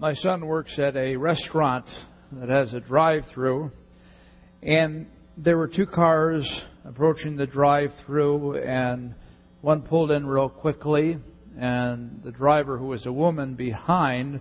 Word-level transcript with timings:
My 0.00 0.14
son 0.14 0.46
works 0.46 0.78
at 0.78 0.96
a 0.96 1.16
restaurant 1.16 1.84
that 2.30 2.48
has 2.48 2.72
a 2.72 2.78
drive 2.78 3.24
through, 3.34 3.72
and 4.62 5.08
there 5.36 5.58
were 5.58 5.66
two 5.66 5.86
cars 5.86 6.48
approaching 6.84 7.34
the 7.34 7.48
drive 7.48 7.90
through, 8.06 8.58
and 8.58 9.16
one 9.60 9.82
pulled 9.82 10.12
in 10.12 10.24
real 10.24 10.50
quickly, 10.50 11.18
and 11.58 12.20
the 12.22 12.30
driver, 12.30 12.78
who 12.78 12.86
was 12.86 13.06
a 13.06 13.12
woman 13.12 13.54
behind 13.54 14.40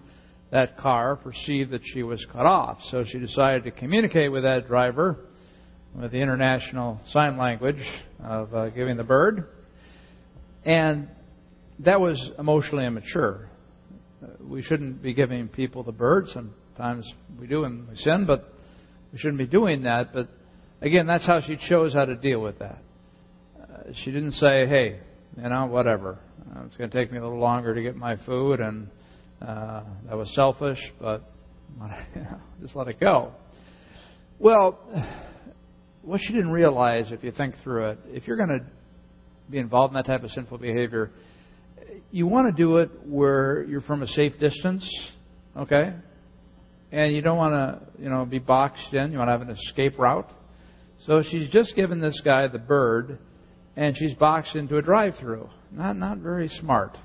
that 0.52 0.78
car, 0.78 1.16
perceived 1.16 1.72
that 1.72 1.82
she 1.86 2.04
was 2.04 2.24
cut 2.32 2.46
off. 2.46 2.78
So 2.92 3.04
she 3.04 3.18
decided 3.18 3.64
to 3.64 3.72
communicate 3.72 4.32
with 4.32 4.44
that 4.44 4.68
driver 4.68 5.26
with 5.96 6.12
the 6.12 6.20
international 6.20 7.02
sign 7.08 7.36
language 7.36 7.84
of 8.24 8.54
uh, 8.54 8.70
giving 8.70 8.96
the 8.96 9.04
bird. 9.04 9.48
And 10.64 11.08
that 11.80 12.00
was 12.00 12.30
emotionally 12.38 12.86
immature. 12.86 13.50
Uh, 14.22 14.28
we 14.42 14.62
shouldn't 14.64 15.02
be 15.02 15.14
giving 15.14 15.48
people 15.48 15.84
the 15.84 15.92
bird. 15.92 16.28
Sometimes 16.34 17.12
we 17.40 17.48
do 17.48 17.64
and 17.64 17.88
we 17.88 17.96
sin, 17.96 18.26
but 18.26 18.52
we 19.12 19.20
shouldn't 19.20 19.38
be 19.38 19.46
doing 19.46 19.84
that. 19.84 20.14
But 20.14 20.30
again, 20.82 21.08
that's 21.08 21.26
how 21.26 21.42
she 21.42 21.58
chose 21.70 21.94
how 21.94 22.06
to 22.06 22.16
deal 22.16 22.42
with 22.42 22.60
that. 22.60 22.82
Uh, 23.62 23.92
she 24.04 24.12
didn't 24.12 24.34
say, 24.34 24.66
hey, 24.68 25.00
you 25.36 25.50
know, 25.50 25.68
whatever. 25.68 26.20
Uh, 26.50 26.64
it's 26.66 26.78
going 26.78 26.90
to 26.90 26.98
take 26.98 27.12
me 27.12 27.20
a 27.20 27.22
little 27.22 27.40
longer 27.40 27.76
to 27.76 27.82
get 27.82 27.96
my 27.96 28.16
food, 28.26 28.60
and 28.60 28.88
uh, 29.42 29.84
that 30.08 30.18
was 30.18 30.34
selfish, 30.34 30.80
but 31.00 31.22
know, 31.80 32.40
just 32.62 32.76
let 32.76 32.88
it 32.88 33.00
go. 33.00 33.34
Well, 34.40 34.80
what 36.02 36.22
she 36.24 36.34
didn't 36.34 36.52
realize, 36.52 37.12
if 37.12 37.24
you 37.24 37.32
think 37.32 37.56
through 37.64 37.92
it, 37.92 38.00
if 38.08 38.28
you're 38.28 38.38
going 38.38 38.60
to 38.60 38.66
be 39.50 39.58
involved 39.58 39.94
in 39.94 39.96
that 39.96 40.06
type 40.06 40.24
of 40.24 40.32
sinful 40.32 40.58
behavior, 40.58 41.12
you 42.12 42.28
want 42.28 42.56
to 42.56 42.64
do 42.64 42.78
it 42.78 42.90
where 43.06 43.64
you're 43.64 43.82
from 43.82 44.02
a 44.02 44.08
safe 44.08 44.40
distance, 44.40 44.88
okay? 45.56 45.94
And 46.92 47.14
you 47.14 47.22
don't 47.22 47.38
want 47.38 47.54
to, 47.54 48.02
you 48.02 48.10
know, 48.10 48.26
be 48.26 48.40
boxed 48.40 48.94
in. 48.94 49.12
You 49.12 49.18
want 49.18 49.28
to 49.28 49.32
have 49.34 49.42
an 49.42 49.50
escape 49.50 50.00
route. 50.00 50.30
So 51.06 51.22
she's 51.22 51.50
just 51.50 51.76
given 51.76 52.00
this 52.00 52.22
guy 52.24 52.48
the 52.48 52.60
bird, 52.60 53.20
and 53.76 53.96
she's 53.98 54.14
boxed 54.16 54.56
into 54.56 54.78
a 54.78 54.82
drive-through. 54.82 55.50
Not 55.72 55.98
not 55.98 56.20
very 56.20 56.48
smart. 56.48 56.98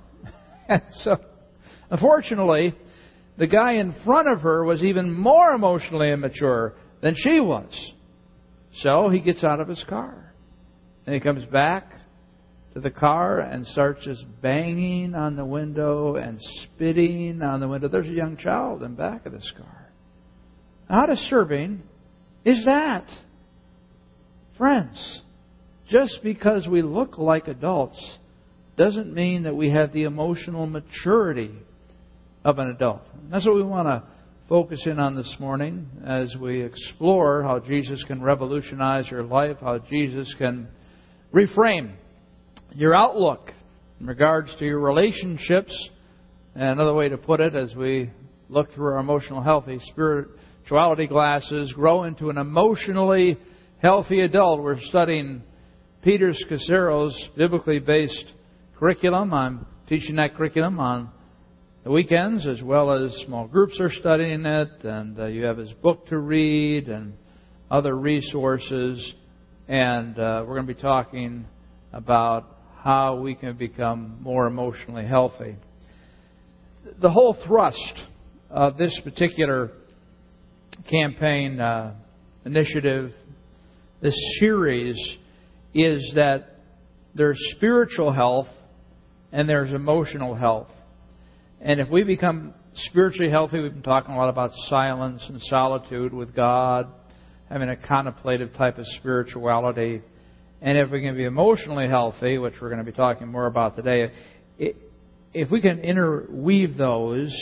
so, 1.01 1.17
unfortunately, 1.91 2.75
the 3.39 3.47
guy 3.47 3.75
in 3.75 3.95
front 4.05 4.29
of 4.29 4.41
her 4.43 4.65
was 4.65 4.83
even 4.83 5.13
more 5.13 5.53
emotionally 5.53 6.11
immature 6.13 6.75
than 7.01 7.15
she 7.17 7.41
was. 7.41 7.93
So 8.81 9.09
he 9.09 9.21
gets 9.21 9.45
out 9.45 9.61
of 9.61 9.69
his 9.69 9.85
car, 9.89 10.33
and 11.07 11.15
he 11.15 11.21
comes 11.21 11.45
back 11.47 11.93
to 12.75 12.81
the 12.81 12.91
car 12.91 13.41
and 13.41 13.67
starts 13.67 14.05
just 14.05 14.25
banging 14.41 15.15
on 15.15 15.37
the 15.37 15.45
window 15.45 16.17
and 16.17 16.39
spitting 16.41 17.43
on 17.43 17.61
the 17.61 17.69
window. 17.69 17.89
There's 17.89 18.09
a 18.09 18.13
young 18.13 18.37
child 18.37 18.83
in 18.83 18.95
back 18.95 19.27
of 19.27 19.33
this 19.33 19.53
car. 19.57 19.91
How 20.89 21.07
disturbing 21.07 21.83
is 22.45 22.65
that? 22.65 23.07
Friends, 24.57 25.23
just 25.89 26.21
because 26.23 26.67
we 26.67 26.83
look 26.83 27.19
like 27.19 27.49
adults 27.49 28.03
doesn't 28.77 29.13
mean 29.13 29.43
that 29.43 29.55
we 29.55 29.71
have 29.71 29.93
the 29.93 30.05
emotional 30.05 30.67
maturity 30.67 31.53
of 32.45 32.59
an 32.59 32.69
adult. 32.69 33.03
That's 33.31 33.47
what 33.47 33.55
we 33.55 33.63
want 33.63 33.89
to 33.89 34.03
focus 34.49 34.83
in 34.87 34.99
on 34.99 35.15
this 35.15 35.37
morning 35.39 35.87
as 36.07 36.35
we 36.37 36.63
explore 36.63 37.43
how 37.43 37.59
Jesus 37.61 38.03
can 38.05 38.23
revolutionize 38.23 39.11
your 39.11 39.23
life, 39.23 39.59
how 39.61 39.79
Jesus 39.79 40.35
can 40.39 40.69
reframe 41.33 41.93
your 42.75 42.95
outlook 42.95 43.53
in 44.01 44.07
regards 44.07 44.55
to 44.59 44.65
your 44.65 44.81
relationships. 44.81 45.73
And 46.55 46.71
another 46.71 46.95
way 46.95 47.09
to 47.09 47.17
put 47.17 47.41
it, 47.41 47.55
as 47.55 47.75
we 47.75 48.11
look 48.49 48.73
through 48.73 48.93
our 48.93 48.99
emotional 48.99 49.43
healthy 49.43 49.79
spirituality 49.89 51.07
glasses, 51.07 51.73
grow 51.73 52.05
into 52.05 52.31
an 52.31 52.39
emotionally 52.39 53.39
healthy 53.81 54.21
adult. 54.21 54.63
We're 54.63 54.81
studying 54.81 55.43
Peter 56.03 56.33
Scazzero's 56.33 57.17
biblically 57.37 57.79
based 57.79 58.33
curriculum. 58.79 59.33
I'm 59.33 59.67
teaching 59.89 60.17
that 60.17 60.35
curriculum 60.35 60.79
on 60.81 61.11
the 61.85 61.91
weekends 61.91 62.47
as 62.47 62.63
well 62.63 62.93
as 62.93 63.13
small 63.27 63.47
groups 63.49 63.81
are 63.81 63.91
studying 63.91 64.47
it, 64.47 64.85
and 64.85 65.19
uh, 65.19 65.27
you 65.27 65.45
have 65.45 65.59
his 65.59 65.73
book 65.75 66.07
to 66.09 66.19
read 66.19 66.89
and 66.89 67.15
other 67.71 67.97
resources. 67.97 69.15
And 69.69 70.19
uh, 70.19 70.45
we're 70.47 70.55
going 70.55 70.67
to 70.67 70.75
be 70.75 70.81
talking 70.81 71.47
about 71.93 72.62
how 72.83 73.17
we 73.17 73.35
can 73.35 73.57
become 73.57 74.19
more 74.21 74.47
emotionally 74.47 75.07
healthy. 75.07 75.55
The 77.01 77.11
whole 77.11 77.37
thrust 77.47 78.03
of 78.51 78.77
this 78.77 78.99
particular 79.05 79.71
campaign 80.91 81.61
uh, 81.61 81.95
initiative, 82.45 83.13
this 84.01 84.17
series, 84.41 84.97
is 85.75 86.13
that 86.17 86.59
there's 87.15 87.39
spiritual 87.57 88.13
health 88.13 88.49
and 89.31 89.49
there's 89.49 89.73
emotional 89.73 90.35
health. 90.35 90.69
And 91.61 91.79
if 91.79 91.89
we 91.89 92.03
become 92.03 92.53
spiritually 92.75 93.31
healthy, 93.31 93.61
we've 93.61 93.73
been 93.73 93.83
talking 93.83 94.13
a 94.13 94.19
lot 94.19 94.29
about 94.29 94.51
silence 94.69 95.23
and 95.29 95.41
solitude 95.43 96.13
with 96.13 96.35
God, 96.35 96.89
having 97.49 97.69
a 97.69 97.77
contemplative 97.77 98.53
type 98.55 98.79
of 98.79 98.85
spirituality. 98.99 100.03
And 100.63 100.79
if 100.79 100.93
we 100.93 101.03
can 101.03 101.17
be 101.17 101.25
emotionally 101.25 101.89
healthy, 101.89 102.39
which 102.39 102.55
we're 102.63 102.69
going 102.69 102.85
to 102.85 102.91
be 102.91 102.97
talking 102.97 103.27
more 103.27 103.47
about 103.47 103.75
today, 103.75 104.13
if 105.35 105.51
we 105.51 105.61
can 105.61 105.81
interweave 105.81 106.77
those, 106.77 107.35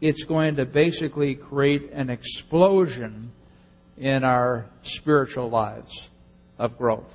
it's 0.00 0.24
going 0.24 0.56
to 0.56 0.64
basically 0.64 1.34
create 1.34 1.92
an 1.92 2.08
explosion 2.08 3.30
in 3.98 4.24
our 4.24 4.64
spiritual 4.84 5.50
lives 5.50 5.92
of 6.58 6.78
growth. 6.78 7.10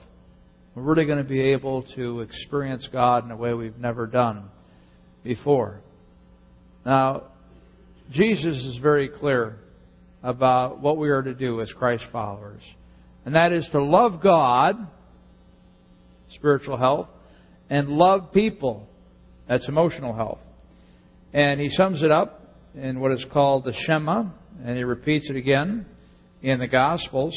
We're 0.76 0.84
really 0.84 1.06
going 1.06 1.18
to 1.18 1.28
be 1.28 1.42
able 1.54 1.84
to 1.96 2.20
experience 2.22 2.88
God 2.92 3.26
in 3.26 3.32
a 3.32 3.36
way 3.36 3.56
we've 3.56 3.80
never 3.80 4.06
done 4.06 4.44
before. 5.24 5.82
Now, 6.86 7.24
Jesus 8.12 8.56
is 8.56 8.78
very 8.80 9.10
clear 9.10 9.58
about 10.22 10.80
what 10.80 10.98
we 10.98 11.10
are 11.10 11.24
to 11.24 11.34
do 11.34 11.62
as 11.62 11.72
Christ 11.74 12.04
followers, 12.12 12.62
and 13.26 13.34
that 13.34 13.52
is 13.52 13.68
to 13.72 13.84
love 13.84 14.22
God 14.22 14.88
spiritual 16.36 16.78
health, 16.78 17.08
and 17.70 17.90
love 17.90 18.32
people. 18.34 18.88
That's 19.48 19.68
emotional 19.68 20.14
health. 20.14 20.40
And 21.34 21.60
he 21.60 21.70
sums 21.70 22.02
it 22.02 22.12
up 22.12 22.56
in 22.76 23.00
what 23.00 23.12
is 23.12 23.26
called 23.32 23.66
the 23.66 23.74
Shema, 23.86 24.26
and 24.64 24.78
he 24.78 24.84
repeats 24.84 25.30
it 25.30 25.36
again 25.36 25.86
in 26.42 26.60
the 26.60 26.68
Gospels. 26.68 27.36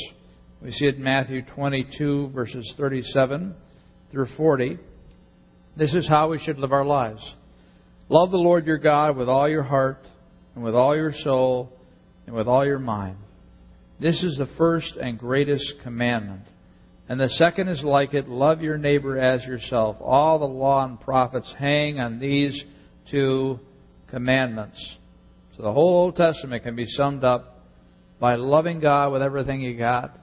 We 0.62 0.70
see 0.72 0.86
it 0.86 0.96
in 0.96 1.02
Matthew 1.02 1.42
22, 1.54 2.30
verses 2.34 2.72
37 2.76 3.54
through 4.10 4.28
40. 4.36 4.78
This 5.76 5.94
is 5.94 6.06
how 6.08 6.28
we 6.28 6.38
should 6.38 6.58
live 6.58 6.72
our 6.72 6.84
lives. 6.84 7.22
Love 8.08 8.30
the 8.30 8.36
Lord 8.36 8.66
your 8.66 8.78
God 8.78 9.16
with 9.16 9.28
all 9.28 9.48
your 9.48 9.62
heart, 9.62 10.06
and 10.54 10.62
with 10.62 10.74
all 10.74 10.94
your 10.94 11.12
soul, 11.24 11.72
and 12.26 12.36
with 12.36 12.46
all 12.46 12.64
your 12.64 12.78
mind. 12.78 13.16
This 14.00 14.22
is 14.22 14.36
the 14.36 14.48
first 14.58 14.96
and 15.00 15.18
greatest 15.18 15.74
commandment. 15.82 16.42
And 17.12 17.20
the 17.20 17.28
second 17.28 17.68
is 17.68 17.82
like 17.82 18.14
it 18.14 18.26
love 18.26 18.62
your 18.62 18.78
neighbor 18.78 19.18
as 19.18 19.44
yourself. 19.44 19.98
All 20.00 20.38
the 20.38 20.46
law 20.46 20.82
and 20.82 20.98
prophets 20.98 21.54
hang 21.58 22.00
on 22.00 22.18
these 22.18 22.58
two 23.10 23.58
commandments. 24.08 24.82
So 25.54 25.62
the 25.62 25.72
whole 25.74 26.04
Old 26.04 26.16
Testament 26.16 26.62
can 26.62 26.74
be 26.74 26.86
summed 26.86 27.22
up 27.22 27.66
by 28.18 28.36
loving 28.36 28.80
God 28.80 29.12
with 29.12 29.20
everything 29.20 29.60
you 29.60 29.76
got 29.76 30.18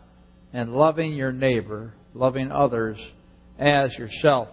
and 0.51 0.73
loving 0.73 1.13
your 1.13 1.31
neighbor, 1.31 1.93
loving 2.15 2.51
others 2.51 2.97
as 3.59 3.93
yourself. 3.95 4.47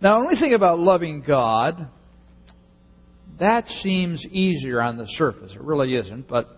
Now, 0.00 0.20
when 0.20 0.28
we 0.28 0.40
think 0.40 0.54
about 0.54 0.78
loving 0.78 1.20
God, 1.20 1.86
that 3.40 3.68
seems 3.82 4.24
easier 4.24 4.80
on 4.80 4.96
the 4.96 5.06
surface. 5.06 5.52
It 5.52 5.60
really 5.60 5.96
isn't, 5.96 6.28
but 6.28 6.48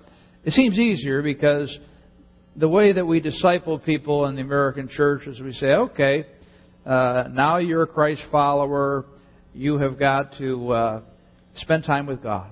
it 0.45 0.53
seems 0.53 0.79
easier 0.79 1.21
because 1.21 1.77
the 2.59 2.69
way 2.69 2.93
that 2.93 3.07
we 3.07 3.21
disciple 3.21 3.79
people 3.79 4.27
in 4.27 4.35
the 4.35 4.43
American 4.43 4.89
church 4.89 5.27
is 5.29 5.41
we 5.41 5.53
say, 5.53 5.69
okay, 5.69 6.27
uh, 6.85 7.25
now 7.31 7.59
you're 7.59 7.85
a 7.85 7.87
Christ 7.87 8.23
follower, 8.33 9.05
you 9.55 9.79
have 9.79 9.97
got 9.97 10.37
to 10.39 10.73
uh, 10.73 11.01
spend 11.55 11.85
time 11.85 12.07
with 12.07 12.21
God. 12.21 12.51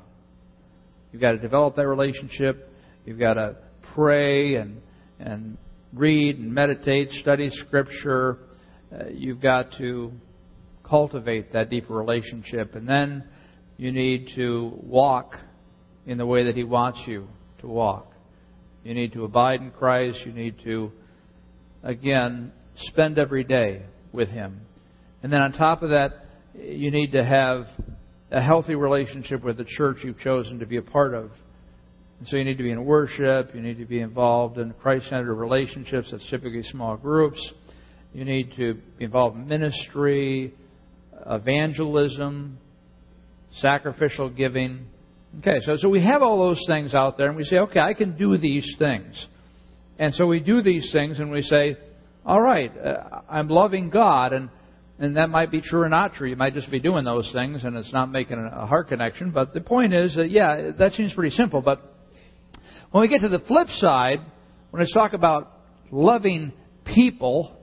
You've 1.12 1.22
got 1.22 1.32
to 1.32 1.38
develop 1.38 1.74
that 1.76 1.88
relationship. 1.88 2.70
You've 3.04 3.18
got 3.18 3.34
to 3.34 3.56
pray 3.94 4.54
and 4.56 4.80
and 5.18 5.56
read 5.92 6.38
and 6.38 6.52
meditate, 6.52 7.10
study 7.22 7.50
Scripture. 7.50 8.38
Uh, 8.92 9.06
you've 9.12 9.40
got 9.40 9.72
to 9.78 10.12
cultivate 10.84 11.52
that 11.52 11.70
deeper 11.70 11.94
relationship, 11.94 12.76
and 12.76 12.88
then 12.88 13.24
you 13.76 13.90
need 13.90 14.28
to 14.36 14.72
walk 14.82 15.36
in 16.06 16.18
the 16.18 16.26
way 16.26 16.44
that 16.44 16.54
He 16.54 16.64
wants 16.64 17.00
you 17.06 17.26
to 17.60 17.66
walk. 17.66 18.12
You 18.86 18.94
need 18.94 19.14
to 19.14 19.24
abide 19.24 19.62
in 19.62 19.72
Christ. 19.72 20.20
You 20.24 20.32
need 20.32 20.60
to, 20.62 20.92
again, 21.82 22.52
spend 22.76 23.18
every 23.18 23.42
day 23.42 23.82
with 24.12 24.28
Him. 24.28 24.60
And 25.24 25.32
then 25.32 25.42
on 25.42 25.50
top 25.54 25.82
of 25.82 25.88
that, 25.88 26.24
you 26.54 26.92
need 26.92 27.10
to 27.10 27.24
have 27.24 27.66
a 28.30 28.40
healthy 28.40 28.76
relationship 28.76 29.42
with 29.42 29.56
the 29.56 29.64
church 29.64 29.96
you've 30.04 30.20
chosen 30.20 30.60
to 30.60 30.66
be 30.66 30.76
a 30.76 30.82
part 30.82 31.14
of. 31.14 31.32
And 32.20 32.28
so 32.28 32.36
you 32.36 32.44
need 32.44 32.58
to 32.58 32.62
be 32.62 32.70
in 32.70 32.84
worship, 32.84 33.56
you 33.56 33.60
need 33.60 33.78
to 33.78 33.86
be 33.86 33.98
involved 33.98 34.56
in 34.56 34.72
Christ 34.74 35.08
centered 35.08 35.34
relationships, 35.34 36.10
that's 36.12 36.30
typically 36.30 36.62
small 36.62 36.96
groups. 36.96 37.40
You 38.14 38.24
need 38.24 38.52
to 38.56 38.74
be 38.98 39.04
involved 39.04 39.36
in 39.36 39.48
ministry, 39.48 40.54
evangelism, 41.28 42.58
sacrificial 43.60 44.30
giving. 44.30 44.86
Okay, 45.38 45.60
so, 45.62 45.76
so 45.76 45.88
we 45.88 46.02
have 46.02 46.22
all 46.22 46.38
those 46.38 46.62
things 46.66 46.94
out 46.94 47.18
there, 47.18 47.28
and 47.28 47.36
we 47.36 47.44
say, 47.44 47.58
okay, 47.58 47.80
I 47.80 47.92
can 47.92 48.16
do 48.16 48.38
these 48.38 48.74
things. 48.78 49.26
And 49.98 50.14
so 50.14 50.26
we 50.26 50.40
do 50.40 50.62
these 50.62 50.90
things, 50.92 51.18
and 51.18 51.30
we 51.30 51.42
say, 51.42 51.76
all 52.24 52.40
right, 52.40 52.72
uh, 52.76 53.20
I'm 53.28 53.48
loving 53.48 53.90
God, 53.90 54.32
and 54.32 54.50
and 54.98 55.16
that 55.16 55.28
might 55.28 55.50
be 55.50 55.60
true 55.60 55.82
or 55.82 55.90
not 55.90 56.14
true. 56.14 56.28
You 56.28 56.36
might 56.36 56.54
just 56.54 56.70
be 56.70 56.80
doing 56.80 57.04
those 57.04 57.30
things, 57.32 57.64
and 57.64 57.76
it's 57.76 57.92
not 57.92 58.10
making 58.10 58.38
a 58.38 58.66
heart 58.66 58.88
connection. 58.88 59.30
But 59.30 59.52
the 59.52 59.60
point 59.60 59.92
is 59.92 60.16
that 60.16 60.30
yeah, 60.30 60.70
that 60.78 60.92
seems 60.92 61.12
pretty 61.12 61.36
simple. 61.36 61.60
But 61.60 61.82
when 62.90 63.02
we 63.02 63.08
get 63.08 63.20
to 63.20 63.28
the 63.28 63.40
flip 63.40 63.68
side, 63.68 64.20
when 64.70 64.82
it's 64.82 64.92
talk 64.94 65.12
about 65.12 65.52
loving 65.90 66.52
people, 66.84 67.56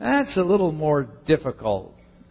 that's 0.00 0.36
a 0.36 0.42
little 0.42 0.72
more 0.72 1.08
difficult. 1.26 1.94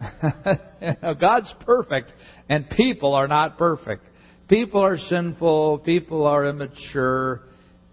God's 1.20 1.52
perfect, 1.64 2.12
and 2.48 2.68
people 2.68 3.14
are 3.14 3.28
not 3.28 3.58
perfect. 3.58 4.04
People 4.48 4.80
are 4.80 4.96
sinful. 4.96 5.78
People 5.78 6.26
are 6.26 6.46
immature. 6.46 7.42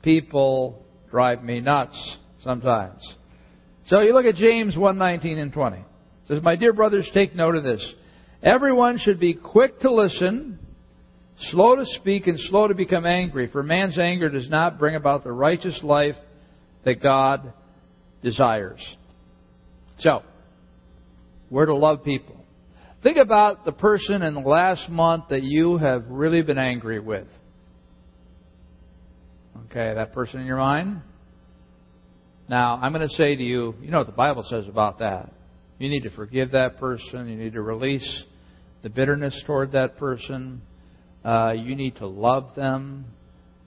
People 0.04 0.86
drive 1.10 1.44
me 1.44 1.60
nuts 1.60 2.18
sometimes. 2.42 3.02
So 3.88 4.02
you 4.02 4.14
look 4.14 4.26
at 4.26 4.36
James 4.36 4.78
1:19 4.78 5.38
and 5.38 5.52
20. 5.52 5.78
It 5.78 5.84
says, 6.28 6.44
"My 6.44 6.56
dear 6.56 6.74
brothers, 6.74 7.10
take 7.14 7.36
note 7.36 7.56
of 7.56 7.64
this. 7.64 7.84
Everyone 8.42 8.98
should 8.98 9.20
be 9.20 9.34
quick 9.34 9.80
to 9.80 9.92
listen, 9.92 10.60
slow 11.52 11.76
to 11.76 11.86
speak, 11.86 12.28
and 12.28 12.40
slow 12.40 12.68
to 12.68 12.76
become 12.76 13.06
angry, 13.06 13.48
for 13.48 13.64
man's 13.64 13.98
anger 13.98 14.30
does 14.30 14.50
not 14.50 14.78
bring 14.78 14.96
about 14.96 15.24
the 15.24 15.32
righteous 15.32 15.82
life 15.84 16.18
that 16.84 17.02
God 17.02 17.54
desires." 18.22 18.82
So, 20.00 20.22
we're 21.50 21.66
to 21.66 21.76
love 21.76 22.04
people. 22.04 22.43
Think 23.04 23.18
about 23.18 23.66
the 23.66 23.74
person 23.74 24.22
in 24.22 24.34
the 24.34 24.40
last 24.40 24.90
month 24.90 25.26
that 25.30 25.44
you 25.44 25.78
have 25.78 26.06
really 26.08 26.42
been 26.42 26.58
angry 26.58 27.02
with. 27.02 27.28
Okay, 29.66 29.94
that 29.94 30.14
person 30.14 30.40
in 30.40 30.46
your 30.48 30.58
mind? 30.58 31.02
Now, 32.48 32.80
I'm 32.82 32.94
going 32.94 33.06
to 33.08 33.14
say 33.16 33.36
to 33.36 33.44
you, 33.44 33.76
you 33.82 33.92
know 33.92 33.98
what 33.98 34.08
the 34.08 34.14
Bible 34.14 34.46
says 34.50 34.70
about 34.70 35.00
that. 35.00 35.34
You 35.80 35.90
need 35.90 36.04
to 36.04 36.12
forgive 36.12 36.52
that 36.52 36.80
person. 36.80 37.28
You 37.28 37.36
need 37.36 37.54
to 37.54 37.62
release 37.62 38.24
the 38.84 38.90
bitterness 38.90 39.38
toward 39.46 39.74
that 39.74 39.98
person. 39.98 40.62
Uh, 41.26 41.52
you 41.58 41.76
need 41.76 41.98
to 41.98 42.08
love 42.08 42.56
them. 42.56 43.06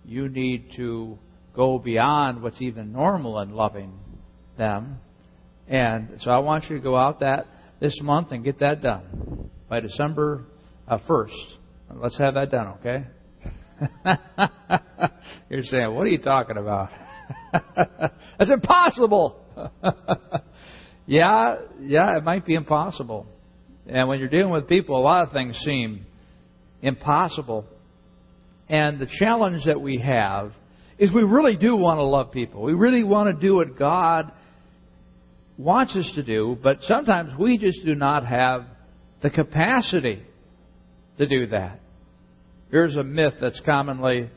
You 0.06 0.30
need 0.30 0.70
to 0.76 1.18
go 1.54 1.78
beyond 1.78 2.42
what's 2.42 2.62
even 2.62 2.90
normal 2.90 3.38
in 3.40 3.50
loving 3.50 3.98
them. 4.56 4.98
And 5.68 6.20
so 6.20 6.30
I 6.30 6.38
want 6.38 6.70
you 6.70 6.76
to 6.76 6.82
go 6.82 6.96
out 6.96 7.20
that 7.20 7.46
this 7.80 7.98
month 8.02 8.32
and 8.32 8.44
get 8.44 8.60
that 8.60 8.82
done 8.82 9.50
by 9.68 9.80
December 9.80 10.44
uh, 10.88 10.98
1st. 11.08 11.30
Let's 11.94 12.18
have 12.18 12.34
that 12.34 12.50
done, 12.50 12.74
okay? 12.78 13.04
You're 15.50 15.62
saying, 15.64 15.94
what 15.94 16.02
are 16.02 16.08
you 16.08 16.18
talking 16.18 16.56
about? 16.56 16.90
That's 18.38 18.50
impossible. 18.50 19.40
yeah, 21.06 21.56
yeah, 21.80 22.16
it 22.16 22.24
might 22.24 22.44
be 22.44 22.54
impossible. 22.54 23.26
And 23.86 24.08
when 24.08 24.18
you're 24.18 24.28
dealing 24.28 24.52
with 24.52 24.68
people, 24.68 24.98
a 24.98 25.02
lot 25.02 25.26
of 25.26 25.32
things 25.32 25.56
seem 25.64 26.06
impossible. 26.82 27.66
And 28.68 28.98
the 28.98 29.06
challenge 29.20 29.64
that 29.66 29.80
we 29.80 29.98
have 29.98 30.52
is 30.98 31.12
we 31.12 31.22
really 31.22 31.56
do 31.56 31.76
want 31.76 31.98
to 31.98 32.02
love 32.02 32.32
people. 32.32 32.62
We 32.62 32.72
really 32.72 33.04
want 33.04 33.34
to 33.34 33.46
do 33.46 33.56
what 33.56 33.78
God 33.78 34.32
wants 35.58 35.96
us 35.96 36.10
to 36.14 36.22
do, 36.22 36.58
but 36.62 36.78
sometimes 36.82 37.32
we 37.38 37.58
just 37.58 37.84
do 37.84 37.94
not 37.94 38.26
have 38.26 38.66
the 39.22 39.30
capacity 39.30 40.22
to 41.18 41.26
do 41.26 41.46
that. 41.48 41.80
Here's 42.70 42.96
a 42.96 43.04
myth 43.04 43.34
that's 43.40 43.60
commonly 43.64 44.30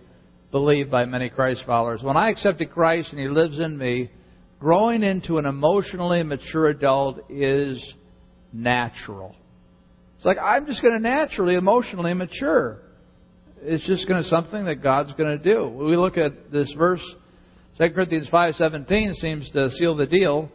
believed 0.51 0.89
by 0.89 1.05
many 1.05 1.29
Christ 1.29 1.63
followers. 1.65 2.01
When 2.01 2.17
I 2.17 2.29
accepted 2.29 2.71
Christ 2.71 3.11
and 3.11 3.19
He 3.19 3.27
lives 3.27 3.59
in 3.59 3.77
me, 3.77 4.09
growing 4.59 5.03
into 5.03 5.37
an 5.37 5.45
emotionally 5.45 6.23
mature 6.23 6.67
adult 6.67 7.29
is 7.29 7.83
natural. 8.53 9.35
It's 10.17 10.25
like 10.25 10.37
I'm 10.41 10.65
just 10.65 10.81
going 10.81 10.95
to 10.95 10.99
naturally 10.99 11.55
emotionally 11.55 12.13
mature. 12.13 12.79
It's 13.61 13.85
just 13.85 14.07
going 14.07 14.23
to 14.23 14.29
something 14.29 14.65
that 14.65 14.81
God's 14.81 15.13
going 15.13 15.37
to 15.37 15.43
do. 15.43 15.67
We 15.67 15.97
look 15.97 16.17
at 16.17 16.51
this 16.51 16.73
verse, 16.77 17.03
2 17.77 17.89
Corinthians 17.91 18.27
5:17 18.29 19.13
seems 19.15 19.49
to 19.51 19.69
seal 19.71 19.95
the 19.95 20.05
deal. 20.05 20.49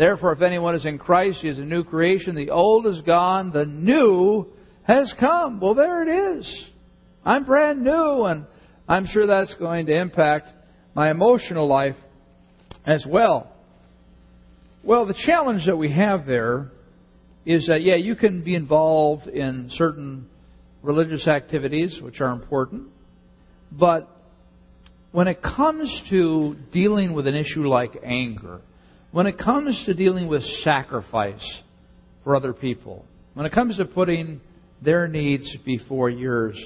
Therefore, 0.00 0.32
if 0.32 0.40
anyone 0.40 0.74
is 0.74 0.86
in 0.86 0.96
Christ, 0.96 1.40
he 1.42 1.48
is 1.48 1.58
a 1.58 1.62
new 1.62 1.84
creation. 1.84 2.34
The 2.34 2.48
old 2.48 2.86
is 2.86 3.02
gone, 3.02 3.52
the 3.52 3.66
new 3.66 4.46
has 4.84 5.14
come. 5.20 5.60
Well, 5.60 5.74
there 5.74 6.02
it 6.08 6.38
is. 6.38 6.66
I'm 7.22 7.44
brand 7.44 7.84
new, 7.84 8.24
and 8.24 8.46
I'm 8.88 9.04
sure 9.04 9.26
that's 9.26 9.54
going 9.56 9.84
to 9.84 9.94
impact 9.94 10.48
my 10.94 11.10
emotional 11.10 11.68
life 11.68 11.96
as 12.86 13.04
well. 13.06 13.52
Well, 14.82 15.04
the 15.04 15.22
challenge 15.26 15.66
that 15.66 15.76
we 15.76 15.92
have 15.92 16.24
there 16.24 16.70
is 17.44 17.66
that, 17.66 17.82
yeah, 17.82 17.96
you 17.96 18.16
can 18.16 18.42
be 18.42 18.54
involved 18.54 19.26
in 19.26 19.68
certain 19.74 20.30
religious 20.82 21.28
activities, 21.28 22.00
which 22.00 22.22
are 22.22 22.32
important, 22.32 22.88
but 23.70 24.08
when 25.12 25.28
it 25.28 25.42
comes 25.42 25.94
to 26.08 26.56
dealing 26.72 27.12
with 27.12 27.26
an 27.26 27.34
issue 27.34 27.68
like 27.68 27.98
anger, 28.02 28.62
when 29.12 29.26
it 29.26 29.38
comes 29.38 29.82
to 29.86 29.94
dealing 29.94 30.28
with 30.28 30.42
sacrifice 30.62 31.44
for 32.22 32.36
other 32.36 32.52
people, 32.52 33.04
when 33.34 33.46
it 33.46 33.52
comes 33.52 33.76
to 33.76 33.84
putting 33.84 34.40
their 34.82 35.08
needs 35.08 35.56
before 35.64 36.10
yours, 36.10 36.56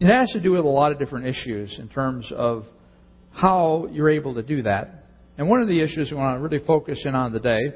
it 0.00 0.06
has 0.06 0.30
to 0.32 0.40
do 0.40 0.52
with 0.52 0.64
a 0.64 0.68
lot 0.68 0.92
of 0.92 0.98
different 0.98 1.26
issues 1.26 1.76
in 1.78 1.88
terms 1.88 2.30
of 2.34 2.64
how 3.32 3.86
you're 3.90 4.10
able 4.10 4.34
to 4.34 4.42
do 4.42 4.62
that. 4.62 5.04
And 5.36 5.48
one 5.48 5.62
of 5.62 5.68
the 5.68 5.80
issues 5.80 6.10
we 6.10 6.16
want 6.16 6.36
to 6.38 6.42
really 6.42 6.64
focus 6.64 7.00
in 7.04 7.14
on 7.14 7.32
today 7.32 7.74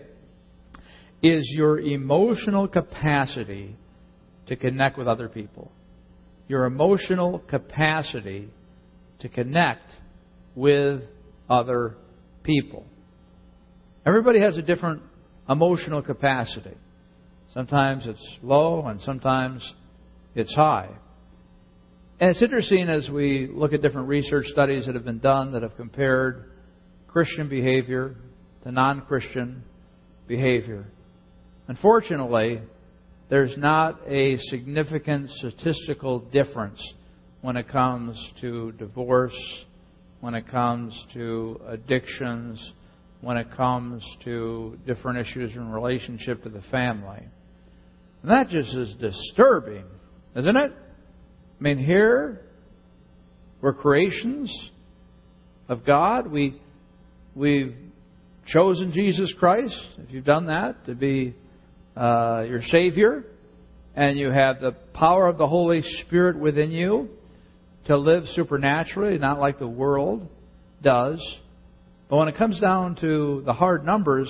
is 1.23 1.49
your 1.55 1.79
emotional 1.79 2.67
capacity 2.67 3.76
to 4.49 4.56
connect 4.56 4.99
with 4.99 5.06
other 5.06 5.29
people. 5.29 5.70
Your 6.49 6.65
emotional 6.65 7.38
capacity 7.38 8.51
to 9.20 9.29
connect 9.29 9.89
with 10.56 11.03
other 11.48 11.94
people. 12.43 12.84
Everybody 14.05 14.41
has 14.41 14.59
a 14.59 14.63
different 14.63 15.03
emotional 15.49 16.03
capacity. 16.03 16.77
Sometimes 17.55 18.06
it's 18.06 18.37
low 18.43 18.87
and 18.87 19.01
sometimes 19.03 19.71
it's 20.35 20.55
high. 20.55 20.89
And 22.19 22.31
it's 22.31 22.43
interesting 22.43 22.89
as 22.89 23.09
we 23.11 23.49
look 23.53 23.73
at 23.73 23.82
different 23.82 24.09
research 24.09 24.47
studies 24.47 24.87
that 24.87 24.94
have 24.94 25.05
been 25.05 25.19
done 25.19 25.53
that 25.53 25.63
have 25.63 25.77
compared 25.77 26.51
Christian 27.09 27.49
behavior 27.49 28.17
to 28.65 28.73
non 28.73 29.03
Christian 29.03 29.63
behavior. 30.27 30.87
Unfortunately, 31.69 32.61
there's 33.29 33.56
not 33.56 34.01
a 34.09 34.37
significant 34.49 35.31
statistical 35.31 36.21
difference 36.21 36.81
when 37.41 37.56
it 37.56 37.69
comes 37.69 38.19
to 38.41 38.73
divorce, 38.73 39.65
when 40.21 40.35
it 40.35 40.49
comes 40.49 40.94
to 41.15 41.61
addictions, 41.69 42.73
when 43.22 43.36
it 43.36 43.46
comes 43.56 44.05
to 44.24 44.79
different 44.86 45.26
issues 45.26 45.55
in 45.55 45.70
relationship 45.70 46.43
to 46.43 46.50
the 46.50 46.60
family. 46.70 47.22
And 48.22 48.31
that 48.31 48.50
just 48.50 48.74
is 48.74 48.94
disturbing, 49.00 49.84
isn't 50.36 50.56
it? 50.56 50.72
I 50.72 51.62
mean, 51.62 51.79
here 51.79 52.43
we're 53.60 53.72
creations 53.72 54.55
of 55.69 55.86
God. 55.86 56.31
We 56.31 56.60
we've 57.34 57.76
chosen 58.46 58.93
Jesus 58.93 59.32
Christ. 59.38 59.81
If 59.98 60.12
you've 60.12 60.24
done 60.24 60.46
that 60.46 60.84
to 60.86 60.94
be 60.94 61.34
uh, 61.96 62.44
your 62.48 62.62
Savior, 62.62 63.24
and 63.94 64.19
you 64.19 64.31
have 64.31 64.60
the 64.60 64.72
power 64.94 65.29
of 65.29 65.38
the 65.38 65.46
Holy 65.46 65.82
Spirit 66.00 66.38
within 66.38 66.72
you 66.72 67.08
to 67.86 67.96
live 67.96 68.24
supernaturally, 68.34 69.19
not 69.19 69.38
like 69.38 69.58
the 69.58 69.69
world 69.69 70.29
does. 70.82 71.20
But 72.12 72.19
when 72.19 72.28
it 72.28 72.36
comes 72.36 72.60
down 72.60 72.96
to 72.96 73.42
the 73.46 73.54
hard 73.54 73.86
numbers, 73.86 74.28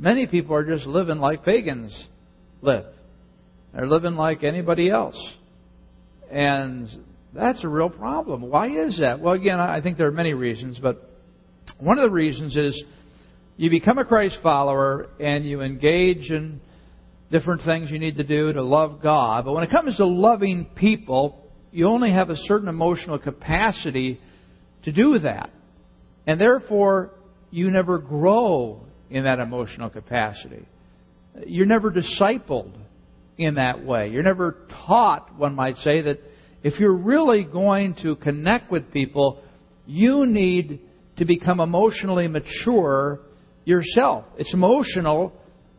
many 0.00 0.26
people 0.26 0.56
are 0.56 0.64
just 0.64 0.84
living 0.84 1.18
like 1.18 1.44
pagans 1.44 1.96
live. 2.60 2.86
They're 3.72 3.86
living 3.86 4.16
like 4.16 4.42
anybody 4.42 4.90
else. 4.90 5.14
And 6.28 6.88
that's 7.32 7.62
a 7.62 7.68
real 7.68 7.88
problem. 7.88 8.42
Why 8.42 8.66
is 8.66 8.98
that? 8.98 9.20
Well, 9.20 9.34
again, 9.34 9.60
I 9.60 9.80
think 9.80 9.96
there 9.96 10.08
are 10.08 10.10
many 10.10 10.34
reasons, 10.34 10.80
but 10.82 11.08
one 11.78 12.00
of 12.00 12.02
the 12.02 12.10
reasons 12.10 12.56
is 12.56 12.82
you 13.56 13.70
become 13.70 13.98
a 13.98 14.04
Christ 14.04 14.38
follower 14.42 15.06
and 15.20 15.46
you 15.46 15.60
engage 15.60 16.32
in 16.32 16.60
different 17.30 17.62
things 17.62 17.92
you 17.92 18.00
need 18.00 18.16
to 18.16 18.24
do 18.24 18.52
to 18.52 18.62
love 18.64 19.00
God. 19.00 19.44
But 19.44 19.52
when 19.52 19.62
it 19.62 19.70
comes 19.70 19.96
to 19.98 20.04
loving 20.04 20.66
people, 20.74 21.48
you 21.70 21.86
only 21.86 22.10
have 22.10 22.30
a 22.30 22.36
certain 22.46 22.66
emotional 22.66 23.20
capacity 23.20 24.18
to 24.82 24.90
do 24.90 25.20
that. 25.20 25.50
And 26.26 26.40
therefore, 26.40 27.10
you 27.50 27.70
never 27.70 27.98
grow 27.98 28.86
in 29.10 29.24
that 29.24 29.38
emotional 29.38 29.90
capacity. 29.90 30.66
You're 31.46 31.66
never 31.66 31.90
discipled 31.90 32.72
in 33.36 33.54
that 33.54 33.84
way. 33.84 34.08
You're 34.08 34.22
never 34.22 34.66
taught, 34.86 35.36
one 35.36 35.54
might 35.54 35.76
say, 35.78 36.02
that 36.02 36.20
if 36.62 36.78
you're 36.78 36.96
really 36.96 37.44
going 37.44 37.96
to 38.02 38.16
connect 38.16 38.70
with 38.70 38.92
people, 38.92 39.42
you 39.86 40.26
need 40.26 40.80
to 41.18 41.24
become 41.24 41.60
emotionally 41.60 42.26
mature 42.26 43.20
yourself. 43.64 44.24
It's 44.38 44.52
emotional 44.54 45.32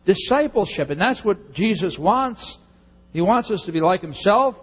discipleship, 0.06 0.90
and 0.90 1.02
that's 1.02 1.24
what 1.24 1.54
Jesus 1.54 1.98
wants. 2.00 2.58
He 3.14 3.22
wants 3.22 3.50
us 3.50 3.64
to 3.66 3.72
be 3.72 3.82
like 3.82 4.02
Himself. 4.02 4.56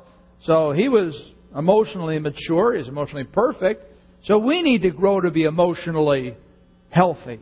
So 0.45 0.73
He 0.73 0.89
was 0.89 1.19
emotionally 1.57 2.19
mature, 2.19 2.77
He's 2.77 2.89
emotionally 2.89 3.25
perfect. 3.25 3.92
So 4.25 4.39
we 4.39 4.63
need 4.63 4.83
to 4.83 4.91
grow 4.91 5.21
to 5.21 5.31
be 5.31 5.45
emotionally 5.45 6.37
healthy. 6.91 7.41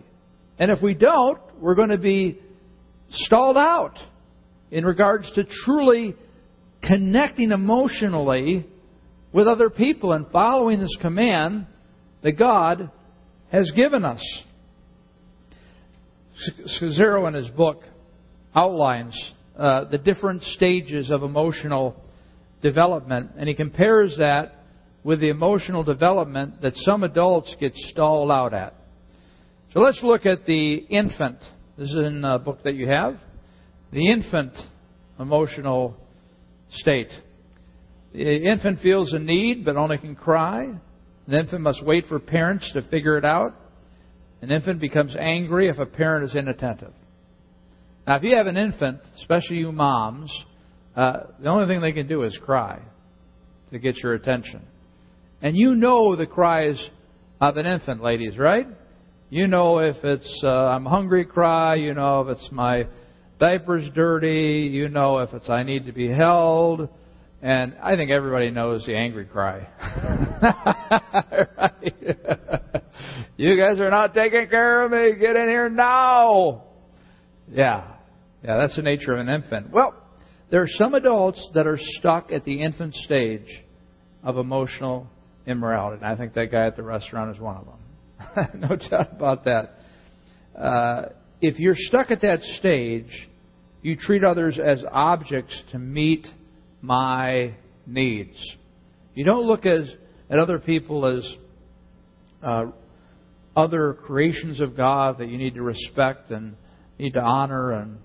And 0.58 0.70
if 0.70 0.82
we 0.82 0.94
don't, 0.94 1.38
we're 1.60 1.74
going 1.74 1.90
to 1.90 1.98
be 1.98 2.38
stalled 3.10 3.56
out 3.56 3.98
in 4.70 4.84
regards 4.84 5.30
to 5.32 5.44
truly 5.64 6.14
connecting 6.82 7.50
emotionally 7.50 8.66
with 9.32 9.46
other 9.46 9.68
people 9.68 10.12
and 10.12 10.26
following 10.30 10.80
this 10.80 10.96
command 11.00 11.66
that 12.22 12.32
God 12.32 12.90
has 13.50 13.70
given 13.72 14.04
us. 14.04 14.22
Scazzero 16.80 17.28
in 17.28 17.34
his 17.34 17.48
book 17.48 17.82
outlines 18.54 19.14
uh, 19.58 19.84
the 19.84 19.98
different 19.98 20.42
stages 20.42 21.10
of 21.10 21.22
emotional 21.22 21.96
development, 22.62 23.32
and 23.36 23.48
he 23.48 23.54
compares 23.54 24.16
that 24.18 24.59
with 25.02 25.20
the 25.20 25.28
emotional 25.28 25.82
development 25.82 26.60
that 26.62 26.72
some 26.76 27.02
adults 27.02 27.54
get 27.58 27.74
stalled 27.74 28.30
out 28.30 28.52
at. 28.52 28.74
So 29.72 29.80
let's 29.80 30.02
look 30.02 30.26
at 30.26 30.46
the 30.46 30.74
infant. 30.74 31.38
This 31.78 31.88
is 31.88 31.96
in 31.96 32.24
a 32.24 32.38
book 32.38 32.62
that 32.64 32.74
you 32.74 32.88
have. 32.88 33.16
The 33.92 34.10
infant 34.10 34.52
emotional 35.18 35.96
state. 36.70 37.10
The 38.12 38.50
infant 38.50 38.80
feels 38.80 39.12
a 39.12 39.18
need 39.18 39.64
but 39.64 39.76
only 39.76 39.98
can 39.98 40.16
cry. 40.16 40.64
An 41.26 41.34
infant 41.34 41.62
must 41.62 41.84
wait 41.84 42.06
for 42.08 42.18
parents 42.18 42.70
to 42.72 42.82
figure 42.82 43.16
it 43.16 43.24
out. 43.24 43.54
An 44.42 44.50
infant 44.50 44.80
becomes 44.80 45.14
angry 45.18 45.68
if 45.68 45.78
a 45.78 45.86
parent 45.86 46.24
is 46.24 46.34
inattentive. 46.34 46.92
Now, 48.06 48.16
if 48.16 48.22
you 48.22 48.36
have 48.36 48.46
an 48.46 48.56
infant, 48.56 49.00
especially 49.20 49.58
you 49.58 49.70
moms, 49.70 50.32
uh, 50.96 51.24
the 51.40 51.48
only 51.48 51.66
thing 51.66 51.80
they 51.80 51.92
can 51.92 52.08
do 52.08 52.24
is 52.24 52.36
cry 52.44 52.80
to 53.70 53.78
get 53.78 53.96
your 53.98 54.14
attention. 54.14 54.66
And 55.42 55.56
you 55.56 55.74
know 55.74 56.16
the 56.16 56.26
cries 56.26 56.90
of 57.40 57.56
an 57.56 57.66
infant, 57.66 58.02
ladies, 58.02 58.36
right? 58.36 58.66
You 59.30 59.46
know 59.46 59.78
if 59.78 59.96
it's 60.04 60.40
uh, 60.44 60.48
I'm 60.48 60.84
hungry 60.84 61.24
cry, 61.24 61.76
you 61.76 61.94
know 61.94 62.22
if 62.22 62.36
it's 62.36 62.48
my 62.52 62.86
diaper's 63.38 63.88
dirty, 63.94 64.68
you 64.70 64.88
know 64.88 65.18
if 65.18 65.32
it's 65.32 65.48
I 65.48 65.62
need 65.62 65.86
to 65.86 65.92
be 65.92 66.08
held, 66.08 66.88
and 67.40 67.74
I 67.82 67.96
think 67.96 68.10
everybody 68.10 68.50
knows 68.50 68.84
the 68.84 68.96
angry 68.96 69.24
cry. 69.24 69.66
you 73.36 73.58
guys 73.58 73.80
are 73.80 73.90
not 73.90 74.12
taking 74.12 74.48
care 74.48 74.82
of 74.82 74.90
me. 74.90 75.14
Get 75.18 75.36
in 75.36 75.48
here 75.48 75.70
now. 75.70 76.64
Yeah. 77.50 77.94
Yeah, 78.44 78.58
that's 78.58 78.76
the 78.76 78.82
nature 78.82 79.14
of 79.14 79.20
an 79.20 79.28
infant. 79.28 79.70
Well, 79.70 79.94
there 80.50 80.62
are 80.62 80.68
some 80.68 80.94
adults 80.94 81.46
that 81.54 81.66
are 81.66 81.78
stuck 81.78 82.32
at 82.32 82.44
the 82.44 82.62
infant 82.62 82.94
stage 82.94 83.62
of 84.22 84.36
emotional 84.36 85.08
immorality. 85.46 86.02
And 86.02 86.06
I 86.06 86.16
think 86.16 86.34
that 86.34 86.50
guy 86.50 86.66
at 86.66 86.76
the 86.76 86.82
restaurant 86.82 87.34
is 87.34 87.40
one 87.40 87.56
of 87.56 87.64
them. 87.66 88.60
no 88.68 88.76
doubt 88.76 89.12
about 89.12 89.44
that. 89.44 89.74
Uh, 90.58 91.02
if 91.40 91.58
you're 91.58 91.76
stuck 91.76 92.10
at 92.10 92.20
that 92.22 92.42
stage, 92.58 93.28
you 93.82 93.96
treat 93.96 94.24
others 94.24 94.58
as 94.58 94.84
objects 94.90 95.58
to 95.72 95.78
meet 95.78 96.26
my 96.82 97.54
needs. 97.86 98.36
You 99.14 99.24
don't 99.24 99.46
look 99.46 99.66
as, 99.66 99.90
at 100.28 100.38
other 100.38 100.58
people 100.58 101.06
as 101.06 101.34
uh, 102.42 102.64
other 103.56 103.94
creations 103.94 104.60
of 104.60 104.76
God 104.76 105.18
that 105.18 105.28
you 105.28 105.38
need 105.38 105.54
to 105.54 105.62
respect 105.62 106.30
and 106.30 106.56
need 106.98 107.14
to 107.14 107.20
honor 107.20 107.72
and 107.72 107.98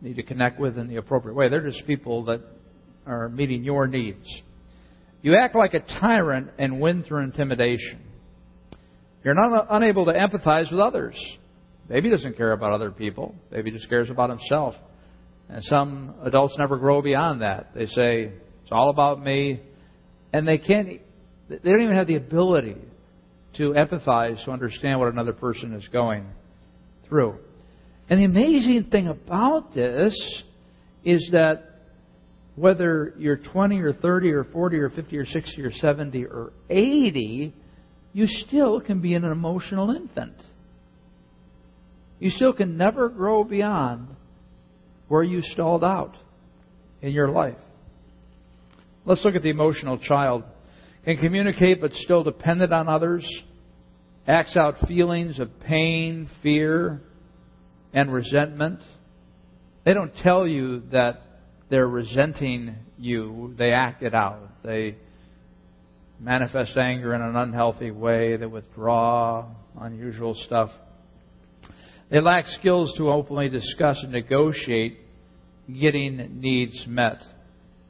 need 0.00 0.16
to 0.16 0.22
connect 0.22 0.58
with 0.58 0.78
in 0.78 0.88
the 0.88 0.96
appropriate 0.96 1.34
way. 1.34 1.48
They're 1.48 1.66
just 1.66 1.86
people 1.86 2.24
that 2.24 2.40
are 3.06 3.28
meeting 3.28 3.64
your 3.64 3.86
needs. 3.86 4.26
You 5.22 5.36
act 5.36 5.54
like 5.54 5.74
a 5.74 5.80
tyrant 5.80 6.50
and 6.58 6.80
win 6.80 7.04
through 7.04 7.22
intimidation. 7.22 8.00
You're 9.24 9.34
not 9.34 9.52
uh, 9.52 9.66
unable 9.70 10.04
to 10.06 10.12
empathize 10.12 10.70
with 10.70 10.80
others. 10.80 11.16
Baby 11.88 12.10
doesn't 12.10 12.36
care 12.36 12.52
about 12.52 12.72
other 12.72 12.90
people. 12.90 13.34
Baby 13.50 13.70
just 13.70 13.88
cares 13.88 14.10
about 14.10 14.30
himself. 14.30 14.74
And 15.48 15.62
some 15.64 16.14
adults 16.24 16.56
never 16.58 16.76
grow 16.76 17.02
beyond 17.02 17.42
that. 17.42 17.70
They 17.74 17.86
say, 17.86 18.32
it's 18.62 18.72
all 18.72 18.90
about 18.90 19.22
me. 19.22 19.60
And 20.32 20.46
they 20.46 20.58
can't, 20.58 21.00
they 21.48 21.70
don't 21.70 21.82
even 21.82 21.94
have 21.94 22.06
the 22.06 22.16
ability 22.16 22.76
to 23.58 23.74
empathize, 23.74 24.44
to 24.44 24.50
understand 24.50 24.98
what 24.98 25.12
another 25.12 25.32
person 25.32 25.74
is 25.74 25.86
going 25.88 26.26
through. 27.08 27.36
And 28.08 28.18
the 28.20 28.24
amazing 28.24 28.88
thing 28.90 29.08
about 29.08 29.74
this 29.74 30.14
is 31.04 31.28
that 31.32 31.71
whether 32.54 33.14
you're 33.18 33.38
20 33.38 33.80
or 33.80 33.92
30 33.92 34.30
or 34.32 34.44
40 34.44 34.78
or 34.78 34.90
50 34.90 35.16
or 35.16 35.26
60 35.26 35.62
or 35.62 35.72
70 35.72 36.24
or 36.26 36.52
80, 36.68 37.54
you 38.12 38.26
still 38.26 38.80
can 38.80 39.00
be 39.00 39.14
an 39.14 39.24
emotional 39.24 39.90
infant. 39.90 40.34
You 42.18 42.30
still 42.30 42.52
can 42.52 42.76
never 42.76 43.08
grow 43.08 43.42
beyond 43.42 44.08
where 45.08 45.22
you 45.22 45.42
stalled 45.42 45.82
out 45.82 46.14
in 47.00 47.12
your 47.12 47.28
life. 47.28 47.56
Let's 49.04 49.24
look 49.24 49.34
at 49.34 49.42
the 49.42 49.50
emotional 49.50 49.98
child. 49.98 50.44
Can 51.04 51.16
communicate 51.16 51.80
but 51.80 51.92
still 51.94 52.22
dependent 52.22 52.72
on 52.72 52.88
others. 52.88 53.26
Acts 54.28 54.56
out 54.56 54.76
feelings 54.86 55.40
of 55.40 55.48
pain, 55.60 56.30
fear, 56.42 57.00
and 57.92 58.12
resentment. 58.12 58.80
They 59.84 59.94
don't 59.94 60.14
tell 60.22 60.46
you 60.46 60.82
that 60.92 61.20
they're 61.72 61.88
resenting 61.88 62.74
you. 62.98 63.54
They 63.56 63.70
act 63.70 64.02
it 64.02 64.14
out. 64.14 64.40
They 64.62 64.94
manifest 66.20 66.76
anger 66.76 67.14
in 67.14 67.22
an 67.22 67.34
unhealthy 67.34 67.90
way. 67.90 68.36
They 68.36 68.44
withdraw 68.44 69.46
unusual 69.80 70.34
stuff. 70.44 70.68
They 72.10 72.20
lack 72.20 72.44
skills 72.44 72.92
to 72.98 73.08
openly 73.08 73.48
discuss 73.48 73.98
and 74.02 74.12
negotiate 74.12 74.98
getting 75.66 76.42
needs 76.42 76.84
met. 76.86 77.22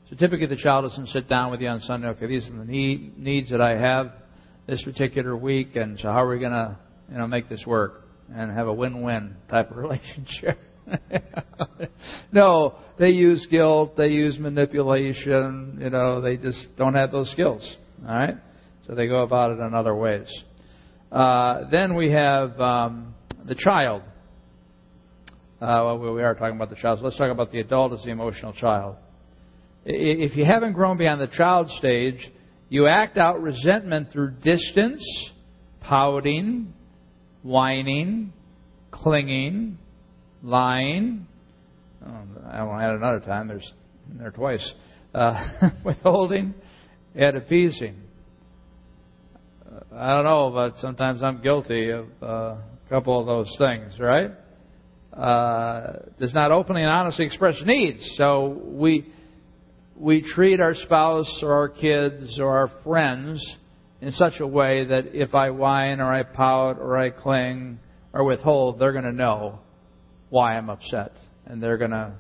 So 0.09 0.15
typically 0.15 0.47
the 0.47 0.63
child 0.63 0.89
doesn't 0.89 1.09
sit 1.09 1.29
down 1.29 1.51
with 1.51 1.61
you 1.61 1.67
on 1.67 1.81
Sunday, 1.81 2.07
okay, 2.07 2.29
these 2.29 2.47
are 2.47 2.57
the 2.57 2.65
need, 2.65 3.19
needs 3.19 3.51
that 3.51 3.61
I 3.61 3.77
have 3.77 4.13
this 4.69 4.81
particular 4.85 5.37
week, 5.37 5.75
and 5.75 5.99
so 5.99 6.07
how 6.07 6.23
are 6.23 6.29
we 6.29 6.39
going 6.39 6.53
to 6.53 6.79
you 7.11 7.19
know, 7.19 7.27
make 7.27 7.49
this 7.49 7.65
work 7.67 8.05
and 8.33 8.57
have 8.57 8.69
a 8.69 8.73
win-win 8.73 9.35
type 9.51 9.73
of 9.73 9.77
relationship? 9.79 10.61
no, 12.33 12.75
they 12.99 13.11
use 13.11 13.47
guilt, 13.51 13.97
they 13.97 14.09
use 14.09 14.39
manipulation, 14.39 15.79
you 15.81 15.91
know, 15.91 16.21
they 16.21 16.37
just 16.37 16.69
don't 16.77 16.95
have 16.95 17.11
those 17.11 17.31
skills. 17.31 17.77
All 18.07 18.15
right? 18.15 18.37
So 18.87 18.95
they 18.95 19.07
go 19.07 19.23
about 19.23 19.53
it 19.53 19.61
in 19.61 19.75
other 19.75 19.95
ways. 19.95 20.29
Uh, 21.11 21.69
then 21.71 21.95
we 21.95 22.11
have 22.11 22.59
um, 22.61 23.15
the 23.47 23.55
child. 23.55 24.03
Uh, 25.61 25.95
well, 26.01 26.15
we 26.15 26.23
are 26.23 26.35
talking 26.35 26.57
about 26.57 26.71
the 26.71 26.77
child, 26.77 26.99
so 26.99 27.05
let's 27.05 27.17
talk 27.17 27.31
about 27.31 27.53
the 27.53 27.61
adult 27.61 27.93
as 27.93 28.03
the 28.05 28.11
emotional 28.11 28.53
child. 28.53 28.97
If 29.85 30.37
you 30.37 30.45
haven't 30.45 30.73
grown 30.73 30.97
beyond 30.97 31.21
the 31.21 31.27
child 31.27 31.69
stage, 31.79 32.31
you 32.69 32.87
act 32.87 33.19
out 33.19 33.43
resentment 33.43 34.11
through 34.13 34.33
distance, 34.43 35.03
pouting, 35.81 36.73
whining, 37.43 38.33
clinging, 38.91 39.79
lying. 40.43 41.27
Oh, 42.05 42.21
I 42.51 42.63
won't 42.63 42.83
add 42.83 42.95
another 42.95 43.21
time. 43.21 43.49
There's 43.49 43.73
there 44.19 44.31
twice. 44.31 44.73
Uh, 45.15 45.71
withholding 45.85 46.55
and 47.15 47.37
appeasing. 47.37 47.97
I 49.95 50.15
don't 50.15 50.25
know, 50.25 50.51
but 50.51 50.79
sometimes 50.79 51.23
I'm 51.23 51.43
guilty 51.43 51.91
of 51.91 52.07
uh, 52.23 52.27
a 52.27 52.63
couple 52.89 53.21
of 53.21 53.27
those 53.27 53.55
things, 53.59 53.99
right? 53.99 54.33
uh, 55.13 55.93
does 56.19 56.33
not 56.33 56.53
openly 56.53 56.83
and 56.83 56.91
honestly 56.91 57.27
express 57.27 57.57
needs. 57.65 58.15
So 58.17 58.61
we 58.65 59.13
we 59.97 60.23
treat 60.23 60.61
our 60.61 60.75
spouse 60.75 61.41
or 61.43 61.53
our 61.53 61.69
kids 61.69 62.39
or 62.41 62.57
our 62.57 62.71
friends 62.83 63.45
in 64.01 64.13
such 64.13 64.41
a 64.41 64.47
way 64.47 64.87
that 64.87 65.15
if 65.15 65.35
I 65.35 65.51
whine 65.51 66.01
or 66.01 66.13
I 66.13 66.23
pout 66.23 66.79
or 66.79 66.97
I 66.97 67.11
cling 67.11 67.79
or 68.13 68.25
withhold, 68.25 68.79
they're 68.79 68.93
going 68.93 69.05
to 69.05 69.13
know 69.13 69.61
why 70.33 70.57
I'm 70.57 70.71
upset, 70.71 71.13
and 71.45 71.63
they're 71.63 71.77
going 71.77 71.91
to 71.91 72.15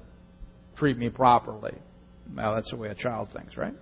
treat 0.76 0.98
me 0.98 1.08
properly. 1.08 1.72
Well, 2.36 2.54
that's 2.54 2.68
the 2.68 2.76
way 2.76 2.88
a 2.88 2.94
child 2.94 3.28
thinks, 3.34 3.56
right? 3.56 3.72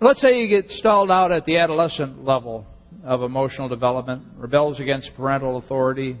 Let's 0.00 0.20
say 0.20 0.40
you 0.40 0.48
get 0.48 0.68
stalled 0.70 1.08
out 1.08 1.30
at 1.30 1.44
the 1.44 1.58
adolescent 1.58 2.24
level 2.24 2.66
of 3.04 3.22
emotional 3.22 3.68
development, 3.68 4.24
rebels 4.36 4.80
against 4.80 5.12
parental 5.16 5.58
authority, 5.58 6.16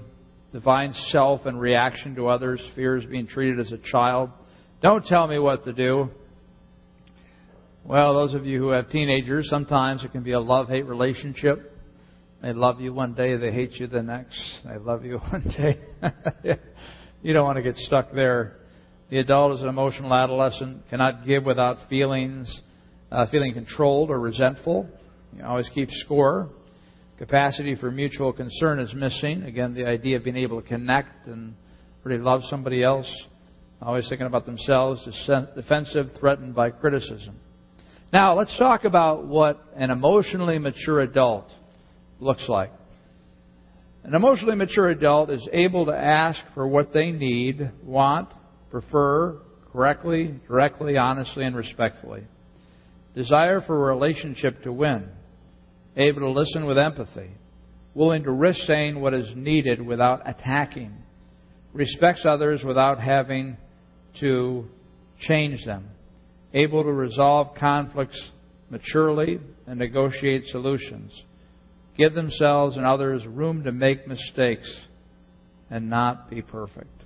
divine 0.52 0.94
self 1.08 1.44
and 1.44 1.60
reaction 1.60 2.14
to 2.14 2.28
others, 2.28 2.62
fears 2.76 3.04
being 3.04 3.26
treated 3.26 3.58
as 3.58 3.72
a 3.72 3.78
child. 3.90 4.30
Don't 4.80 5.04
tell 5.04 5.26
me 5.26 5.40
what 5.40 5.64
to 5.64 5.72
do. 5.72 6.08
Well, 7.84 8.14
those 8.14 8.32
of 8.34 8.46
you 8.46 8.60
who 8.60 8.68
have 8.68 8.90
teenagers, 8.90 9.48
sometimes 9.50 10.04
it 10.04 10.12
can 10.12 10.22
be 10.22 10.32
a 10.32 10.40
love 10.40 10.68
hate 10.68 10.86
relationship. 10.86 11.68
They 12.42 12.52
love 12.52 12.80
you 12.80 12.94
one 12.94 13.14
day, 13.14 13.36
they 13.36 13.50
hate 13.50 13.72
you 13.72 13.88
the 13.88 14.04
next. 14.04 14.40
They 14.64 14.78
love 14.78 15.04
you 15.04 15.18
one 15.30 15.52
day. 15.56 15.80
you 17.22 17.32
don't 17.32 17.44
want 17.44 17.56
to 17.56 17.62
get 17.62 17.76
stuck 17.76 18.12
there. 18.12 18.56
The 19.10 19.18
adult 19.18 19.56
is 19.56 19.62
an 19.62 19.68
emotional 19.68 20.12
adolescent, 20.12 20.88
cannot 20.90 21.26
give 21.26 21.44
without 21.44 21.88
feelings, 21.88 22.60
uh, 23.10 23.26
feeling 23.30 23.54
controlled 23.54 24.10
or 24.10 24.18
resentful. 24.18 24.88
You 25.36 25.44
always 25.44 25.68
keep 25.74 25.88
score. 25.90 26.50
Capacity 27.18 27.76
for 27.76 27.90
mutual 27.90 28.32
concern 28.32 28.80
is 28.80 28.92
missing. 28.94 29.44
Again, 29.44 29.74
the 29.74 29.86
idea 29.86 30.16
of 30.16 30.24
being 30.24 30.36
able 30.36 30.60
to 30.60 30.66
connect 30.66 31.26
and 31.26 31.54
really 32.02 32.20
love 32.20 32.40
somebody 32.48 32.82
else. 32.82 33.10
Always 33.80 34.08
thinking 34.08 34.26
about 34.26 34.46
themselves, 34.46 35.04
defensive, 35.54 36.10
threatened 36.18 36.54
by 36.54 36.70
criticism. 36.70 37.36
Now, 38.12 38.36
let's 38.36 38.56
talk 38.58 38.84
about 38.84 39.26
what 39.26 39.60
an 39.76 39.90
emotionally 39.90 40.58
mature 40.58 41.00
adult 41.00 41.50
looks 42.20 42.48
like. 42.48 42.72
An 44.04 44.14
emotionally 44.14 44.56
mature 44.56 44.90
adult 44.90 45.30
is 45.30 45.48
able 45.52 45.86
to 45.86 45.92
ask 45.92 46.40
for 46.54 46.66
what 46.66 46.92
they 46.92 47.12
need, 47.12 47.70
want, 47.84 48.28
prefer, 48.70 49.38
correctly, 49.72 50.34
directly, 50.48 50.96
honestly, 50.96 51.44
and 51.44 51.54
respectfully. 51.54 52.24
Desire 53.14 53.60
for 53.60 53.76
a 53.76 53.94
relationship 53.94 54.62
to 54.64 54.72
win. 54.72 55.08
Able 55.96 56.20
to 56.20 56.30
listen 56.30 56.66
with 56.66 56.78
empathy, 56.78 57.30
willing 57.94 58.24
to 58.24 58.32
risk 58.32 58.60
saying 58.62 59.00
what 59.00 59.14
is 59.14 59.26
needed 59.36 59.80
without 59.84 60.28
attacking, 60.28 60.92
respects 61.72 62.22
others 62.24 62.62
without 62.64 62.98
having 62.98 63.56
to 64.20 64.66
change 65.20 65.64
them, 65.64 65.88
able 66.54 66.82
to 66.82 66.92
resolve 66.92 67.54
conflicts 67.58 68.20
maturely 68.70 69.38
and 69.66 69.78
negotiate 69.78 70.46
solutions, 70.46 71.12
give 71.96 72.14
themselves 72.14 72.76
and 72.76 72.86
others 72.86 73.26
room 73.26 73.64
to 73.64 73.72
make 73.72 74.06
mistakes 74.06 74.70
and 75.70 75.88
not 75.88 76.30
be 76.30 76.42
perfect. 76.42 77.02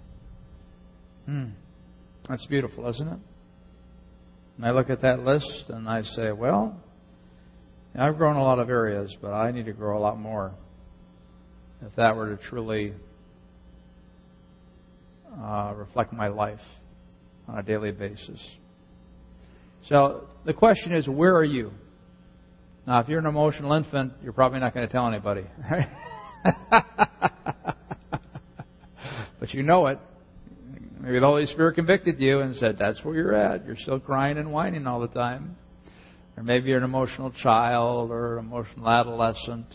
Hmm. 1.26 1.50
That's 2.28 2.46
beautiful, 2.46 2.88
isn't 2.88 3.08
it? 3.08 3.18
And 4.56 4.66
I 4.66 4.70
look 4.70 4.90
at 4.90 5.02
that 5.02 5.20
list 5.20 5.64
and 5.68 5.88
I 5.88 6.02
say, 6.02 6.32
well, 6.32 6.76
I've 7.98 8.16
grown 8.16 8.36
a 8.36 8.42
lot 8.42 8.58
of 8.58 8.68
areas, 8.68 9.14
but 9.22 9.32
I 9.32 9.52
need 9.52 9.66
to 9.66 9.72
grow 9.72 9.98
a 9.98 10.00
lot 10.00 10.18
more 10.18 10.52
if 11.82 11.94
that 11.96 12.16
were 12.16 12.36
to 12.36 12.42
truly 12.48 12.92
uh, 15.40 15.72
reflect 15.76 16.12
my 16.12 16.28
life 16.28 16.60
on 17.48 17.58
a 17.58 17.62
daily 17.62 17.92
basis. 17.92 18.40
So 19.88 20.24
the 20.44 20.52
question 20.52 20.92
is, 20.92 21.08
where 21.08 21.36
are 21.36 21.44
you? 21.44 21.70
Now, 22.86 23.00
if 23.00 23.08
you're 23.08 23.18
an 23.18 23.26
emotional 23.26 23.72
infant, 23.72 24.12
you're 24.22 24.32
probably 24.32 24.60
not 24.60 24.72
going 24.72 24.86
to 24.86 24.92
tell 24.92 25.08
anybody. 25.08 25.44
but 29.40 29.52
you 29.52 29.64
know 29.64 29.88
it. 29.88 29.98
Maybe 31.00 31.18
the 31.18 31.26
Holy 31.26 31.46
Spirit 31.46 31.74
convicted 31.74 32.20
you 32.20 32.40
and 32.40 32.54
said, 32.56 32.76
that's 32.78 33.04
where 33.04 33.14
you're 33.16 33.34
at. 33.34 33.66
You're 33.66 33.76
still 33.76 33.98
crying 33.98 34.38
and 34.38 34.52
whining 34.52 34.86
all 34.86 35.00
the 35.00 35.08
time. 35.08 35.56
Or 36.36 36.44
maybe 36.44 36.68
you're 36.68 36.78
an 36.78 36.84
emotional 36.84 37.32
child 37.32 38.10
or 38.12 38.38
an 38.38 38.46
emotional 38.46 38.88
adolescent. 38.88 39.66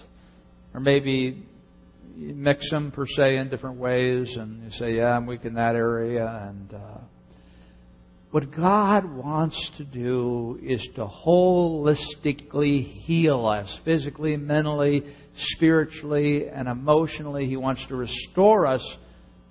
Or 0.74 0.80
maybe 0.80 1.46
you 2.16 2.34
mix 2.34 2.70
them 2.70 2.92
per 2.92 3.06
se 3.08 3.38
in 3.38 3.50
different 3.50 3.78
ways 3.78 4.34
and 4.38 4.64
you 4.64 4.72
say, 4.72 4.96
yeah, 4.96 5.18
I'm 5.18 5.26
weak 5.26 5.44
in 5.44 5.56
that 5.56 5.76
area. 5.76 6.48
And 6.50 6.74
uh, 6.74 6.98
what 8.32 8.56
God 8.56 9.14
wants 9.14 9.72
to 9.78 9.84
do 9.84 10.58
is 10.64 10.82
to 10.96 11.06
holistically 11.06 13.04
heal 13.04 13.46
us 13.46 13.80
physically, 13.84 14.38
mentally, 14.38 15.04
spiritually, 15.36 16.48
and 16.48 16.70
emotionally. 16.70 17.46
He 17.48 17.58
wants 17.58 17.86
to 17.90 17.96
restore 17.96 18.68
us 18.68 18.98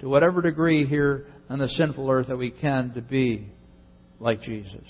to 0.00 0.08
whatever 0.08 0.40
degree 0.40 0.86
here 0.86 1.26
on 1.50 1.58
the 1.58 1.68
sinful 1.68 2.10
earth 2.10 2.28
that 2.28 2.38
we 2.38 2.50
can 2.50 2.94
to 2.94 3.02
be 3.02 3.48
like 4.18 4.40
Jesus. 4.40 4.86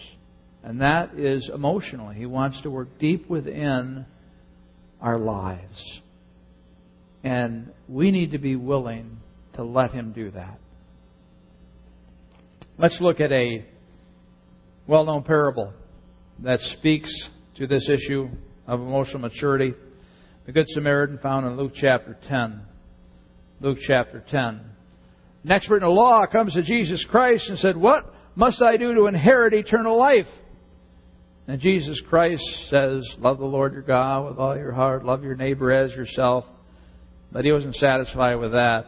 And 0.62 0.82
that 0.82 1.18
is 1.18 1.50
emotionally. 1.52 2.14
He 2.14 2.26
wants 2.26 2.62
to 2.62 2.70
work 2.70 2.88
deep 3.00 3.28
within 3.28 4.06
our 5.00 5.18
lives. 5.18 6.00
And 7.24 7.72
we 7.88 8.12
need 8.12 8.32
to 8.32 8.38
be 8.38 8.54
willing 8.54 9.18
to 9.54 9.64
let 9.64 9.90
Him 9.90 10.12
do 10.12 10.30
that. 10.30 10.60
Let's 12.78 12.98
look 13.00 13.20
at 13.20 13.32
a 13.32 13.64
well 14.90 15.04
known 15.04 15.22
parable 15.22 15.72
that 16.40 16.58
speaks 16.78 17.08
to 17.54 17.68
this 17.68 17.88
issue 17.88 18.28
of 18.66 18.80
emotional 18.80 19.20
maturity. 19.20 19.72
The 20.46 20.52
Good 20.52 20.66
Samaritan 20.70 21.18
found 21.18 21.46
in 21.46 21.56
Luke 21.56 21.72
chapter 21.76 22.18
10. 22.28 22.60
Luke 23.60 23.78
chapter 23.86 24.24
10. 24.28 24.60
An 25.44 25.52
expert 25.52 25.76
in 25.76 25.82
the 25.82 25.88
law 25.88 26.26
comes 26.26 26.54
to 26.54 26.64
Jesus 26.64 27.06
Christ 27.08 27.48
and 27.48 27.58
said, 27.60 27.76
What 27.76 28.12
must 28.34 28.60
I 28.60 28.78
do 28.78 28.92
to 28.96 29.06
inherit 29.06 29.54
eternal 29.54 29.96
life? 29.96 30.26
And 31.46 31.60
Jesus 31.60 32.02
Christ 32.08 32.42
says, 32.68 33.08
Love 33.18 33.38
the 33.38 33.44
Lord 33.44 33.72
your 33.74 33.82
God 33.82 34.28
with 34.28 34.38
all 34.38 34.56
your 34.56 34.72
heart, 34.72 35.04
love 35.04 35.22
your 35.22 35.36
neighbor 35.36 35.70
as 35.70 35.92
yourself. 35.92 36.44
But 37.30 37.44
he 37.44 37.52
wasn't 37.52 37.76
satisfied 37.76 38.34
with 38.40 38.50
that. 38.52 38.86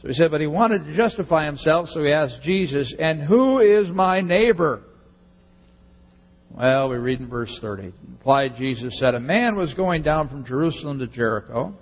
So 0.00 0.08
he 0.08 0.14
said, 0.14 0.30
But 0.30 0.40
he 0.40 0.46
wanted 0.46 0.86
to 0.86 0.96
justify 0.96 1.44
himself, 1.44 1.90
so 1.90 2.02
he 2.02 2.10
asked 2.10 2.40
Jesus, 2.42 2.94
And 2.98 3.20
who 3.20 3.58
is 3.58 3.90
my 3.90 4.22
neighbor? 4.22 4.82
Well, 6.50 6.88
we 6.88 6.96
read 6.96 7.20
in 7.20 7.28
verse 7.28 7.56
30. 7.60 7.92
Replied 8.12 8.56
Jesus 8.56 8.98
said, 8.98 9.14
A 9.14 9.20
man 9.20 9.56
was 9.56 9.74
going 9.74 10.02
down 10.02 10.28
from 10.28 10.44
Jerusalem 10.44 10.98
to 11.00 11.06
Jericho 11.06 11.74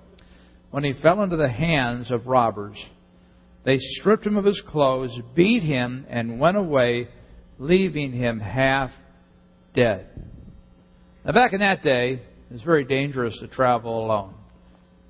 when 0.71 0.85
he 0.85 0.95
fell 1.01 1.23
into 1.23 1.37
the 1.37 1.51
hands 1.51 2.11
of 2.11 2.27
robbers. 2.27 2.77
They 3.65 3.79
stripped 3.79 4.27
him 4.27 4.37
of 4.37 4.45
his 4.45 4.61
clothes, 4.67 5.17
beat 5.35 5.63
him, 5.63 6.07
and 6.09 6.41
went 6.41 6.57
away, 6.57 7.09
leaving 7.59 8.13
him 8.13 8.41
half 8.41 8.91
dead. 9.75 10.09
Now, 11.25 11.33
back 11.33 11.53
in 11.53 11.61
that 11.61 11.83
day, 11.83 12.21
it 12.51 12.53
was 12.53 12.63
very 12.63 12.85
dangerous 12.85 13.37
to 13.41 13.49
travel 13.49 14.05
alone, 14.05 14.35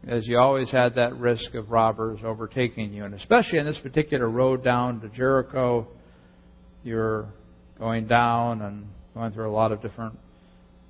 as 0.06 0.26
you 0.28 0.38
always 0.38 0.70
had 0.70 0.94
that 0.94 1.16
risk 1.16 1.54
of 1.54 1.70
robbers 1.70 2.20
overtaking 2.24 2.92
you. 2.92 3.04
And 3.04 3.14
especially 3.14 3.58
on 3.58 3.66
this 3.66 3.80
particular 3.82 4.28
road 4.28 4.62
down 4.62 5.00
to 5.00 5.08
Jericho, 5.08 5.88
you're 6.84 7.26
going 7.78 8.06
down 8.06 8.62
and 8.62 8.86
going 9.14 9.32
through 9.32 9.48
a 9.48 9.52
lot 9.52 9.72
of 9.72 9.80
different 9.80 10.18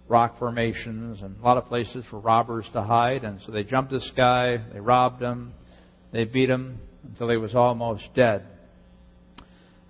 rock 0.09 0.39
formations 0.39 1.21
and 1.23 1.37
a 1.39 1.45
lot 1.45 1.57
of 1.57 1.67
places 1.67 2.05
for 2.11 2.19
robbers 2.19 2.67
to 2.73 2.83
hide. 2.83 3.25
And 3.25 3.41
so 3.45 3.53
they 3.53 3.65
jumped 3.65 3.91
this 3.91 4.11
guy, 4.17 4.59
they 4.73 4.81
robbed 4.81 5.23
him, 5.23 5.53
they 6.13 6.25
beat 6.25 6.51
him 6.51 6.79
until 7.09 7.29
he 7.31 7.37
was 7.37 7.55
almost 7.55 8.05
dead. 8.15 8.47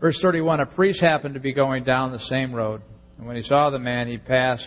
Verse 0.01 0.19
31 0.21 0.61
A 0.61 0.67
priest 0.67 1.01
happened 1.01 1.35
to 1.35 1.41
be 1.41 1.53
going 1.53 1.85
down 1.85 2.13
the 2.13 2.19
same 2.19 2.53
road. 2.53 2.83
And 3.19 3.27
when 3.27 3.37
he 3.37 3.43
saw 3.43 3.71
the 3.71 3.79
man, 3.79 4.09
he 4.09 4.19
passed 4.19 4.67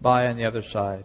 by 0.00 0.26
on 0.26 0.36
the 0.36 0.44
other 0.44 0.62
side. 0.72 1.04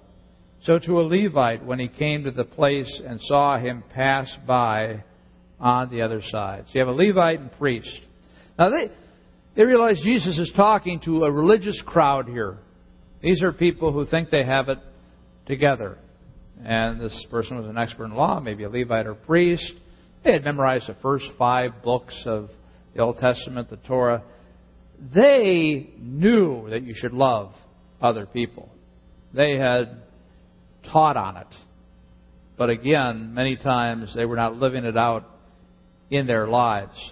So 0.63 0.79
to 0.79 0.99
a 0.99 1.03
Levite, 1.03 1.65
when 1.65 1.79
he 1.79 1.87
came 1.87 2.23
to 2.23 2.31
the 2.31 2.43
place 2.43 3.01
and 3.05 3.19
saw 3.21 3.57
him 3.57 3.83
pass 3.93 4.33
by 4.45 5.03
on 5.59 5.89
the 5.89 6.01
other 6.01 6.21
side. 6.29 6.65
So 6.67 6.71
you 6.73 6.85
have 6.85 6.87
a 6.89 6.91
Levite 6.91 7.39
and 7.39 7.51
priest. 7.53 7.99
Now 8.57 8.69
they, 8.69 8.91
they 9.55 9.65
realize 9.65 9.99
Jesus 10.03 10.37
is 10.37 10.51
talking 10.55 10.99
to 11.01 11.25
a 11.25 11.31
religious 11.31 11.81
crowd 11.85 12.27
here. 12.27 12.57
These 13.21 13.43
are 13.43 13.51
people 13.51 13.91
who 13.91 14.05
think 14.05 14.29
they 14.29 14.43
have 14.43 14.69
it 14.69 14.79
together. 15.45 15.97
And 16.63 16.99
this 16.99 17.25
person 17.29 17.57
was 17.57 17.67
an 17.67 17.77
expert 17.77 18.05
in 18.05 18.15
law, 18.15 18.39
maybe 18.39 18.63
a 18.63 18.69
Levite 18.69 19.07
or 19.07 19.15
priest. 19.15 19.71
They 20.23 20.33
had 20.33 20.43
memorized 20.43 20.87
the 20.87 20.95
first 21.01 21.25
five 21.37 21.83
books 21.83 22.15
of 22.25 22.49
the 22.95 23.01
Old 23.01 23.17
Testament, 23.17 23.69
the 23.69 23.77
Torah 23.77 24.23
they 25.13 25.89
knew 25.99 26.69
that 26.69 26.83
you 26.83 26.93
should 26.95 27.13
love 27.13 27.53
other 28.01 28.25
people. 28.25 28.69
They 29.33 29.57
had 29.57 30.01
taught 30.91 31.17
on 31.17 31.37
it. 31.37 31.47
But 32.57 32.69
again, 32.69 33.33
many 33.33 33.55
times 33.55 34.13
they 34.15 34.25
were 34.25 34.35
not 34.35 34.55
living 34.55 34.85
it 34.85 34.95
out 34.95 35.25
in 36.11 36.27
their 36.27 36.47
lives. 36.47 37.11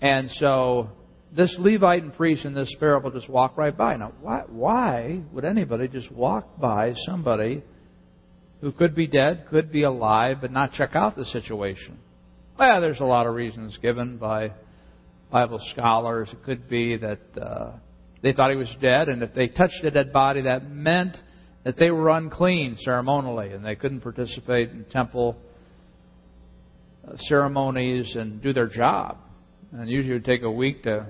And 0.00 0.30
so 0.32 0.90
this 1.36 1.54
Levite 1.58 2.02
and 2.02 2.14
priest 2.14 2.44
in 2.44 2.54
this 2.54 2.72
parable 2.78 3.10
just 3.10 3.28
walk 3.28 3.56
right 3.56 3.76
by. 3.76 3.96
Now, 3.96 4.12
why, 4.20 4.42
why 4.48 5.20
would 5.32 5.44
anybody 5.44 5.88
just 5.88 6.10
walk 6.12 6.60
by 6.60 6.94
somebody 7.06 7.62
who 8.60 8.70
could 8.72 8.94
be 8.94 9.06
dead, 9.06 9.46
could 9.50 9.72
be 9.72 9.82
alive, 9.82 10.38
but 10.40 10.52
not 10.52 10.72
check 10.72 10.94
out 10.94 11.16
the 11.16 11.24
situation? 11.26 11.98
Well, 12.58 12.80
there's 12.80 13.00
a 13.00 13.04
lot 13.04 13.26
of 13.26 13.34
reasons 13.34 13.76
given 13.82 14.16
by 14.16 14.52
Bible 15.30 15.60
scholars. 15.72 16.28
It 16.32 16.44
could 16.44 16.68
be 16.68 16.96
that 16.98 17.20
uh, 17.40 17.72
they 18.22 18.32
thought 18.32 18.50
he 18.50 18.56
was 18.56 18.72
dead, 18.80 19.08
and 19.08 19.22
if 19.22 19.34
they 19.34 19.48
touched 19.48 19.82
a 19.82 19.90
dead 19.90 20.12
body, 20.12 20.42
that 20.42 20.70
meant 20.70 21.16
that 21.64 21.76
they 21.76 21.90
were 21.90 22.10
unclean 22.10 22.76
ceremonially, 22.78 23.50
and 23.50 23.64
they 23.64 23.74
couldn't 23.74 24.02
participate 24.02 24.70
in 24.70 24.84
temple 24.84 25.36
uh, 27.06 27.16
ceremonies 27.28 28.14
and 28.14 28.40
do 28.40 28.52
their 28.52 28.68
job. 28.68 29.18
And 29.72 29.90
usually 29.90 30.12
it 30.12 30.18
would 30.18 30.24
take 30.24 30.42
a 30.42 30.50
week 30.50 30.84
to 30.84 31.08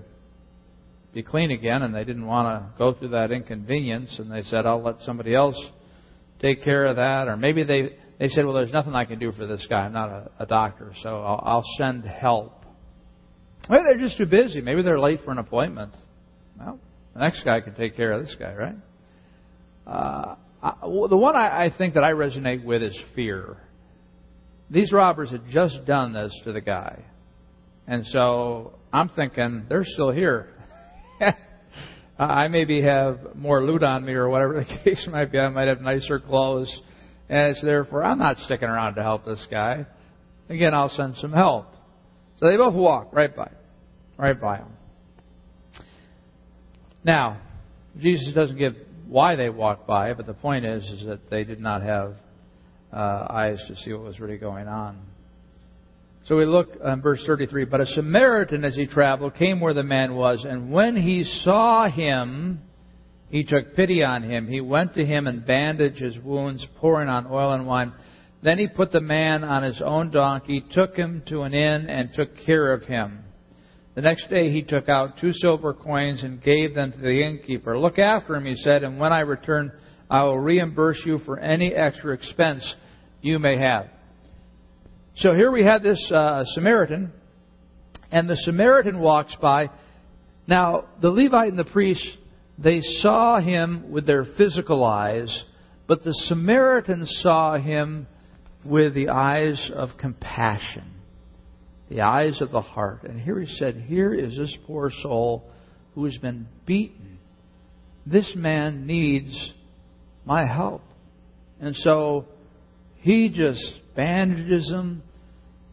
be 1.15 1.23
clean 1.23 1.51
again, 1.51 1.83
and 1.83 1.95
they 1.95 2.05
didn't 2.05 2.27
want 2.27 2.49
to 2.49 2.79
go 2.79 2.93
through 2.93 3.11
that 3.11 3.31
inconvenience, 3.31 4.17
and 4.19 4.31
they 4.31 4.43
said, 4.43 4.67
I'll 4.67 4.83
let 4.83 5.01
somebody 5.01 5.35
else 5.35 5.57
take 6.41 6.65
care 6.65 6.87
of 6.87 6.97
that. 6.97 7.29
Or 7.29 7.37
maybe 7.37 7.63
they, 7.63 7.97
they 8.19 8.29
said, 8.29 8.45
Well, 8.45 8.55
there's 8.55 8.73
nothing 8.73 8.95
I 8.95 9.05
can 9.05 9.19
do 9.19 9.33
for 9.33 9.47
this 9.47 9.67
guy. 9.71 9.81
I'm 9.81 9.93
not 9.93 10.11
a, 10.11 10.31
a 10.41 10.47
doctor, 10.47 10.93
so 11.03 11.23
I'll, 11.23 11.43
I'll 11.45 11.65
send 11.79 12.05
help. 12.05 12.65
Maybe 13.71 13.85
they're 13.85 13.99
just 13.99 14.19
too 14.19 14.27
busy. 14.27 14.61
Maybe 14.61 14.83
they're 14.83 15.01
late 15.01 15.21
for 15.25 15.31
an 15.31 15.39
appointment. 15.39 15.93
Well, 16.59 16.79
the 17.15 17.21
next 17.21 17.45
guy 17.45 17.61
can 17.61 17.75
take 17.75 17.97
care 17.97 18.13
of 18.13 18.27
this 18.27 18.37
guy, 18.39 18.55
right? 18.55 18.77
Uh, 19.87 20.35
I, 20.63 20.73
the 20.83 21.17
one 21.17 21.37
I, 21.37 21.67
I 21.67 21.75
think 21.77 21.95
that 21.95 22.05
I 22.05 22.13
resonate 22.13 22.65
with 22.65 22.83
is 22.83 22.99
fear. 23.15 23.57
These 24.71 24.93
robbers 24.93 25.31
had 25.31 25.43
just 25.51 25.85
done 25.87 26.13
this 26.13 26.37
to 26.45 26.53
the 26.53 26.61
guy. 26.61 27.05
And 27.87 28.07
so 28.07 28.79
I'm 28.93 29.11
thinking, 29.11 29.67
they're 29.69 29.85
still 29.85 30.11
here. 30.11 30.54
I 32.19 32.49
maybe 32.49 32.83
have 32.83 33.35
more 33.35 33.65
loot 33.65 33.83
on 33.83 34.05
me 34.05 34.13
or 34.13 34.29
whatever 34.29 34.55
the 34.69 34.79
case 34.85 35.07
might 35.11 35.33
be. 35.33 35.39
I 35.39 35.49
might 35.49 35.69
have 35.69 35.81
nicer 35.81 36.21
clothes. 36.21 36.73
And 37.29 37.53
it's 37.53 37.63
therefore, 37.63 38.05
I'm 38.05 38.19
not 38.19 38.39
sticking 38.39 38.69
around 38.69 38.95
to 38.97 39.03
help 39.03 39.25
this 39.25 39.45
guy. 39.51 39.87
Again, 40.49 40.75
I'll 40.75 40.91
send 40.91 41.17
some 41.17 41.33
help. 41.33 41.67
So 42.39 42.49
they 42.49 42.57
both 42.57 42.75
walk 42.75 43.13
right 43.13 43.35
by, 43.35 43.51
right 44.19 44.39
by 44.39 44.59
him. 44.59 44.69
Now, 47.03 47.41
Jesus 47.99 48.33
doesn't 48.35 48.59
give 48.59 48.75
why 49.07 49.37
they 49.37 49.49
walked 49.49 49.87
by, 49.87 50.13
but 50.15 50.27
the 50.27 50.35
point 50.35 50.65
is, 50.65 50.85
is 50.85 51.07
that 51.07 51.31
they 51.31 51.45
did 51.45 51.61
not 51.61 51.83
have 51.83 52.17
uh, 52.93 53.27
eyes 53.31 53.63
to 53.69 53.77
see 53.77 53.93
what 53.93 54.03
was 54.03 54.21
really 54.21 54.39
going 54.39 54.69
on. 54.69 55.01
So 56.27 56.37
we 56.37 56.47
look 56.47 56.71
in 56.83 57.03
verse 57.03 57.23
33. 57.27 57.67
But 57.67 57.83
a 57.83 57.87
Samaritan, 57.87 58.65
as 58.65 58.75
he 58.75 58.87
traveled, 58.87 59.35
came 59.35 59.61
where 59.61 59.75
the 59.75 59.83
man 59.83 60.15
was, 60.15 60.45
and 60.49 60.73
when 60.73 60.97
he 60.97 61.25
saw 61.43 61.89
him, 61.91 62.61
he 63.29 63.45
took 63.45 63.75
pity 63.75 64.03
on 64.03 64.23
him. 64.23 64.47
He 64.47 64.61
went 64.61 64.95
to 64.95 65.05
him 65.05 65.27
and 65.27 65.45
bandaged 65.45 66.01
his 66.01 66.19
wounds, 66.19 66.67
pouring 66.77 67.09
on 67.09 67.27
oil 67.27 67.53
and 67.53 67.67
wine. 67.67 67.93
Then 68.43 68.59
he 68.59 68.69
put 68.69 68.93
the 68.93 69.01
man 69.01 69.45
on 69.45 69.63
his 69.63 69.83
own 69.85 70.11
donkey, 70.11 70.65
took 70.73 70.97
him 70.97 71.23
to 71.29 71.43
an 71.43 71.53
inn, 71.53 71.89
and 71.89 72.11
took 72.15 72.31
care 72.47 72.73
of 72.73 72.85
him. 72.85 73.21
The 73.95 74.03
next 74.03 74.29
day 74.29 74.51
he 74.51 74.63
took 74.63 74.89
out 74.89 75.19
two 75.21 75.33
silver 75.33 75.73
coins 75.73 76.23
and 76.23 76.43
gave 76.43 76.75
them 76.75 76.93
to 76.93 76.99
the 76.99 77.23
innkeeper. 77.23 77.79
Look 77.79 77.99
after 77.99 78.35
him, 78.35 78.45
he 78.45 78.57
said, 78.57 78.83
and 78.83 78.99
when 78.99 79.13
I 79.13 79.21
return, 79.21 79.73
I 80.11 80.25
will 80.25 80.39
reimburse 80.39 81.01
you 81.05 81.19
for 81.19 81.39
any 81.39 81.75
extra 81.75 82.15
expense 82.15 82.75
you 83.21 83.39
may 83.39 83.57
have. 83.59 83.87
So 85.17 85.33
here 85.33 85.53
we 85.53 85.63
have 85.63 85.83
this 85.83 86.11
uh, 86.13 86.43
Samaritan, 86.55 87.13
and 88.11 88.29
the 88.29 88.37
Samaritan 88.37 88.99
walks 88.99 89.35
by. 89.41 89.71
Now, 90.49 90.87
the 91.01 91.11
Levite 91.11 91.51
and 91.51 91.59
the 91.59 91.65
priest, 91.65 92.05
they 92.59 92.81
saw 92.81 93.39
him 93.39 93.93
with 93.93 94.07
their 94.07 94.25
physical 94.37 94.83
eyes, 94.85 95.45
but 95.87 96.03
the 96.03 96.15
Samaritan 96.27 97.07
saw 97.07 97.57
him 97.57 98.09
with 98.65 98.95
the 98.95 99.11
eyes 99.11 99.71
of 99.73 99.91
compassion, 99.99 100.91
the 101.89 102.01
eyes 102.01 102.41
of 102.41 102.51
the 102.51 102.61
heart. 102.61 103.05
And 103.05 103.21
here 103.21 103.39
he 103.39 103.55
said, 103.57 103.85
Here 103.87 104.13
is 104.13 104.37
this 104.37 104.57
poor 104.67 104.91
soul 105.03 105.49
who 105.95 106.07
has 106.07 106.19
been 106.19 106.49
beaten. 106.67 107.19
This 108.05 108.33
man 108.35 108.85
needs 108.85 109.53
my 110.25 110.45
help. 110.45 110.83
And 111.61 111.77
so 111.77 112.27
he 112.97 113.29
just 113.29 113.65
bandages 113.95 114.71
him, 114.71 115.03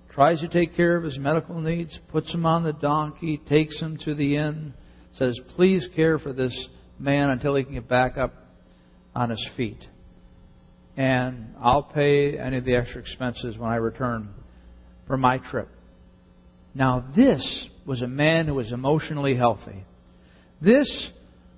tries 0.10 0.40
to 0.42 0.48
take 0.48 0.76
care 0.76 0.98
of 0.98 1.04
his 1.04 1.18
medical 1.18 1.60
needs, 1.60 1.98
puts 2.10 2.34
him 2.34 2.46
on 2.46 2.64
the 2.64 2.74
donkey, 2.74 3.42
takes 3.48 3.80
him 3.80 3.98
to 4.06 4.14
the 4.14 4.36
inn, 4.36 4.74
says, 5.14 5.38
Please 5.56 5.88
care 5.96 6.20
for 6.20 6.34
this 6.34 6.56
man 7.00 7.30
until 7.30 7.56
he 7.56 7.64
can 7.64 7.74
get 7.74 7.88
back 7.88 8.18
up 8.18 8.34
on 9.16 9.30
his 9.30 9.50
feet. 9.56 9.84
And 10.98 11.56
I'll 11.62 11.84
pay 11.84 12.38
any 12.38 12.58
of 12.58 12.66
the 12.66 12.76
extra 12.76 13.02
expenses 13.02 13.58
when 13.58 13.72
I 13.72 13.78
return 13.78 14.30
for 15.08 15.18
my 15.18 15.38
trip. 15.38 15.70
Now, 16.74 17.06
this 17.16 17.68
was 17.86 18.02
a 18.02 18.08
man 18.08 18.48
who 18.48 18.54
was 18.54 18.72
emotionally 18.72 19.36
healthy. 19.36 19.84
This 20.62 21.10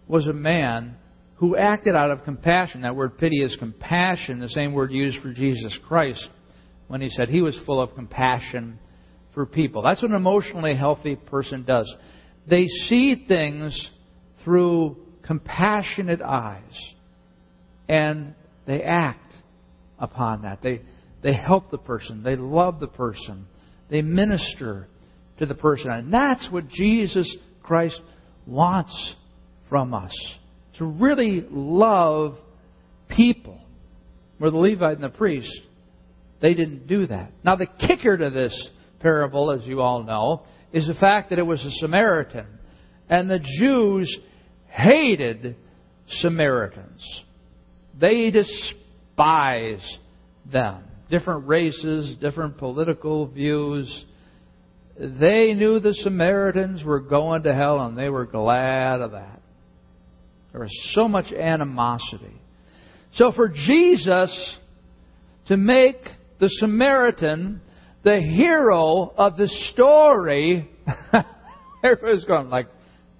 was 0.07 0.27
a 0.27 0.33
man 0.33 0.95
who 1.35 1.57
acted 1.57 1.95
out 1.95 2.11
of 2.11 2.23
compassion. 2.23 2.81
That 2.81 2.95
word 2.95 3.17
pity 3.17 3.43
is 3.43 3.55
compassion, 3.57 4.39
the 4.39 4.49
same 4.49 4.73
word 4.73 4.91
used 4.91 5.21
for 5.21 5.33
Jesus 5.33 5.77
Christ 5.87 6.27
when 6.87 7.01
he 7.01 7.09
said 7.09 7.29
he 7.29 7.41
was 7.41 7.57
full 7.65 7.81
of 7.81 7.95
compassion 7.95 8.79
for 9.33 9.45
people. 9.45 9.81
That's 9.81 10.01
what 10.01 10.11
an 10.11 10.17
emotionally 10.17 10.75
healthy 10.75 11.15
person 11.15 11.63
does. 11.63 11.93
They 12.47 12.67
see 12.67 13.25
things 13.27 13.89
through 14.43 14.97
compassionate 15.25 16.21
eyes 16.21 16.93
and 17.87 18.35
they 18.65 18.81
act 18.83 19.33
upon 19.97 20.43
that. 20.43 20.61
They, 20.61 20.81
they 21.21 21.33
help 21.33 21.71
the 21.71 21.77
person, 21.77 22.23
they 22.23 22.35
love 22.35 22.79
the 22.79 22.87
person, 22.87 23.45
they 23.89 24.01
minister 24.01 24.87
to 25.39 25.45
the 25.45 25.55
person. 25.55 25.91
And 25.91 26.13
that's 26.13 26.47
what 26.51 26.67
Jesus 26.67 27.35
Christ 27.61 27.99
wants 28.45 29.15
from 29.69 29.93
us 29.93 30.13
to 30.77 30.85
really 30.85 31.45
love 31.49 32.37
people. 33.07 33.59
Where 34.37 34.51
the 34.51 34.57
Levite 34.57 34.95
and 34.95 35.03
the 35.03 35.09
priest 35.09 35.61
they 36.43 36.53
didn't 36.55 36.87
do 36.87 37.07
that. 37.07 37.31
Now, 37.45 37.55
the 37.55 37.65
kicker 37.65 38.17
to 38.17 38.29
this 38.29 38.69
parable, 38.99 39.49
as 39.49 39.65
you 39.65 39.79
all 39.79 40.03
know, 40.03 40.43
is 40.73 40.85
the 40.85 40.93
fact 40.93 41.29
that 41.29 41.39
it 41.39 41.45
was 41.45 41.63
a 41.63 41.71
Samaritan. 41.79 42.45
And 43.07 43.31
the 43.31 43.39
Jews 43.59 44.13
hated 44.67 45.55
Samaritans. 46.19 47.01
They 47.97 48.29
despise 48.29 49.97
them. 50.51 50.83
Different 51.09 51.47
races, 51.47 52.13
different 52.19 52.57
political 52.57 53.25
views. 53.27 54.03
They 54.99 55.53
knew 55.53 55.79
the 55.79 55.93
Samaritans 55.93 56.83
were 56.83 56.99
going 56.99 57.43
to 57.43 57.55
hell 57.55 57.79
and 57.85 57.97
they 57.97 58.09
were 58.09 58.25
glad 58.25 58.99
of 58.99 59.11
that. 59.11 59.39
There 60.51 60.59
was 60.59 60.91
so 60.93 61.07
much 61.07 61.31
animosity. 61.31 62.41
So 63.13 63.31
for 63.31 63.47
Jesus 63.47 64.57
to 65.45 65.55
make 65.55 65.95
the 66.43 66.49
Samaritan, 66.49 67.61
the 68.03 68.19
hero 68.19 69.13
of 69.15 69.37
the 69.37 69.47
story. 69.71 70.69
Everybody's 71.83 72.25
going 72.25 72.49
like, 72.49 72.67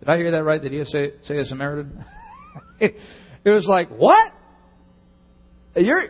did 0.02 0.10
I 0.10 0.18
hear 0.18 0.32
that 0.32 0.44
right? 0.44 0.62
Did 0.62 0.74
he 0.74 0.84
say, 0.84 1.14
say 1.24 1.38
a 1.38 1.46
Samaritan? 1.46 2.04
it 2.82 2.96
was 3.46 3.66
like, 3.66 3.88
what? 3.88 4.34
You're, 5.78 6.10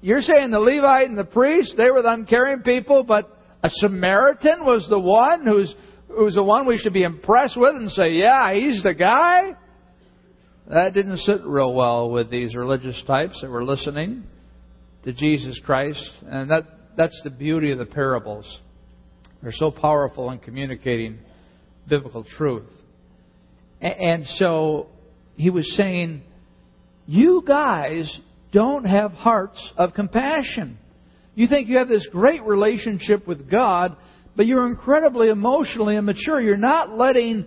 you're 0.00 0.22
saying 0.22 0.50
the 0.50 0.58
Levite 0.58 1.08
and 1.08 1.16
the 1.16 1.24
priest, 1.24 1.74
they 1.76 1.92
were 1.92 2.02
the 2.02 2.12
uncaring 2.12 2.62
people, 2.62 3.04
but 3.04 3.30
a 3.62 3.70
Samaritan 3.70 4.64
was 4.64 4.88
the 4.90 4.98
one 4.98 5.46
who's, 5.46 5.72
who's 6.08 6.34
the 6.34 6.42
one 6.42 6.66
we 6.66 6.78
should 6.78 6.94
be 6.94 7.04
impressed 7.04 7.56
with 7.56 7.76
and 7.76 7.92
say, 7.92 8.10
yeah, 8.14 8.52
he's 8.52 8.82
the 8.82 8.92
guy? 8.92 9.52
That 10.66 10.94
didn't 10.94 11.18
sit 11.18 11.44
real 11.44 11.72
well 11.72 12.10
with 12.10 12.28
these 12.28 12.56
religious 12.56 13.00
types 13.06 13.40
that 13.40 13.50
were 13.50 13.64
listening 13.64 14.24
to 15.04 15.12
Jesus 15.12 15.60
Christ. 15.64 16.08
And 16.26 16.50
that, 16.50 16.64
that's 16.96 17.18
the 17.24 17.30
beauty 17.30 17.70
of 17.70 17.78
the 17.78 17.86
parables. 17.86 18.60
They're 19.42 19.52
so 19.52 19.70
powerful 19.70 20.30
in 20.30 20.38
communicating 20.38 21.18
biblical 21.88 22.24
truth. 22.24 22.70
And 23.80 24.26
so 24.38 24.88
he 25.36 25.50
was 25.50 25.70
saying, 25.76 26.22
You 27.06 27.42
guys 27.46 28.18
don't 28.52 28.84
have 28.84 29.12
hearts 29.12 29.60
of 29.76 29.92
compassion. 29.92 30.78
You 31.34 31.48
think 31.48 31.68
you 31.68 31.78
have 31.78 31.88
this 31.88 32.08
great 32.10 32.42
relationship 32.44 33.26
with 33.26 33.50
God, 33.50 33.96
but 34.36 34.46
you're 34.46 34.68
incredibly 34.68 35.28
emotionally 35.28 35.96
immature. 35.96 36.40
You're 36.40 36.56
not 36.56 36.96
letting 36.96 37.46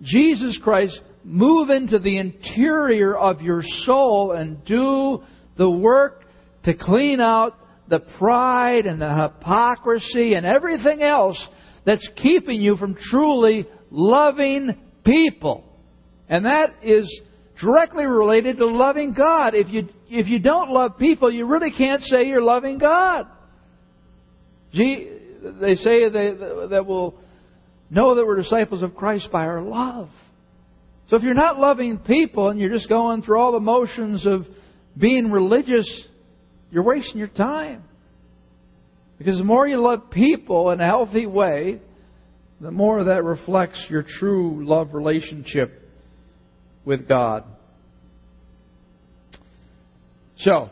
Jesus 0.00 0.58
Christ 0.62 0.98
move 1.24 1.70
into 1.70 1.98
the 1.98 2.18
interior 2.18 3.16
of 3.16 3.42
your 3.42 3.62
soul 3.84 4.32
and 4.32 4.64
do 4.64 5.22
the 5.56 5.68
work 5.68 6.23
to 6.64 6.74
clean 6.74 7.20
out 7.20 7.54
the 7.88 8.00
pride 8.18 8.86
and 8.86 9.00
the 9.00 9.14
hypocrisy 9.14 10.34
and 10.34 10.46
everything 10.46 11.02
else 11.02 11.42
that's 11.84 12.06
keeping 12.16 12.60
you 12.60 12.76
from 12.76 12.96
truly 13.10 13.66
loving 13.90 14.76
people. 15.04 15.64
And 16.28 16.46
that 16.46 16.76
is 16.82 17.20
directly 17.60 18.06
related 18.06 18.56
to 18.58 18.66
loving 18.66 19.12
God. 19.12 19.54
If 19.54 19.68
you, 19.68 19.88
if 20.08 20.26
you 20.26 20.38
don't 20.38 20.70
love 20.70 20.98
people, 20.98 21.30
you 21.32 21.46
really 21.46 21.70
can't 21.76 22.02
say 22.02 22.26
you're 22.26 22.42
loving 22.42 22.78
God. 22.78 23.26
Gee, 24.72 25.10
they 25.60 25.74
say 25.74 26.08
they, 26.08 26.32
that 26.70 26.84
will 26.86 27.14
know 27.90 28.14
that 28.14 28.26
we're 28.26 28.36
disciples 28.36 28.82
of 28.82 28.96
Christ 28.96 29.28
by 29.30 29.44
our 29.44 29.62
love. 29.62 30.08
So 31.10 31.16
if 31.16 31.22
you're 31.22 31.34
not 31.34 31.60
loving 31.60 31.98
people 31.98 32.48
and 32.48 32.58
you're 32.58 32.72
just 32.72 32.88
going 32.88 33.22
through 33.22 33.38
all 33.38 33.52
the 33.52 33.60
motions 33.60 34.26
of 34.26 34.46
being 34.96 35.30
religious, 35.30 35.86
you're 36.74 36.82
wasting 36.82 37.18
your 37.18 37.28
time. 37.28 37.84
Because 39.16 39.38
the 39.38 39.44
more 39.44 39.66
you 39.66 39.80
love 39.80 40.10
people 40.10 40.70
in 40.70 40.80
a 40.80 40.84
healthy 40.84 41.24
way, 41.24 41.80
the 42.60 42.72
more 42.72 43.04
that 43.04 43.22
reflects 43.22 43.86
your 43.88 44.02
true 44.02 44.66
love 44.66 44.92
relationship 44.92 45.88
with 46.84 47.06
God. 47.06 47.44
So, 50.38 50.68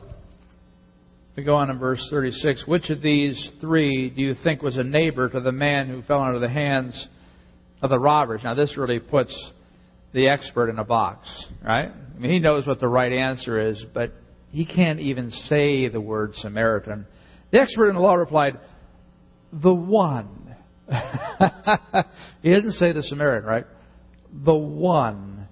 we 1.37 1.45
go 1.45 1.55
on 1.55 1.71
in 1.71 1.79
verse 1.79 2.05
36. 2.11 2.67
Which 2.67 2.91
of 2.91 3.01
these 3.01 3.51
three 3.61 4.11
do 4.11 4.23
you 4.23 4.35
think 4.43 4.61
was 4.61 4.77
a 4.77 4.83
neighbor 4.83 5.29
to 5.29 5.41
the 5.41 5.53
man 5.53 5.88
who 5.88 6.03
fell 6.03 6.27
into 6.27 6.41
the 6.41 6.51
hands 6.51 7.07
of 7.81 7.91
the 7.91 7.99
robbers? 7.99 8.41
Now, 8.43 8.55
this 8.55 8.77
really 8.77 8.99
puts 8.99 9.33
the 10.12 10.29
expert 10.29 10.69
in 10.69 10.81
a 10.81 10.85
box, 10.85 11.29
right? 11.65 11.91
I 11.91 12.19
mean, 12.19 12.33
he 12.33 12.41
knows 12.41 12.67
what 12.67 12.81
the 12.81 12.88
right 12.88 13.12
answer 13.12 13.69
is, 13.69 13.83
but 13.95 14.12
he 14.53 14.67
can't 14.67 15.01
even 15.01 15.31
say 15.31 15.88
the 15.88 16.01
word 16.01 16.35
Samaritan. 16.37 17.07
The 17.51 17.61
expert 17.61 17.88
in 17.88 17.95
the 17.95 18.03
law 18.03 18.15
replied, 18.15 18.61
The 19.51 19.73
one. 19.75 20.55
he 22.43 22.51
doesn't 22.53 22.75
say 22.75 22.93
the 22.93 23.03
Samaritan, 23.03 23.49
right? 23.49 23.65
The 24.45 24.55
one 24.55 25.49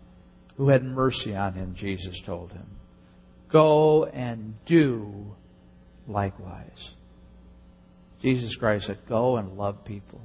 who 0.58 0.68
had 0.68 0.84
mercy 0.84 1.34
on 1.34 1.54
him, 1.54 1.74
Jesus 1.78 2.14
told 2.26 2.52
him. 2.52 2.66
Go 3.50 4.04
and 4.04 4.54
do 4.66 5.34
likewise. 6.06 6.90
Jesus 8.20 8.54
Christ 8.56 8.86
said, 8.86 8.98
Go 9.08 9.38
and 9.38 9.56
love 9.56 9.82
people. 9.86 10.20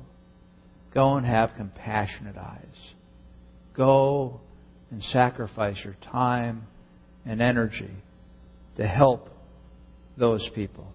Go 0.93 1.15
and 1.15 1.25
have 1.25 1.51
compassionate 1.55 2.38
eyes. 2.38 2.93
Go 3.73 4.41
and 4.91 5.01
sacrifice 5.01 5.77
your 5.85 5.95
time 6.11 6.67
and 7.25 7.41
energy 7.41 7.91
to 8.77 8.88
help 8.88 9.29
those 10.17 10.47
people. 10.53 10.88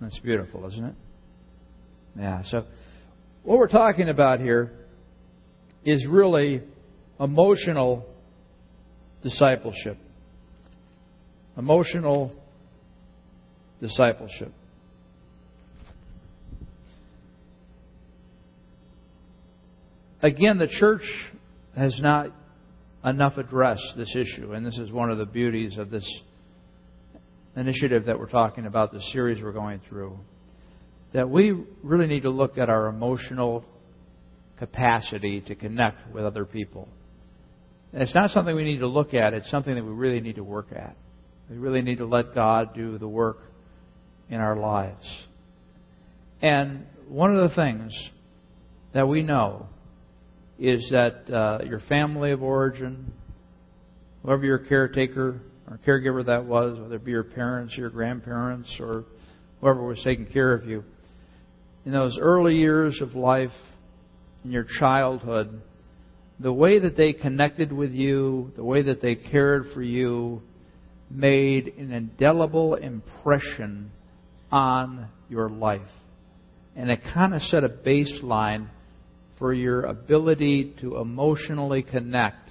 That's 0.00 0.18
beautiful, 0.20 0.66
isn't 0.68 0.84
it? 0.84 0.94
Yeah, 2.18 2.42
so 2.44 2.64
what 3.42 3.58
we're 3.58 3.68
talking 3.68 4.08
about 4.08 4.40
here 4.40 4.72
is 5.84 6.06
really 6.06 6.62
emotional 7.18 8.06
discipleship. 9.22 9.98
Emotional 11.56 12.32
discipleship. 13.80 14.52
Again, 20.20 20.58
the 20.58 20.68
church 20.68 21.02
has 21.76 21.98
not 22.00 22.32
enough 23.04 23.38
addressed 23.38 23.94
this 23.96 24.14
issue, 24.16 24.52
and 24.52 24.66
this 24.66 24.76
is 24.78 24.90
one 24.90 25.10
of 25.10 25.18
the 25.18 25.26
beauties 25.26 25.78
of 25.78 25.90
this 25.90 26.04
initiative 27.58 28.06
that 28.06 28.18
we're 28.18 28.28
talking 28.28 28.66
about, 28.66 28.92
the 28.92 29.02
series 29.12 29.42
we're 29.42 29.52
going 29.52 29.80
through. 29.88 30.18
That 31.14 31.28
we 31.28 31.52
really 31.82 32.06
need 32.06 32.22
to 32.22 32.30
look 32.30 32.58
at 32.58 32.68
our 32.68 32.86
emotional 32.86 33.64
capacity 34.58 35.40
to 35.42 35.54
connect 35.54 36.12
with 36.12 36.24
other 36.24 36.44
people. 36.44 36.88
And 37.92 38.02
it's 38.02 38.14
not 38.14 38.30
something 38.30 38.54
we 38.54 38.64
need 38.64 38.80
to 38.80 38.86
look 38.86 39.14
at, 39.14 39.32
it's 39.32 39.50
something 39.50 39.74
that 39.74 39.84
we 39.84 39.92
really 39.92 40.20
need 40.20 40.36
to 40.36 40.44
work 40.44 40.68
at. 40.72 40.96
We 41.48 41.56
really 41.56 41.80
need 41.80 41.98
to 41.98 42.06
let 42.06 42.34
God 42.34 42.74
do 42.74 42.98
the 42.98 43.08
work 43.08 43.38
in 44.28 44.36
our 44.36 44.56
lives. 44.56 45.06
And 46.42 46.86
one 47.08 47.34
of 47.34 47.48
the 47.48 47.56
things 47.56 47.92
that 48.92 49.08
we 49.08 49.22
know 49.22 49.66
is 50.58 50.86
that 50.90 51.32
uh, 51.32 51.64
your 51.64 51.80
family 51.88 52.32
of 52.32 52.42
origin, 52.42 53.12
whoever 54.22 54.44
your 54.44 54.58
caretaker 54.58 55.40
or 55.70 55.78
caregiver 55.86 56.24
that 56.26 56.44
was, 56.44 56.78
whether 56.78 56.96
it 56.96 57.04
be 57.04 57.10
your 57.10 57.24
parents, 57.24 57.76
your 57.76 57.90
grandparents, 57.90 58.70
or 58.80 59.04
whoever 59.60 59.84
was 59.84 60.00
taking 60.02 60.26
care 60.26 60.52
of 60.52 60.66
you, 60.66 60.84
in 61.84 61.92
those 61.92 62.18
early 62.20 62.56
years 62.56 62.98
of 63.00 63.14
life, 63.14 63.52
in 64.44 64.50
your 64.50 64.66
childhood, 64.78 65.60
the 66.40 66.52
way 66.52 66.78
that 66.78 66.96
they 66.96 67.12
connected 67.12 67.72
with 67.72 67.92
you, 67.92 68.52
the 68.56 68.64
way 68.64 68.82
that 68.82 69.02
they 69.02 69.14
cared 69.14 69.64
for 69.74 69.82
you, 69.82 70.42
made 71.10 71.74
an 71.78 71.92
indelible 71.92 72.74
impression 72.74 73.90
on 74.52 75.08
your 75.28 75.48
life. 75.48 75.80
And 76.76 76.90
it 76.90 77.00
kind 77.12 77.34
of 77.34 77.42
set 77.42 77.64
a 77.64 77.68
baseline 77.68 78.68
for 79.38 79.52
your 79.52 79.82
ability 79.82 80.74
to 80.80 80.98
emotionally 80.98 81.82
connect 81.82 82.50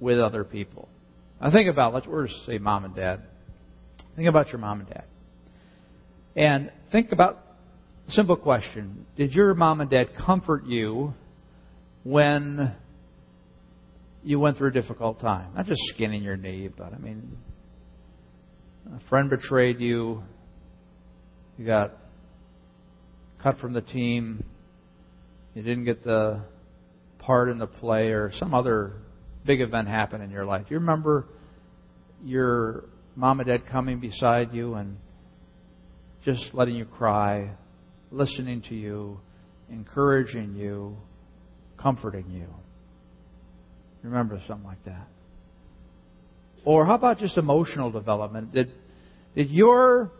with 0.00 0.18
other 0.18 0.44
people. 0.44 0.88
Now 1.40 1.50
think 1.50 1.68
about, 1.68 1.94
let's 1.94 2.06
we're 2.06 2.26
just 2.26 2.46
say 2.46 2.58
mom 2.58 2.84
and 2.84 2.94
dad. 2.94 3.22
Think 4.16 4.28
about 4.28 4.48
your 4.48 4.58
mom 4.58 4.80
and 4.80 4.88
dad. 4.88 5.04
And 6.36 6.72
think 6.92 7.12
about 7.12 7.40
simple 8.08 8.36
question. 8.36 9.06
Did 9.16 9.32
your 9.32 9.54
mom 9.54 9.80
and 9.80 9.90
dad 9.90 10.10
comfort 10.16 10.66
you 10.66 11.14
when 12.02 12.74
you 14.22 14.40
went 14.40 14.56
through 14.56 14.68
a 14.68 14.72
difficult 14.72 15.20
time? 15.20 15.54
Not 15.54 15.66
just 15.66 15.80
skinning 15.94 16.22
your 16.22 16.36
knee, 16.36 16.68
but 16.68 16.92
I 16.92 16.98
mean, 16.98 17.36
a 18.94 19.00
friend 19.08 19.30
betrayed 19.30 19.80
you, 19.80 20.22
you 21.58 21.66
got 21.66 21.96
cut 23.42 23.58
from 23.58 23.72
the 23.72 23.80
team, 23.80 24.44
you 25.54 25.62
didn't 25.62 25.84
get 25.84 26.02
the 26.04 26.42
part 27.18 27.48
in 27.48 27.58
the 27.58 27.66
play, 27.66 28.08
or 28.08 28.32
some 28.38 28.54
other 28.54 28.94
big 29.44 29.60
event 29.60 29.88
happened 29.88 30.22
in 30.22 30.30
your 30.30 30.44
life. 30.44 30.66
You 30.68 30.78
remember 30.78 31.26
your 32.22 32.84
mom 33.16 33.40
and 33.40 33.48
dad 33.48 33.66
coming 33.70 34.00
beside 34.00 34.52
you 34.52 34.74
and 34.74 34.96
just 36.24 36.42
letting 36.52 36.74
you 36.74 36.84
cry, 36.84 37.50
listening 38.10 38.62
to 38.68 38.74
you, 38.74 39.20
encouraging 39.70 40.54
you, 40.54 40.96
comforting 41.80 42.30
you? 42.30 42.46
Remember 44.02 44.40
something 44.46 44.66
like 44.66 44.84
that. 44.84 45.08
Or 46.64 46.86
how 46.86 46.94
about 46.94 47.18
just 47.18 47.36
emotional 47.36 47.90
development? 47.90 48.52
Did, 48.52 48.72
did 49.34 49.50
your 49.50 50.10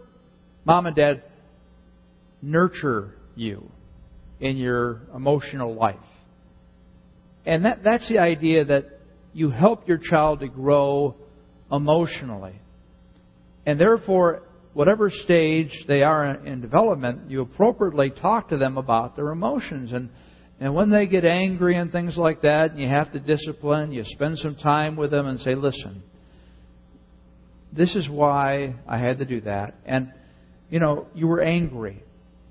mom 0.65 0.87
and 0.87 0.97
dad 0.97 1.23
nurture 2.43 3.15
you 3.35 3.71
in 4.41 4.57
your 4.57 5.03
emotional 5.15 5.75
life? 5.75 5.97
And 7.47 7.65
that, 7.65 7.83
that's 7.83 8.09
the 8.09 8.19
idea 8.19 8.65
that 8.67 8.94
you 9.35 9.51
help 9.51 9.87
your 9.87 9.99
child 9.99 10.41
to 10.41 10.49
grow 10.49 11.17
emotionally. 11.71 12.55
And 13.67 13.79
therefore, 13.79 14.43
whatever 14.73 15.11
stage 15.11 15.73
they 15.89 16.03
are 16.03 16.35
in 16.47 16.61
development, 16.61 17.31
you 17.31 17.43
appropriately 17.43 18.11
talk 18.11 18.49
to 18.49 18.57
them 18.57 18.79
about 18.79 19.17
their 19.17 19.31
emotions. 19.31 19.93
And, 19.93 20.09
and 20.61 20.75
when 20.75 20.91
they 20.91 21.07
get 21.07 21.25
angry 21.25 21.77
and 21.77 21.91
things 21.91 22.17
like 22.17 22.43
that, 22.43 22.71
and 22.71 22.81
you 22.81 22.89
have 22.89 23.13
to 23.13 23.19
discipline, 23.19 23.93
you 23.93 24.05
spend 24.05 24.39
some 24.39 24.55
time 24.57 24.97
with 24.97 25.11
them 25.11 25.27
and 25.27 25.41
say, 25.41 25.55
listen, 25.55 26.03
this 27.73 27.95
is 27.97 28.09
why 28.09 28.75
I 28.87 28.99
had 28.99 29.19
to 29.19 29.25
do 29.25 29.41
that. 29.43 29.75
And, 29.85 30.13
you 30.71 30.79
know, 30.79 31.09
you 31.15 31.27
were 31.27 31.41
angry. 31.41 32.03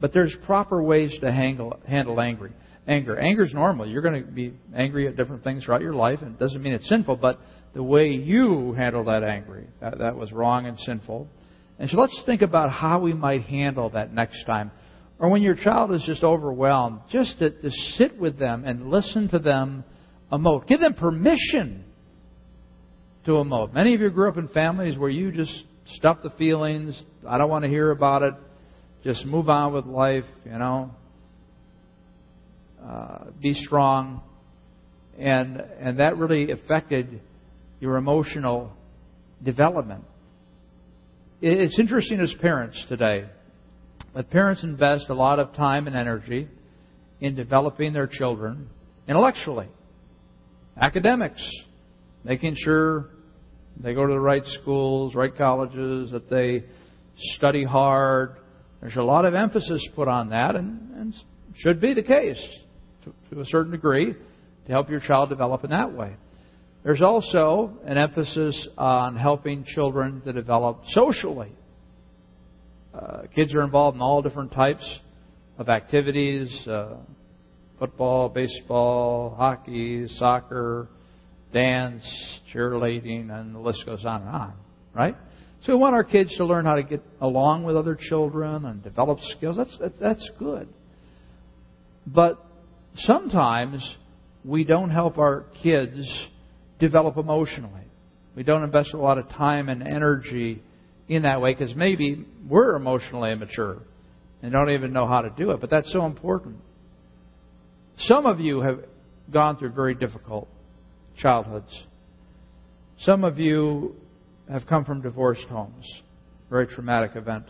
But 0.01 0.11
there's 0.11 0.35
proper 0.45 0.83
ways 0.83 1.15
to 1.21 1.31
handle, 1.31 1.79
handle 1.87 2.19
angry. 2.19 2.51
Anger. 2.87 3.17
Anger 3.17 3.43
is 3.43 3.53
normal. 3.53 3.85
You're 3.85 4.01
going 4.01 4.25
to 4.25 4.31
be 4.31 4.53
angry 4.75 5.07
at 5.07 5.15
different 5.15 5.43
things 5.43 5.63
throughout 5.63 5.81
your 5.81 5.93
life, 5.93 6.19
and 6.21 6.35
it 6.35 6.39
doesn't 6.39 6.61
mean 6.61 6.73
it's 6.73 6.89
sinful, 6.89 7.15
but 7.15 7.39
the 7.73 7.83
way 7.83 8.09
you 8.09 8.73
handle 8.73 9.05
that 9.05 9.23
angry, 9.23 9.67
that, 9.81 9.99
that 9.99 10.15
was 10.15 10.31
wrong 10.31 10.65
and 10.65 10.77
sinful. 10.79 11.27
And 11.79 11.89
so 11.89 11.97
let's 11.97 12.21
think 12.25 12.41
about 12.41 12.71
how 12.71 12.99
we 12.99 13.13
might 13.13 13.43
handle 13.43 13.89
that 13.91 14.13
next 14.13 14.43
time. 14.45 14.71
Or 15.17 15.29
when 15.29 15.41
your 15.41 15.55
child 15.55 15.93
is 15.93 16.03
just 16.05 16.23
overwhelmed, 16.23 16.99
just 17.09 17.39
to, 17.39 17.49
to 17.49 17.71
sit 17.95 18.19
with 18.19 18.37
them 18.37 18.65
and 18.65 18.89
listen 18.89 19.29
to 19.29 19.39
them 19.39 19.85
emote. 20.31 20.67
Give 20.67 20.79
them 20.79 20.93
permission 20.93 21.85
to 23.25 23.31
emote. 23.31 23.73
Many 23.73 23.95
of 23.95 24.01
you 24.01 24.09
grew 24.09 24.27
up 24.29 24.37
in 24.37 24.49
families 24.49 24.97
where 24.97 25.09
you 25.09 25.31
just 25.31 25.53
stuff 25.95 26.17
the 26.23 26.31
feelings. 26.31 27.01
I 27.27 27.37
don't 27.37 27.49
want 27.49 27.63
to 27.63 27.69
hear 27.69 27.91
about 27.91 28.23
it. 28.23 28.33
Just 29.03 29.25
move 29.25 29.49
on 29.49 29.73
with 29.73 29.85
life, 29.85 30.25
you 30.45 30.57
know. 30.57 30.91
Uh, 32.83 33.25
be 33.41 33.53
strong. 33.53 34.21
And, 35.17 35.61
and 35.79 35.99
that 35.99 36.17
really 36.17 36.51
affected 36.51 37.21
your 37.79 37.97
emotional 37.97 38.73
development. 39.43 40.03
It's 41.41 41.77
interesting 41.79 42.19
as 42.19 42.33
parents 42.41 42.83
today 42.89 43.25
that 44.15 44.29
parents 44.29 44.63
invest 44.63 45.05
a 45.09 45.13
lot 45.13 45.39
of 45.39 45.53
time 45.53 45.87
and 45.87 45.95
energy 45.95 46.47
in 47.19 47.35
developing 47.35 47.93
their 47.93 48.07
children 48.07 48.69
intellectually, 49.07 49.67
academics, 50.79 51.45
making 52.23 52.55
sure 52.57 53.09
they 53.77 53.93
go 53.93 54.05
to 54.05 54.13
the 54.13 54.19
right 54.19 54.45
schools, 54.61 55.15
right 55.15 55.35
colleges, 55.35 56.11
that 56.11 56.29
they 56.29 56.63
study 57.35 57.63
hard. 57.63 58.35
There's 58.81 58.95
a 58.95 59.03
lot 59.03 59.25
of 59.25 59.33
emphasis 59.33 59.85
put 59.95 60.07
on 60.07 60.29
that, 60.29 60.55
and, 60.55 60.91
and 60.95 61.13
should 61.55 61.81
be 61.81 61.93
the 61.93 62.03
case. 62.03 62.41
To, 63.05 63.41
a 63.41 63.45
certain 63.45 63.71
degree 63.71 64.13
to 64.13 64.71
help 64.71 64.89
your 64.89 64.99
child 64.99 65.29
develop 65.29 65.63
in 65.63 65.69
that 65.71 65.93
way. 65.93 66.15
There's 66.83 67.01
also 67.01 67.77
an 67.85 67.97
emphasis 67.97 68.67
on 68.77 69.15
helping 69.15 69.63
children 69.63 70.21
to 70.21 70.33
develop 70.33 70.81
socially. 70.87 71.51
Uh, 72.93 73.23
kids 73.33 73.55
are 73.55 73.63
involved 73.63 73.95
in 73.95 74.01
all 74.01 74.21
different 74.21 74.51
types 74.51 74.99
of 75.57 75.69
activities 75.69 76.67
uh, 76.67 76.95
football, 77.79 78.29
baseball, 78.29 79.35
hockey, 79.37 80.07
soccer, 80.07 80.87
dance, 81.51 82.03
cheerleading, 82.53 83.31
and 83.31 83.55
the 83.55 83.59
list 83.59 83.85
goes 83.85 84.05
on 84.05 84.21
and 84.21 84.29
on, 84.29 84.53
right? 84.93 85.15
So 85.63 85.73
we 85.73 85.79
want 85.79 85.95
our 85.95 86.03
kids 86.03 86.35
to 86.37 86.45
learn 86.45 86.65
how 86.65 86.75
to 86.75 86.83
get 86.83 87.01
along 87.21 87.63
with 87.63 87.77
other 87.77 87.97
children 87.99 88.65
and 88.65 88.83
develop 88.83 89.19
skills. 89.37 89.57
That's, 89.57 89.77
that's 89.99 90.31
good. 90.37 90.67
But 92.05 92.45
sometimes 92.95 93.95
we 94.43 94.63
don't 94.63 94.89
help 94.89 95.17
our 95.17 95.45
kids 95.61 96.27
develop 96.79 97.17
emotionally. 97.17 97.81
We 98.35 98.43
don't 98.43 98.63
invest 98.63 98.93
a 98.93 98.97
lot 98.97 99.17
of 99.17 99.29
time 99.29 99.69
and 99.69 99.83
energy 99.83 100.61
in 101.07 101.23
that 101.23 101.41
way 101.41 101.53
because 101.53 101.75
maybe 101.75 102.25
we're 102.47 102.75
emotionally 102.75 103.31
immature 103.31 103.79
and 104.41 104.51
don't 104.51 104.71
even 104.71 104.91
know 104.91 105.07
how 105.07 105.21
to 105.21 105.29
do 105.29 105.51
it. 105.51 105.61
But 105.61 105.69
that's 105.69 105.91
so 105.93 106.05
important. 106.05 106.57
Some 107.97 108.25
of 108.25 108.39
you 108.39 108.61
have 108.61 108.79
gone 109.31 109.57
through 109.57 109.71
very 109.71 109.93
difficult 109.95 110.47
childhoods. 111.17 111.83
Some 112.99 113.23
of 113.23 113.39
you 113.39 113.95
have 114.49 114.65
come 114.67 114.83
from 114.83 115.01
divorced 115.01 115.45
homes, 115.45 115.85
very 116.49 116.67
traumatic 116.67 117.15
event 117.15 117.45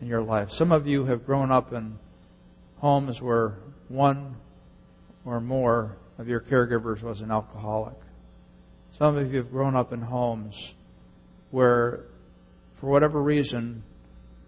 in 0.00 0.06
your 0.06 0.22
life. 0.22 0.48
Some 0.52 0.72
of 0.72 0.86
you 0.86 1.04
have 1.04 1.26
grown 1.26 1.50
up 1.50 1.72
in 1.72 1.98
homes 2.78 3.20
where 3.20 3.54
one 3.88 4.36
or 5.28 5.40
more 5.42 5.98
of 6.16 6.26
your 6.26 6.40
caregivers 6.40 7.02
was 7.02 7.20
an 7.20 7.30
alcoholic. 7.30 7.96
Some 8.98 9.18
of 9.18 9.30
you 9.30 9.36
have 9.36 9.50
grown 9.50 9.76
up 9.76 9.92
in 9.92 10.00
homes 10.00 10.54
where, 11.50 12.06
for 12.80 12.88
whatever 12.88 13.22
reason, 13.22 13.82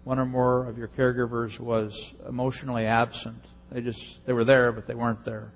one 0.05 0.17
or 0.17 0.25
more 0.25 0.67
of 0.67 0.79
your 0.79 0.87
caregivers 0.87 1.59
was 1.59 1.95
emotionally 2.27 2.85
absent. 2.85 3.45
They 3.71 3.81
just 3.81 4.01
they 4.25 4.33
were 4.33 4.43
there, 4.43 4.71
but 4.71 4.87
they 4.87 4.95
weren't 4.95 5.23
there. 5.23 5.53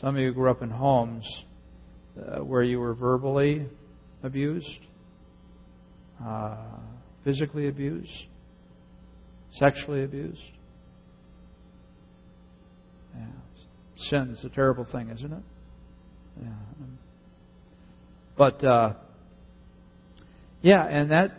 Some 0.00 0.16
of 0.16 0.20
you 0.20 0.32
grew 0.32 0.50
up 0.50 0.60
in 0.60 0.70
homes 0.70 1.24
uh, 2.18 2.38
where 2.40 2.64
you 2.64 2.80
were 2.80 2.94
verbally 2.94 3.66
abused, 4.24 4.80
uh, 6.26 6.56
physically 7.22 7.68
abused, 7.68 8.26
sexually 9.52 10.02
abused. 10.02 10.42
Yeah. 13.14 13.26
Sin 14.08 14.34
is 14.36 14.44
a 14.44 14.48
terrible 14.48 14.86
thing, 14.90 15.10
isn't 15.10 15.32
it? 15.32 15.42
Yeah. 16.42 16.48
But 18.36 18.64
uh, 18.64 18.94
yeah, 20.62 20.86
and 20.86 21.10
that 21.10 21.32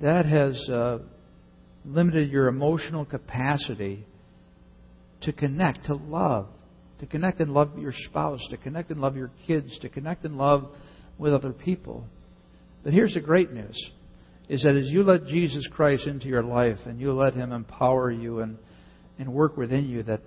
that 0.00 0.24
has 0.26 0.68
uh, 0.68 0.98
limited 1.84 2.30
your 2.30 2.48
emotional 2.48 3.04
capacity 3.04 4.06
to 5.22 5.32
connect, 5.32 5.86
to 5.86 5.94
love, 5.94 6.46
to 7.00 7.06
connect 7.06 7.40
and 7.40 7.52
love 7.52 7.78
your 7.78 7.92
spouse, 7.92 8.40
to 8.50 8.56
connect 8.56 8.90
and 8.90 9.00
love 9.00 9.16
your 9.16 9.30
kids, 9.46 9.78
to 9.80 9.88
connect 9.88 10.24
and 10.24 10.38
love 10.38 10.70
with 11.18 11.34
other 11.34 11.52
people. 11.52 12.04
But 12.82 12.92
here's 12.92 13.14
the 13.14 13.20
great 13.20 13.52
news 13.52 13.76
is 14.48 14.62
that 14.64 14.74
as 14.74 14.88
you 14.88 15.04
let 15.04 15.26
Jesus 15.26 15.64
Christ 15.70 16.08
into 16.08 16.26
your 16.26 16.42
life 16.42 16.78
and 16.84 17.00
you 17.00 17.12
let 17.12 17.34
Him 17.34 17.52
empower 17.52 18.10
you 18.10 18.40
and, 18.40 18.58
and 19.18 19.32
work 19.32 19.56
within 19.56 19.84
you, 19.84 20.02
that 20.04 20.22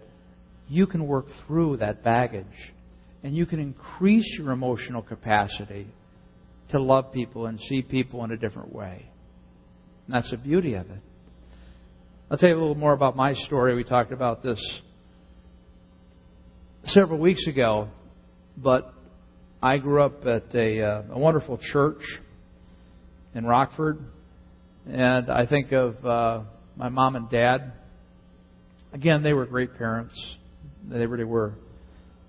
you 0.67 0.87
can 0.87 1.07
work 1.07 1.25
through 1.45 1.77
that 1.77 2.03
baggage 2.03 2.45
and 3.23 3.35
you 3.35 3.45
can 3.45 3.59
increase 3.59 4.37
your 4.37 4.51
emotional 4.51 5.01
capacity 5.01 5.87
to 6.69 6.81
love 6.81 7.11
people 7.13 7.45
and 7.45 7.59
see 7.61 7.81
people 7.81 8.23
in 8.23 8.31
a 8.31 8.37
different 8.37 8.73
way. 8.73 9.05
And 10.07 10.15
that's 10.15 10.31
the 10.31 10.37
beauty 10.37 10.73
of 10.73 10.89
it. 10.89 10.99
I'll 12.29 12.37
tell 12.37 12.49
you 12.49 12.55
a 12.55 12.59
little 12.59 12.75
more 12.75 12.93
about 12.93 13.15
my 13.15 13.33
story. 13.33 13.75
We 13.75 13.83
talked 13.83 14.11
about 14.11 14.43
this 14.43 14.59
several 16.85 17.19
weeks 17.19 17.47
ago, 17.47 17.89
but 18.57 18.93
I 19.61 19.77
grew 19.77 20.01
up 20.01 20.25
at 20.25 20.53
a, 20.53 20.81
uh, 20.81 21.03
a 21.11 21.19
wonderful 21.19 21.59
church 21.71 22.01
in 23.33 23.45
Rockford, 23.45 23.99
and 24.85 25.29
I 25.29 25.45
think 25.45 25.71
of 25.71 26.05
uh, 26.05 26.41
my 26.75 26.89
mom 26.89 27.15
and 27.15 27.29
dad. 27.29 27.73
Again, 28.91 29.23
they 29.23 29.33
were 29.33 29.45
great 29.45 29.77
parents. 29.77 30.13
They 30.89 31.05
really 31.05 31.23
were. 31.23 31.53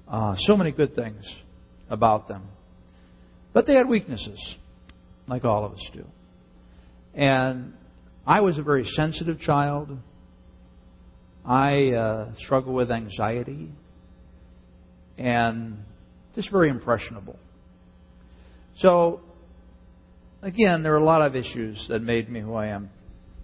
Uh, 0.07 0.35
so 0.39 0.57
many 0.57 0.71
good 0.71 0.95
things 0.95 1.25
about 1.89 2.29
them. 2.29 2.43
But 3.53 3.67
they 3.67 3.75
had 3.75 3.89
weaknesses, 3.89 4.39
like 5.27 5.45
all 5.45 5.65
of 5.65 5.73
us 5.73 5.91
do. 5.93 6.05
And 7.15 7.73
I 8.27 8.41
was 8.41 8.59
a 8.59 8.63
very 8.63 8.85
sensitive 8.85 9.41
child. 9.41 9.97
I 11.45 11.91
uh, 11.93 12.35
struggled 12.39 12.75
with 12.75 12.91
anxiety 12.91 13.71
and 15.17 15.79
just 16.35 16.51
very 16.51 16.69
impressionable. 16.69 17.39
So, 18.79 19.21
again, 20.43 20.83
there 20.83 20.95
are 20.95 20.99
a 20.99 21.05
lot 21.05 21.23
of 21.23 21.37
issues 21.37 21.85
that 21.89 22.01
made 22.01 22.29
me 22.29 22.41
who 22.41 22.55
I 22.55 22.69
am 22.69 22.91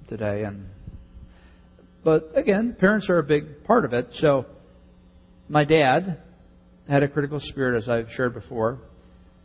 today. 0.08 0.42
And 0.42 0.66
but 2.02 2.32
again, 2.34 2.76
parents 2.78 3.08
are 3.08 3.18
a 3.18 3.22
big 3.22 3.64
part 3.64 3.84
of 3.84 3.92
it. 3.92 4.08
So, 4.14 4.46
my 5.50 5.64
dad 5.64 6.18
had 6.88 7.02
a 7.02 7.08
critical 7.08 7.40
spirit, 7.40 7.76
as 7.76 7.88
I've 7.88 8.08
shared 8.14 8.34
before. 8.34 8.78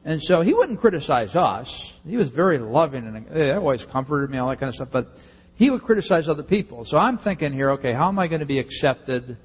And 0.06 0.22
so 0.22 0.42
he 0.42 0.54
wouldn't 0.54 0.80
criticize 0.80 1.36
us. 1.36 1.68
He 2.06 2.16
was 2.16 2.30
very 2.30 2.60
loving 2.60 3.08
and 3.08 3.18
eh, 3.18 3.46
he 3.46 3.52
always 3.52 3.84
comforted 3.92 4.30
me, 4.30 4.38
all 4.38 4.50
that 4.50 4.60
kind 4.60 4.70
of 4.70 4.76
stuff. 4.76 4.90
But 4.92 5.08
he 5.56 5.72
would 5.72 5.82
criticize 5.82 6.28
other 6.28 6.44
people. 6.44 6.86
So 6.86 6.98
I'm 6.98 7.18
thinking 7.18 7.54
here, 7.54 7.72
okay, 7.72 7.92
how 7.92 8.08
am 8.08 8.20
I 8.20 8.28
going 8.28 8.42
to 8.42 8.46
be 8.46 8.60
accepted? 8.60 9.36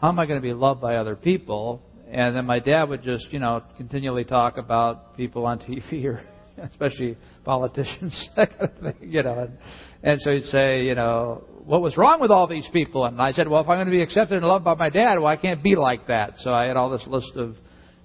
How 0.00 0.08
am 0.08 0.18
I 0.18 0.26
going 0.26 0.40
to 0.40 0.42
be 0.42 0.52
loved 0.52 0.80
by 0.80 0.96
other 0.96 1.14
people? 1.14 1.80
And 2.10 2.34
then 2.34 2.44
my 2.44 2.58
dad 2.58 2.88
would 2.88 3.04
just, 3.04 3.32
you 3.32 3.38
know, 3.38 3.62
continually 3.76 4.24
talk 4.24 4.58
about 4.58 5.16
people 5.16 5.46
on 5.46 5.60
TV 5.60 6.04
or 6.06 6.22
especially 6.62 7.16
politicians, 7.44 8.28
that 8.36 8.58
kind 8.58 8.70
of 8.70 8.82
thing, 8.82 9.10
you 9.10 9.22
know. 9.22 9.40
And, 9.40 9.58
and 10.02 10.20
so 10.20 10.32
he'd 10.32 10.44
say, 10.44 10.84
you 10.84 10.94
know, 10.94 11.44
what 11.64 11.82
was 11.82 11.96
wrong 11.96 12.20
with 12.20 12.30
all 12.30 12.46
these 12.46 12.68
people? 12.72 13.04
And 13.04 13.20
I 13.20 13.32
said, 13.32 13.48
well, 13.48 13.60
if 13.60 13.68
I'm 13.68 13.76
going 13.76 13.86
to 13.86 13.92
be 13.92 14.02
accepted 14.02 14.36
and 14.38 14.46
loved 14.46 14.64
by 14.64 14.74
my 14.74 14.88
dad, 14.88 15.18
well, 15.18 15.26
I 15.26 15.36
can't 15.36 15.62
be 15.62 15.76
like 15.76 16.06
that. 16.08 16.34
So 16.38 16.52
I 16.52 16.64
had 16.64 16.76
all 16.76 16.90
this 16.90 17.06
list 17.06 17.32
of 17.36 17.56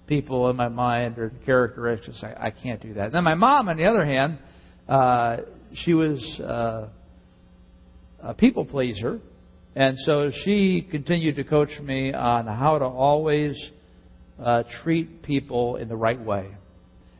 people 0.07 0.49
in 0.49 0.55
my 0.55 0.67
mind 0.67 1.17
or 1.17 1.31
characteristics. 1.45 2.21
I, 2.23 2.47
I 2.47 2.51
can't 2.51 2.81
do 2.81 2.93
that. 2.95 3.05
And 3.05 3.13
then 3.13 3.23
my 3.23 3.35
mom, 3.35 3.69
on 3.69 3.77
the 3.77 3.85
other 3.85 4.05
hand, 4.05 4.39
uh, 4.87 5.37
she 5.73 5.93
was 5.93 6.21
uh, 6.39 6.89
a 8.21 8.33
people 8.33 8.65
pleaser. 8.65 9.19
And 9.75 9.97
so 9.99 10.31
she 10.43 10.87
continued 10.89 11.35
to 11.35 11.43
coach 11.43 11.79
me 11.81 12.13
on 12.13 12.47
how 12.47 12.77
to 12.77 12.85
always 12.85 13.59
uh, 14.43 14.63
treat 14.83 15.23
people 15.23 15.77
in 15.77 15.87
the 15.89 15.95
right 15.95 16.19
way. 16.19 16.49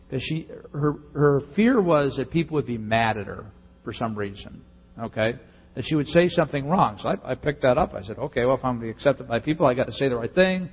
Because 0.07 0.23
she, 0.23 0.47
her, 0.73 0.93
her 1.13 1.41
fear 1.55 1.81
was 1.81 2.15
that 2.17 2.31
people 2.31 2.55
would 2.55 2.67
be 2.67 2.77
mad 2.77 3.17
at 3.17 3.27
her 3.27 3.45
for 3.83 3.93
some 3.93 4.15
reason. 4.15 4.61
Okay? 5.01 5.33
That 5.75 5.85
she 5.85 5.95
would 5.95 6.07
say 6.07 6.29
something 6.29 6.67
wrong. 6.67 6.99
So 7.01 7.09
I, 7.09 7.31
I 7.31 7.35
picked 7.35 7.63
that 7.63 7.77
up. 7.77 7.93
I 7.93 8.03
said, 8.03 8.17
okay, 8.17 8.45
well, 8.45 8.55
if 8.57 8.63
I'm 8.63 8.79
going 8.79 8.87
to 8.87 8.93
be 8.93 8.97
accepted 8.97 9.27
by 9.27 9.39
people, 9.39 9.65
I 9.65 9.73
got 9.73 9.85
to 9.87 9.93
say 9.93 10.09
the 10.09 10.15
right 10.15 10.33
thing. 10.33 10.69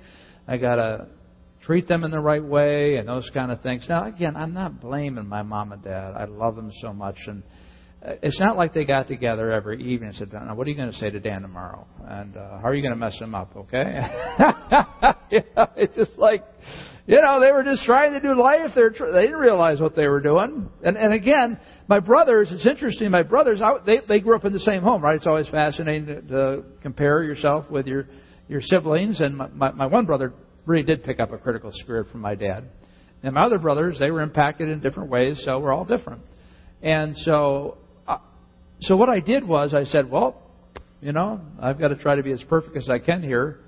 I 0.46 0.56
got 0.58 0.76
to 0.76 1.06
treat 1.62 1.88
them 1.88 2.04
in 2.04 2.10
the 2.10 2.20
right 2.20 2.44
way 2.44 2.96
and 2.96 3.08
those 3.08 3.28
kind 3.32 3.50
of 3.50 3.62
things. 3.62 3.86
Now, 3.88 4.06
again, 4.06 4.36
I'm 4.36 4.52
not 4.52 4.80
blaming 4.80 5.26
my 5.26 5.42
mom 5.42 5.72
and 5.72 5.82
dad. 5.82 6.14
I 6.16 6.24
love 6.24 6.56
them 6.56 6.70
so 6.80 6.92
much. 6.92 7.16
And 7.26 7.42
uh, 8.04 8.14
it's 8.22 8.40
not 8.40 8.56
like 8.56 8.74
they 8.74 8.84
got 8.84 9.08
together 9.08 9.52
every 9.52 9.80
evening 9.80 10.10
and 10.10 10.16
said, 10.16 10.32
now, 10.32 10.54
what 10.54 10.66
are 10.66 10.70
you 10.70 10.76
going 10.76 10.90
to 10.90 10.98
say 10.98 11.10
to 11.10 11.20
Dan 11.20 11.42
tomorrow? 11.42 11.86
And 12.06 12.36
uh, 12.36 12.58
how 12.58 12.64
are 12.64 12.74
you 12.74 12.82
going 12.82 12.94
to 12.94 12.98
mess 12.98 13.18
him 13.18 13.34
up, 13.34 13.56
okay? 13.56 14.00
it's 15.30 15.96
just 15.96 16.18
like, 16.18 16.44
you 17.06 17.20
know, 17.20 17.40
they 17.40 17.50
were 17.50 17.64
just 17.64 17.82
trying 17.84 18.12
to 18.12 18.20
do 18.20 18.40
life. 18.40 18.70
They're 18.74 18.90
tr- 18.90 19.10
they 19.12 19.22
didn't 19.22 19.40
realize 19.40 19.80
what 19.80 19.96
they 19.96 20.06
were 20.06 20.20
doing. 20.20 20.68
And, 20.84 20.96
and 20.96 21.12
again, 21.12 21.58
my 21.88 21.98
brothers, 21.98 22.48
it's 22.52 22.66
interesting, 22.66 23.10
my 23.10 23.24
brothers, 23.24 23.60
I, 23.60 23.74
they, 23.84 24.00
they 24.08 24.20
grew 24.20 24.36
up 24.36 24.44
in 24.44 24.52
the 24.52 24.60
same 24.60 24.82
home, 24.82 25.02
right? 25.02 25.16
It's 25.16 25.26
always 25.26 25.48
fascinating 25.48 26.06
to, 26.06 26.22
to 26.22 26.62
compare 26.80 27.24
yourself 27.24 27.68
with 27.70 27.86
your, 27.86 28.06
your 28.48 28.60
siblings. 28.60 29.20
And 29.20 29.36
my, 29.36 29.48
my, 29.48 29.72
my 29.72 29.86
one 29.86 30.06
brother 30.06 30.32
really 30.64 30.84
did 30.84 31.02
pick 31.02 31.18
up 31.18 31.32
a 31.32 31.38
critical 31.38 31.70
spirit 31.72 32.08
from 32.12 32.20
my 32.20 32.36
dad. 32.36 32.70
And 33.24 33.34
my 33.34 33.46
other 33.46 33.58
brothers, 33.58 33.98
they 33.98 34.10
were 34.10 34.22
impacted 34.22 34.68
in 34.68 34.80
different 34.80 35.10
ways, 35.10 35.40
so 35.44 35.58
we're 35.58 35.72
all 35.72 35.84
different. 35.84 36.22
And 36.82 37.16
so, 37.18 37.78
uh, 38.06 38.18
so 38.80 38.96
what 38.96 39.08
I 39.08 39.20
did 39.20 39.46
was 39.46 39.74
I 39.74 39.84
said, 39.84 40.10
well, 40.10 40.40
you 41.00 41.12
know, 41.12 41.40
I've 41.60 41.80
got 41.80 41.88
to 41.88 41.96
try 41.96 42.14
to 42.14 42.22
be 42.22 42.32
as 42.32 42.42
perfect 42.44 42.76
as 42.76 42.88
I 42.88 43.00
can 43.00 43.22
here. 43.22 43.58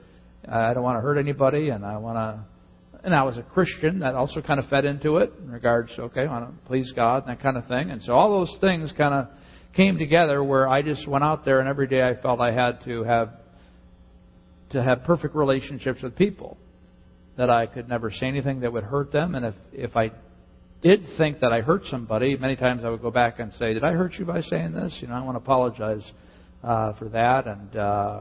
I 0.49 0.73
don't 0.75 0.85
want 0.85 0.99
to 0.99 1.03
hurt 1.03 1.19
anybody, 1.19 1.71
and 1.71 1.85
I 1.85 1.97
want 1.99 2.17
to. 2.17 2.54
And 3.05 3.15
I 3.15 3.23
was 3.23 3.37
a 3.37 3.43
Christian. 3.43 4.01
That 4.01 4.15
also 4.15 4.41
kind 4.41 4.59
of 4.59 4.69
fed 4.69 4.85
into 4.85 5.19
it 5.19 5.33
in 5.39 5.51
regards 5.51 5.95
to 5.97 6.03
okay, 6.05 6.23
I 6.23 6.27
want 6.27 6.63
to 6.63 6.67
please 6.67 6.91
God 6.97 7.27
and 7.27 7.37
that 7.37 7.43
kind 7.43 7.57
of 7.57 7.67
thing. 7.67 7.91
And 7.91 8.03
so 8.03 8.15
all 8.15 8.41
those 8.41 8.57
things 8.61 8.93
kind 8.97 9.15
of 9.15 9.29
came 9.75 9.99
together 9.99 10.43
where 10.43 10.69
I 10.69 10.83
just 10.83 11.07
went 11.07 11.23
out 11.23 11.45
there, 11.45 11.61
and 11.61 11.69
every 11.69 11.87
day 11.87 12.03
I 12.03 12.21
felt 12.21 12.41
I 12.41 12.53
had 12.53 12.83
to 12.87 13.05
have 13.05 13.31
to 14.71 14.83
have 14.83 15.05
perfect 15.05 15.35
relationships 15.35 16.03
with 16.03 16.17
people. 16.17 16.57
That 17.37 17.51
I 17.51 17.67
could 17.67 17.89
never 17.89 18.11
say 18.11 18.27
anything 18.27 18.61
that 18.61 18.73
would 18.73 18.85
hurt 18.85 19.13
them, 19.13 19.35
and 19.35 19.47
if 19.47 19.55
if 19.73 19.97
I 19.97 20.13
did 20.83 21.05
think 21.19 21.41
that 21.41 21.53
I 21.53 21.63
hurt 21.63 21.83
somebody, 21.87 22.37
many 22.37 22.57
times 22.57 22.83
I 22.85 22.91
would 22.91 23.03
go 23.03 23.11
back 23.11 23.39
and 23.39 23.53
say, 23.55 23.75
"Did 23.75 23.85
I 23.85 23.93
hurt 23.93 24.13
you 24.19 24.25
by 24.25 24.41
saying 24.41 24.73
this?" 24.73 24.97
You 25.01 25.09
know, 25.09 25.15
I 25.15 25.23
want 25.23 25.37
to 25.37 25.43
apologize 25.43 26.05
uh, 26.63 26.93
for 26.95 27.09
that, 27.09 27.47
and 27.47 27.77
uh, 27.77 28.21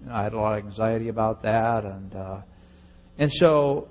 you 0.00 0.08
know, 0.08 0.14
I 0.14 0.22
had 0.22 0.32
a 0.32 0.38
lot 0.38 0.58
of 0.58 0.64
anxiety 0.64 1.08
about 1.08 1.42
that, 1.42 1.84
and 1.84 2.14
uh, 2.14 2.40
and 3.18 3.30
so, 3.32 3.88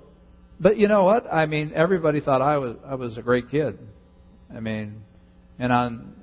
but 0.58 0.78
you 0.78 0.88
know 0.88 1.04
what? 1.04 1.32
I 1.32 1.46
mean, 1.46 1.72
everybody 1.74 2.20
thought 2.20 2.42
I 2.42 2.58
was 2.58 2.76
I 2.86 2.94
was 2.94 3.16
a 3.18 3.22
great 3.22 3.50
kid. 3.50 3.78
I 4.54 4.60
mean, 4.60 5.02
and 5.58 5.72
on 5.72 6.14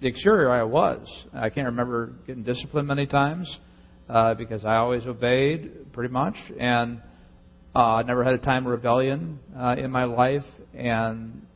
the 0.00 0.08
exterior, 0.08 0.50
I 0.50 0.62
was. 0.62 1.06
I 1.34 1.50
can't 1.50 1.66
remember 1.66 2.12
getting 2.26 2.42
disciplined 2.42 2.88
many 2.88 3.06
times 3.06 3.54
uh, 4.08 4.34
because 4.34 4.64
I 4.64 4.76
always 4.76 5.06
obeyed 5.06 5.92
pretty 5.92 6.12
much, 6.12 6.36
and 6.58 7.00
uh, 7.74 7.78
I 7.78 8.02
never 8.02 8.24
had 8.24 8.34
a 8.34 8.38
time 8.38 8.66
of 8.66 8.72
rebellion 8.72 9.38
uh, 9.58 9.76
in 9.78 9.90
my 9.90 10.04
life. 10.04 10.44
And 10.74 11.46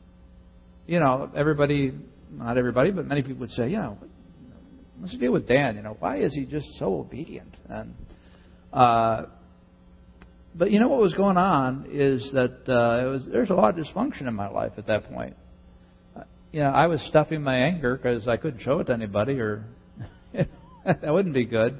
you 0.85 0.99
know, 0.99 1.29
everybody, 1.35 1.93
not 2.31 2.57
everybody, 2.57 2.91
but 2.91 3.05
many 3.05 3.21
people 3.21 3.41
would 3.41 3.51
say, 3.51 3.69
you 3.69 3.77
know, 3.77 3.97
what's 4.99 5.13
the 5.13 5.19
deal 5.19 5.33
with 5.33 5.47
Dan? 5.47 5.75
You 5.75 5.81
know, 5.81 5.97
why 5.99 6.17
is 6.17 6.33
he 6.33 6.45
just 6.45 6.67
so 6.79 6.99
obedient? 6.99 7.53
And 7.69 7.93
uh, 8.73 9.25
but 10.57 10.71
you 10.71 10.79
know 10.79 10.87
what 10.87 10.99
was 10.99 11.13
going 11.13 11.37
on 11.37 11.87
is 11.91 12.29
that 12.33 12.67
uh, 12.67 13.05
it 13.05 13.09
was 13.09 13.27
there's 13.31 13.49
a 13.49 13.53
lot 13.53 13.77
of 13.77 13.85
dysfunction 13.85 14.27
in 14.27 14.33
my 14.33 14.49
life 14.49 14.73
at 14.77 14.87
that 14.87 15.11
point 15.11 15.35
you 16.51 16.61
know, 16.61 16.69
I 16.69 16.87
was 16.87 17.01
stuffing 17.07 17.43
my 17.43 17.57
anger 17.57 17.95
because 17.95 18.27
I 18.27 18.37
couldn't 18.37 18.61
show 18.61 18.79
it 18.79 18.85
to 18.85 18.93
anybody, 18.93 19.39
or 19.39 19.65
that 20.33 21.13
wouldn't 21.13 21.35
be 21.35 21.45
good 21.45 21.77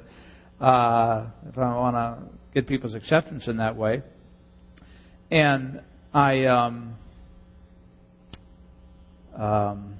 uh, 0.60 1.26
if 1.48 1.56
I 1.56 1.74
want 1.74 1.96
to 1.96 2.18
get 2.54 2.68
people's 2.68 2.94
acceptance 2.94 3.46
in 3.46 3.56
that 3.58 3.76
way. 3.76 4.02
And 5.30 5.80
I, 6.12 6.44
um, 6.44 6.94
um, 9.36 9.94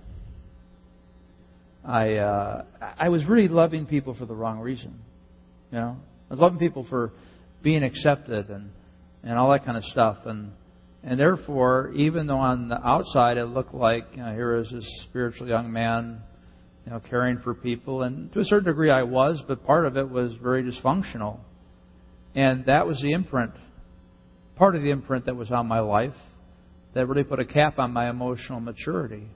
I, 1.84 2.14
uh, 2.14 2.64
I 2.98 3.08
was 3.08 3.24
really 3.24 3.48
loving 3.48 3.86
people 3.86 4.14
for 4.14 4.26
the 4.26 4.34
wrong 4.34 4.60
reason. 4.60 4.98
You 5.72 5.78
know, 5.78 5.96
I 6.30 6.34
was 6.34 6.40
loving 6.40 6.58
people 6.58 6.86
for 6.88 7.12
being 7.62 7.82
accepted 7.82 8.48
and 8.48 8.70
and 9.22 9.38
all 9.38 9.50
that 9.50 9.64
kind 9.64 9.76
of 9.76 9.84
stuff. 9.84 10.18
And 10.26 10.52
and 11.02 11.18
therefore, 11.18 11.92
even 11.94 12.26
though 12.26 12.38
on 12.38 12.68
the 12.68 12.80
outside 12.84 13.36
it 13.36 13.46
looked 13.46 13.74
like 13.74 14.04
you 14.12 14.18
know, 14.18 14.32
here 14.32 14.56
is 14.56 14.68
this 14.70 14.86
spiritual 15.08 15.48
young 15.48 15.72
man, 15.72 16.20
you 16.84 16.92
know, 16.92 17.00
caring 17.00 17.38
for 17.38 17.54
people, 17.54 18.02
and 18.02 18.32
to 18.32 18.40
a 18.40 18.44
certain 18.44 18.66
degree 18.66 18.90
I 18.90 19.02
was, 19.02 19.42
but 19.46 19.64
part 19.64 19.86
of 19.86 19.96
it 19.96 20.08
was 20.08 20.32
very 20.42 20.62
dysfunctional. 20.62 21.38
And 22.34 22.66
that 22.66 22.86
was 22.86 23.00
the 23.00 23.12
imprint, 23.12 23.52
part 24.56 24.76
of 24.76 24.82
the 24.82 24.90
imprint 24.90 25.26
that 25.26 25.36
was 25.36 25.50
on 25.50 25.66
my 25.66 25.80
life 25.80 26.14
that 26.94 27.06
really 27.06 27.24
put 27.24 27.38
a 27.38 27.44
cap 27.44 27.78
on 27.78 27.92
my 27.92 28.10
emotional 28.10 28.60
maturity. 28.60 29.28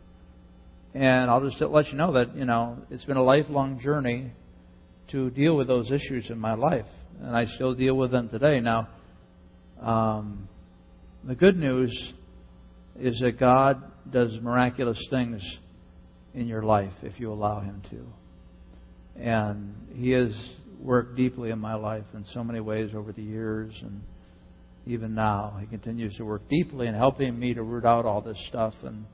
And 0.95 1.31
I'll 1.31 1.49
just 1.49 1.61
let 1.61 1.89
you 1.89 1.95
know 1.95 2.13
that, 2.15 2.37
you 2.37 2.45
know, 2.45 2.79
it's 2.91 3.05
been 3.05 3.17
a 3.17 3.23
lifelong 3.23 3.81
journey 3.81 4.33
to 5.11 5.31
deal 5.31 5.57
with 5.57 5.69
those 5.69 5.91
issues 5.91 6.29
in 6.29 6.39
my 6.39 6.55
life. 6.55 6.87
And 7.21 7.37
I 7.37 7.47
still 7.47 7.75
deal 7.75 7.97
with 7.97 8.11
them 8.11 8.29
today. 8.29 8.61
Now, 8.61 8.89
um, 9.81 10.49
the 11.25 11.35
good 11.35 11.57
news 11.57 12.13
is 12.99 13.19
that 13.21 13.39
God 13.39 13.83
does 14.11 14.37
miraculous 14.41 14.99
things 15.11 15.43
in 16.35 16.47
your 16.47 16.63
life 16.63 16.93
if 17.03 17.19
you 17.21 17.33
allow 17.33 17.61
Him 17.61 17.83
to. 17.91 19.21
And 19.21 19.75
He 19.95 20.11
has 20.11 20.33
worked 20.81 21.17
deeply 21.17 21.51
in 21.51 21.59
my 21.59 21.75
life 21.75 22.05
in 22.15 22.25
so 22.33 22.43
many 22.43 22.61
ways 22.61 22.91
over 22.95 23.13
the 23.13 23.23
years, 23.23 23.73
and 23.83 24.03
even 24.87 25.15
now, 25.15 25.59
He 25.61 25.67
continues 25.67 26.17
to 26.17 26.25
work 26.25 26.43
deeply 26.49 26.87
in 26.87 26.95
helping 26.95 27.39
me 27.39 27.55
to 27.55 27.63
root 27.63 27.85
out 27.85 28.05
all 28.05 28.21
this 28.21 28.39
stuff 28.49 28.75
and 28.83 29.05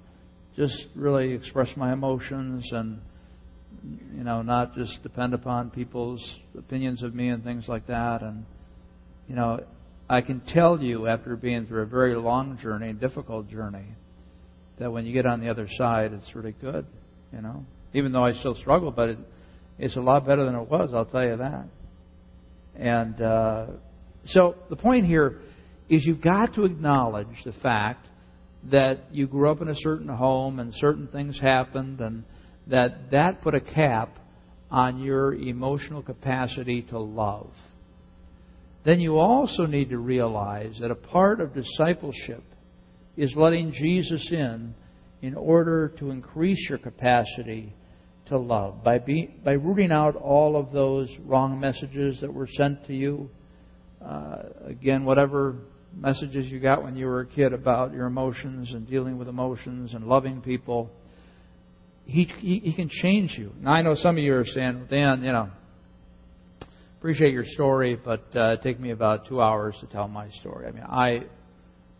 just 0.56 0.86
really 0.94 1.32
express 1.32 1.68
my 1.76 1.92
emotions 1.92 2.66
and 2.72 3.00
you 4.14 4.24
know 4.24 4.42
not 4.42 4.74
just 4.74 5.02
depend 5.02 5.34
upon 5.34 5.70
people's 5.70 6.22
opinions 6.56 7.02
of 7.02 7.14
me 7.14 7.28
and 7.28 7.44
things 7.44 7.64
like 7.68 7.86
that 7.86 8.22
and 8.22 8.44
you 9.28 9.34
know 9.34 9.60
I 10.10 10.22
can 10.22 10.40
tell 10.40 10.80
you, 10.80 11.06
after 11.06 11.36
being 11.36 11.66
through 11.66 11.82
a 11.82 11.86
very 11.86 12.16
long 12.16 12.58
journey, 12.62 12.92
difficult 12.94 13.48
journey, 13.48 13.84
that 14.78 14.90
when 14.90 15.04
you 15.04 15.12
get 15.12 15.26
on 15.26 15.40
the 15.40 15.50
other 15.50 15.68
side, 15.76 16.12
it's 16.14 16.34
really 16.34 16.54
good. 16.58 16.86
You 17.32 17.42
know, 17.42 17.66
even 17.92 18.12
though 18.12 18.24
I 18.24 18.32
still 18.32 18.54
struggle, 18.54 18.90
but 18.90 19.10
it, 19.10 19.18
it's 19.78 19.96
a 19.96 20.00
lot 20.00 20.26
better 20.26 20.46
than 20.46 20.54
it 20.54 20.68
was. 20.68 20.90
I'll 20.94 21.04
tell 21.04 21.24
you 21.24 21.36
that. 21.36 21.66
And 22.74 23.20
uh, 23.20 23.66
so 24.24 24.54
the 24.70 24.76
point 24.76 25.04
here 25.04 25.40
is 25.90 26.06
you've 26.06 26.22
got 26.22 26.54
to 26.54 26.64
acknowledge 26.64 27.26
the 27.44 27.52
fact 27.52 28.06
that 28.70 29.12
you 29.12 29.26
grew 29.26 29.50
up 29.50 29.60
in 29.60 29.68
a 29.68 29.74
certain 29.74 30.08
home 30.08 30.58
and 30.58 30.72
certain 30.76 31.08
things 31.08 31.38
happened, 31.38 32.00
and 32.00 32.24
that 32.68 33.10
that 33.10 33.42
put 33.42 33.54
a 33.54 33.60
cap 33.60 34.18
on 34.70 35.00
your 35.00 35.34
emotional 35.34 36.02
capacity 36.02 36.82
to 36.82 36.98
love 36.98 37.50
then 38.84 39.00
you 39.00 39.18
also 39.18 39.66
need 39.66 39.90
to 39.90 39.98
realize 39.98 40.78
that 40.80 40.90
a 40.90 40.94
part 40.94 41.40
of 41.40 41.52
discipleship 41.52 42.42
is 43.18 43.32
letting 43.36 43.72
Jesus 43.72 44.26
in 44.30 44.74
in 45.20 45.34
order 45.34 45.88
to 45.98 46.10
increase 46.10 46.68
your 46.68 46.78
capacity 46.78 47.74
to 48.28 48.38
love 48.38 48.84
by 48.84 48.98
be, 48.98 49.34
by 49.44 49.52
rooting 49.52 49.90
out 49.90 50.14
all 50.14 50.56
of 50.56 50.72
those 50.72 51.08
wrong 51.24 51.58
messages 51.58 52.18
that 52.20 52.32
were 52.32 52.48
sent 52.56 52.86
to 52.86 52.94
you. 52.94 53.28
Uh, 54.02 54.42
again, 54.66 55.04
whatever 55.04 55.56
messages 55.94 56.46
you 56.46 56.60
got 56.60 56.82
when 56.82 56.94
you 56.94 57.06
were 57.06 57.20
a 57.20 57.26
kid 57.26 57.52
about 57.52 57.92
your 57.92 58.06
emotions 58.06 58.72
and 58.72 58.88
dealing 58.88 59.18
with 59.18 59.28
emotions 59.28 59.94
and 59.94 60.06
loving 60.06 60.40
people, 60.40 60.90
he, 62.08 62.24
he, 62.38 62.58
he 62.60 62.72
can 62.74 62.88
change 62.88 63.36
you. 63.36 63.52
Now 63.60 63.72
I 63.72 63.82
know 63.82 63.94
some 63.94 64.16
of 64.16 64.24
you 64.24 64.34
are 64.34 64.46
saying, 64.46 64.86
Dan, 64.88 65.22
you 65.22 65.30
know, 65.30 65.50
appreciate 66.98 67.34
your 67.34 67.44
story, 67.44 68.00
but 68.02 68.24
uh, 68.34 68.52
it 68.52 68.62
take 68.62 68.80
me 68.80 68.92
about 68.92 69.28
two 69.28 69.42
hours 69.42 69.76
to 69.80 69.86
tell 69.86 70.08
my 70.08 70.30
story. 70.40 70.66
I 70.66 70.70
mean, 70.70 70.84
I 70.84 71.24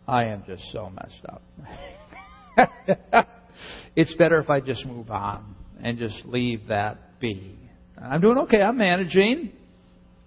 I 0.07 0.25
am 0.25 0.43
just 0.47 0.63
so 0.73 0.89
messed 0.89 1.25
up. 1.29 3.27
it's 3.95 4.13
better 4.15 4.39
if 4.39 4.49
I 4.49 4.61
just 4.61 4.83
move 4.83 5.11
on 5.11 5.55
and 5.81 5.99
just 5.99 6.25
leave 6.25 6.67
that 6.69 7.19
be. 7.19 7.55
I'm 8.01 8.19
doing 8.19 8.39
okay. 8.39 8.63
I'm 8.63 8.77
managing. 8.77 9.51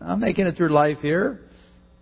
I'm 0.01 0.20
making 0.20 0.47
it 0.47 0.57
through 0.57 0.72
life 0.72 0.99
here. 1.03 1.41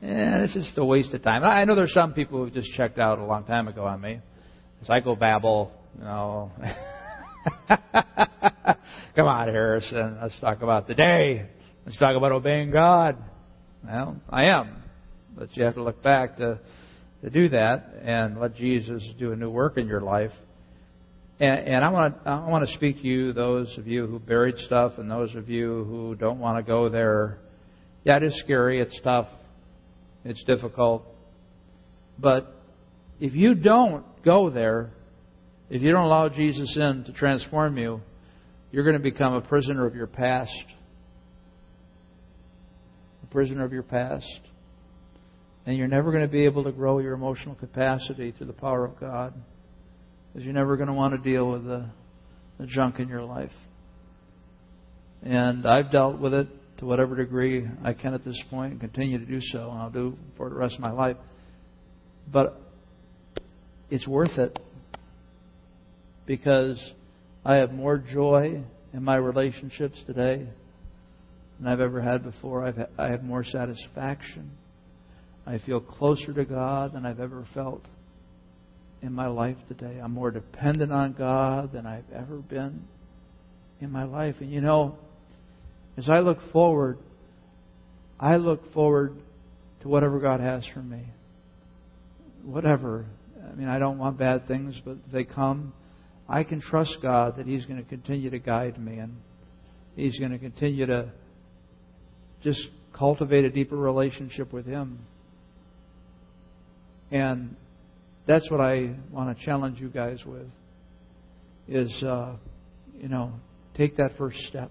And 0.03 0.43
it's 0.43 0.53
just 0.53 0.77
a 0.77 0.85
waste 0.85 1.15
of 1.15 1.23
time. 1.23 1.45
I 1.45 1.65
know 1.65 1.75
there's 1.75 1.95
some 1.95 2.13
people 2.13 2.45
who 2.45 2.51
just 2.51 2.71
checked 2.75 2.99
out 2.99 3.19
a 3.19 3.25
long 3.25 3.45
time 3.45 3.69
ago 3.69 3.87
on 3.87 4.03
me. 4.03 4.21
Psychobabble, 4.87 5.71
you 5.99 6.05
know. 6.05 6.51
Come 9.17 9.27
on, 9.27 9.49
Harrison. 9.49 10.19
Let's 10.21 10.39
talk 10.41 10.63
about 10.63 10.87
the 10.89 10.95
day. 10.95 11.47
Let's 11.87 11.99
talk 11.99 12.17
about 12.17 12.33
obeying 12.33 12.71
God. 12.71 13.17
Well, 13.85 14.17
I 14.29 14.47
am. 14.47 14.83
But 15.37 15.57
you 15.57 15.65
have 15.65 15.75
to 15.75 15.83
look 15.83 16.03
back 16.03 16.37
to, 16.37 16.59
to 17.23 17.31
do 17.31 17.49
that 17.51 17.95
and 18.03 18.41
let 18.41 18.57
Jesus 18.57 19.03
do 19.19 19.33
a 19.33 19.37
new 19.37 19.51
work 19.51 19.79
in 19.79 19.87
your 19.87 20.01
life. 20.01 20.33
And, 21.39 21.69
and 21.69 21.85
I 21.85 21.89
want 21.91 22.23
to 22.23 22.31
I 22.31 22.49
want 22.49 22.69
to 22.69 22.75
speak 22.75 22.97
to 23.01 23.07
you, 23.07 23.33
those 23.33 23.75
of 23.79 23.87
you 23.87 24.07
who 24.07 24.19
buried 24.19 24.59
stuff, 24.59 24.93
and 24.99 25.11
those 25.11 25.35
of 25.35 25.49
you 25.49 25.85
who 25.85 26.15
don't 26.15 26.39
want 26.39 26.65
to 26.65 26.71
go 26.71 26.89
there. 26.89 27.39
Yeah, 28.05 28.19
it 28.19 28.25
is 28.25 28.39
scary. 28.45 28.81
It's 28.81 28.99
tough. 29.03 29.29
It's 30.25 30.43
difficult. 30.45 31.07
But 32.19 32.55
if 33.19 33.35
you 33.35 33.55
don't 33.55 34.05
go 34.23 34.51
there, 34.51 34.91
if 35.71 35.83
you 35.83 35.93
don't 35.93 36.03
allow 36.03 36.29
Jesus 36.29 36.77
in 36.77 37.05
to 37.05 37.13
transform 37.13 37.79
you, 37.79 38.01
you're 38.73 38.83
going 38.83 38.97
to 38.97 39.03
become 39.03 39.35
a 39.35 39.41
prisoner 39.41 39.87
of 39.87 39.95
your 39.95 40.09
past 40.09 40.51
A 43.23 43.27
prisoner 43.27 43.65
of 43.65 43.73
your 43.73 43.85
past. 43.85 44.41
And 45.67 45.77
you're 45.77 45.89
never 45.89 46.11
going 46.11 46.25
to 46.25 46.33
be 46.33 46.45
able 46.45 46.65
to 46.65 46.73
grow 46.73 46.99
your 46.99 47.15
emotional 47.15 47.55
capacity 47.55 48.33
through 48.33 48.49
the 48.49 48.53
power 48.53 48.85
of 48.85 48.99
God. 48.99 49.35
Because 50.33 50.45
you're 50.45 50.55
never 50.55 50.77
going 50.77 50.89
to 50.89 50.93
want 50.95 51.15
to 51.15 51.31
deal 51.31 51.53
with 51.53 51.65
the, 51.65 51.87
the 52.59 52.67
junk 52.67 52.99
in 52.99 53.09
your 53.09 53.23
life. 53.23 53.53
And 55.23 55.67
I've 55.67 55.93
dealt 55.93 56.19
with 56.19 56.35
it 56.35 56.49
to 56.79 56.87
whatever 56.87 57.15
degree 57.15 57.69
I 57.85 57.93
can 57.93 58.15
at 58.15 58.25
this 58.25 58.43
point 58.49 58.73
and 58.73 58.81
continue 58.81 59.19
to 59.19 59.27
do 59.27 59.39
so, 59.41 59.71
and 59.71 59.79
I'll 59.79 59.91
do 59.91 60.17
for 60.37 60.49
the 60.49 60.57
rest 60.57 60.75
of 60.75 60.81
my 60.81 60.93
life. 60.93 61.17
But 62.33 62.61
it's 63.91 64.09
worth 64.09 64.39
it 64.39 64.59
because 66.27 66.81
I 67.45 67.57
have 67.57 67.73
more 67.73 67.99
joy 67.99 68.63
in 68.93 69.03
my 69.03 69.17
relationships 69.17 70.01
today 70.07 70.47
than 71.59 71.69
I've 71.69 71.81
ever 71.81 72.01
had 72.01 72.23
before. 72.23 72.65
I've, 72.65 72.79
I 72.99 73.09
have 73.09 73.23
more 73.23 73.45
satisfaction. 73.45 74.51
I 75.47 75.59
feel 75.59 75.81
closer 75.81 76.33
to 76.33 76.45
God 76.45 76.93
than 76.95 77.07
I've 77.07 77.21
ever 77.21 77.47
felt 77.55 77.83
in 79.03 79.13
my 79.13 79.27
life 79.27 79.57
today. 79.69 79.99
I'm 80.03 80.13
more 80.13 80.31
dependent 80.31 80.93
on 80.93 81.13
God 81.15 81.73
than 81.73 81.87
I've 81.87 82.11
ever 82.15 82.37
been 82.37 82.85
in 83.81 83.91
my 83.91 84.05
life. 84.05 84.37
And 84.41 84.51
you 84.51 84.61
know, 84.61 84.99
as 85.97 86.09
I 86.09 86.21
look 86.21 86.39
forward, 86.53 86.99
I 88.19 88.37
look 88.37 88.73
forward 88.73 89.17
to 89.83 89.89
whatever 89.89 90.21
God 90.21 90.41
has 90.41 90.67
for 90.73 90.83
me. 90.83 91.05
Whatever. 92.45 93.07
I 93.51 93.55
mean, 93.55 93.69
I 93.69 93.79
don't 93.79 93.99
want 93.99 94.19
bad 94.19 94.47
things, 94.47 94.79
but 94.85 94.97
they 95.13 95.25
come, 95.25 95.73
I 96.31 96.45
can 96.45 96.61
trust 96.61 96.97
God 97.03 97.37
that 97.39 97.47
He's 97.47 97.67
going 97.67 97.83
to 97.83 97.89
continue 97.89 98.31
to 98.31 98.39
guide 98.39 98.81
me 98.81 98.99
and 98.99 99.17
He's 99.97 100.17
going 100.19 100.31
to 100.31 100.39
continue 100.39 100.87
to 100.87 101.11
just 102.45 102.61
cultivate 102.97 103.45
a 103.45 103.51
deeper 103.51 103.77
relationship 103.77 104.53
with 104.53 104.65
Him. 104.65 105.01
And 107.11 107.57
that's 108.29 108.49
what 108.49 108.61
I 108.61 108.95
want 109.11 109.37
to 109.37 109.45
challenge 109.45 109.81
you 109.81 109.89
guys 109.89 110.21
with 110.25 110.47
is, 111.67 112.03
uh, 112.05 112.37
you 113.01 113.09
know, 113.09 113.33
take 113.77 113.97
that 113.97 114.13
first 114.17 114.39
step. 114.49 114.71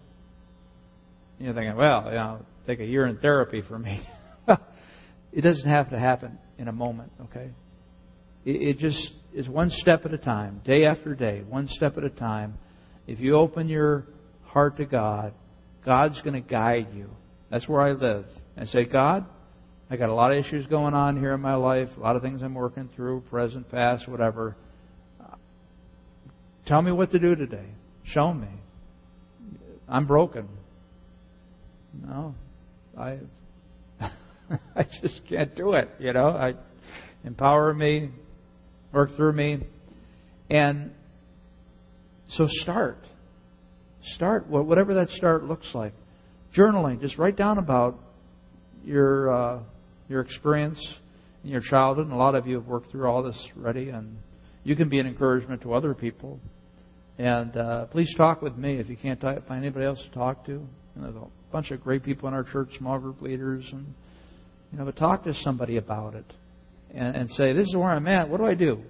You're 1.39 1.53
thinking, 1.53 1.76
well, 1.76 2.05
you 2.05 2.16
know, 2.16 2.45
take 2.68 2.80
a 2.80 2.86
year 2.86 3.05
in 3.05 3.18
therapy 3.18 3.64
for 3.68 3.78
me. 3.78 4.01
it 5.34 5.41
doesn't 5.41 5.70
have 5.70 5.89
to 5.89 5.99
happen 5.99 6.38
in 6.57 6.70
a 6.70 6.74
moment, 6.74 7.12
okay? 7.24 7.49
It, 8.45 8.62
it 8.76 8.80
just 8.80 9.12
is 9.34 9.47
one 9.47 9.69
step 9.69 10.05
at 10.05 10.13
a 10.13 10.17
time, 10.17 10.61
day 10.65 10.86
after 10.86 11.15
day, 11.15 11.43
one 11.47 11.67
step 11.67 11.97
at 11.97 12.03
a 12.03 12.09
time. 12.09 12.57
If 13.07 13.19
you 13.19 13.36
open 13.38 13.67
your 13.67 14.05
heart 14.43 14.77
to 14.77 14.86
God, 14.86 15.34
God's 15.86 16.21
going 16.21 16.41
to 16.41 16.47
guide 16.47 16.88
you. 16.93 17.09
That's 17.49 17.67
where 17.67 17.82
I 17.82 17.91
live. 17.91 18.25
And 18.57 18.67
say, 18.69 18.86
God, 18.86 19.25
I 19.89 19.95
got 19.95 20.09
a 20.09 20.13
lot 20.13 20.32
of 20.32 20.43
issues 20.45 20.65
going 20.67 20.93
on 20.93 21.19
here 21.19 21.34
in 21.34 21.41
my 21.41 21.55
life, 21.55 21.89
a 21.97 21.99
lot 21.99 22.15
of 22.15 22.21
things 22.21 22.41
I'm 22.41 22.53
working 22.53 22.89
through, 22.95 23.21
present, 23.30 23.71
past, 23.71 24.07
whatever. 24.07 24.55
Tell 26.69 26.82
me 26.84 26.91
what 26.91 27.11
to 27.11 27.19
do 27.19 27.36
today. 27.36 27.65
Show 28.03 28.32
me. 28.32 28.47
I'm 29.88 30.05
broken. 30.05 30.47
No, 31.99 32.36
I 32.95 33.17
I 33.99 34.86
just 35.01 35.21
can't 35.27 35.55
do 35.55 35.73
it. 35.73 35.89
You 35.99 36.13
know, 36.13 36.27
I 36.27 36.53
empower 37.23 37.73
me, 37.73 38.11
work 38.91 39.15
through 39.15 39.33
me, 39.33 39.59
and 40.49 40.91
so 42.29 42.45
start. 42.47 42.97
Start 44.15 44.47
whatever 44.47 44.93
that 44.95 45.09
start 45.09 45.43
looks 45.43 45.67
like. 45.73 45.93
Journaling. 46.55 47.01
Just 47.01 47.17
write 47.17 47.35
down 47.35 47.57
about 47.57 47.99
your 48.83 49.31
uh, 49.31 49.59
your 50.07 50.21
experience 50.21 50.79
in 51.43 51.49
your 51.49 51.61
childhood. 51.61 52.05
And 52.05 52.13
a 52.13 52.17
lot 52.17 52.35
of 52.35 52.47
you 52.47 52.55
have 52.55 52.65
worked 52.65 52.91
through 52.91 53.07
all 53.07 53.23
this 53.23 53.37
already, 53.57 53.89
and 53.89 54.17
you 54.63 54.75
can 54.75 54.89
be 54.89 54.99
an 54.99 55.07
encouragement 55.07 55.61
to 55.63 55.73
other 55.73 55.93
people. 55.93 56.39
And 57.17 57.55
uh, 57.57 57.85
please 57.85 58.13
talk 58.15 58.41
with 58.41 58.55
me 58.55 58.77
if 58.77 58.89
you 58.89 58.95
can't 58.95 59.19
find 59.19 59.63
anybody 59.63 59.85
else 59.85 60.01
to 60.01 60.09
talk 60.17 60.45
to. 60.45 60.53
And 60.95 61.03
there's 61.03 61.15
a 61.15 61.27
bunch 61.51 61.71
of 61.71 61.83
great 61.83 62.03
people 62.03 62.27
in 62.27 62.33
our 62.33 62.43
church, 62.43 62.69
small 62.77 62.97
group 62.97 63.21
leaders, 63.21 63.67
and 63.71 63.93
you 64.71 64.77
know, 64.77 64.85
but 64.85 64.95
talk 64.95 65.23
to 65.25 65.33
somebody 65.33 65.77
about 65.77 66.15
it 66.15 66.25
and, 66.93 67.15
and 67.15 67.29
say, 67.31 67.53
"This 67.53 67.67
is 67.67 67.75
where 67.75 67.89
I'm 67.89 68.07
at. 68.07 68.29
What 68.29 68.37
do 68.37 68.45
I 68.45 68.55
do?" 68.55 68.81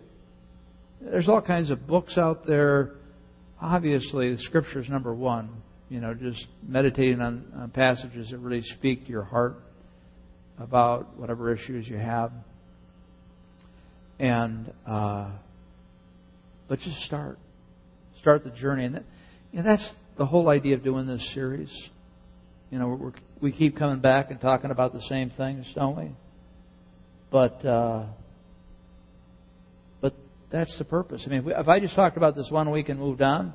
There's 1.02 1.30
all 1.30 1.42
kinds 1.42 1.72
of 1.72 1.88
books 1.88 2.18
out 2.18 2.46
there. 2.46 2.92
Obviously, 3.62 4.34
the 4.36 4.42
Scripture 4.42 4.80
is 4.80 4.90
number 4.90 5.14
one. 5.14 5.62
You 5.90 6.00
know, 6.00 6.14
just 6.14 6.46
meditating 6.68 7.20
on, 7.20 7.52
on 7.58 7.70
passages 7.72 8.30
that 8.30 8.38
really 8.38 8.62
speak 8.62 9.06
to 9.06 9.10
your 9.10 9.24
heart 9.24 9.56
about 10.60 11.18
whatever 11.18 11.54
issues 11.54 11.88
you 11.88 11.98
have. 11.98 12.32
And 14.20 14.72
uh, 14.86 15.32
but 16.68 16.80
just 16.80 16.98
start 17.04 17.40
start 18.20 18.44
the 18.44 18.52
journey. 18.52 18.86
And 18.86 18.96
that, 18.96 19.04
you 19.52 19.60
know, 19.60 19.64
that's 19.64 19.90
the 20.18 20.26
whole 20.26 20.50
idea 20.50 20.76
of 20.76 20.84
doing 20.84 21.08
this 21.08 21.34
series. 21.34 21.72
You 22.70 22.78
know, 22.78 22.88
we're, 22.90 23.12
we 23.42 23.52
keep 23.52 23.78
coming 23.78 24.00
back 24.00 24.30
and 24.30 24.40
talking 24.40 24.70
about 24.70 24.94
the 24.94 25.02
same 25.04 25.32
things, 25.32 25.66
don't 25.74 25.98
we? 25.98 26.12
But 27.32 27.64
uh, 27.66 28.06
but 30.02 30.14
that's 30.52 30.76
the 30.78 30.86
purpose. 30.86 31.24
I 31.26 31.30
mean, 31.30 31.44
if, 31.48 31.68
I 31.68 31.80
just 31.80 31.96
talked 31.96 32.18
about 32.18 32.36
this 32.36 32.48
one 32.50 32.72
week 32.72 32.90
and 32.90 33.00
moved 33.00 33.22
on, 33.22 33.54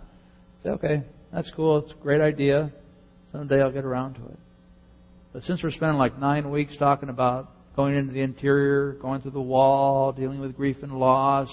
say, 0.63 0.71
okay, 0.71 1.03
that's 1.33 1.51
cool. 1.57 1.79
It's 1.79 1.93
a 1.93 2.03
great 2.03 2.21
idea. 2.21 2.73
Someday 3.33 3.61
I'll 3.61 3.73
get 3.73 3.85
around 3.85 4.15
to 4.15 4.25
it. 4.27 4.39
But 5.33 5.43
since 5.43 5.63
we're 5.63 5.73
spending 5.73 5.99
like 5.99 6.19
nine 6.19 6.51
weeks 6.51 6.77
talking 6.79 7.09
about 7.09 7.51
going 7.75 7.97
into 7.97 8.13
the 8.13 8.21
interior, 8.21 8.93
going 8.93 9.21
through 9.21 9.33
the 9.33 9.41
wall, 9.41 10.13
dealing 10.13 10.39
with 10.39 10.55
grief 10.55 10.77
and 10.83 10.93
loss, 10.93 11.49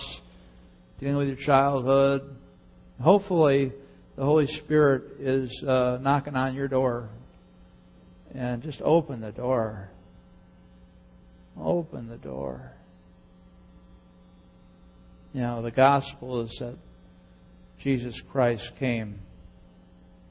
dealing 0.99 1.17
with 1.17 1.27
your 1.27 1.37
childhood, 1.37 2.35
hopefully 3.01 3.71
the 4.15 4.23
Holy 4.23 4.45
Spirit 4.45 5.19
is 5.19 5.51
uh, 5.67 5.97
knocking 5.99 6.35
on 6.35 6.53
your 6.53 6.67
door. 6.67 7.09
And 8.35 8.61
just 8.61 8.79
open 8.81 9.19
the 9.19 9.31
door. 9.31 9.89
Open 11.59 12.07
the 12.07 12.17
door. 12.17 12.71
You 15.33 15.41
know, 15.41 15.61
the 15.61 15.71
gospel 15.71 16.41
is 16.43 16.55
that 16.59 16.75
Jesus 17.81 18.19
Christ 18.31 18.69
came 18.79 19.19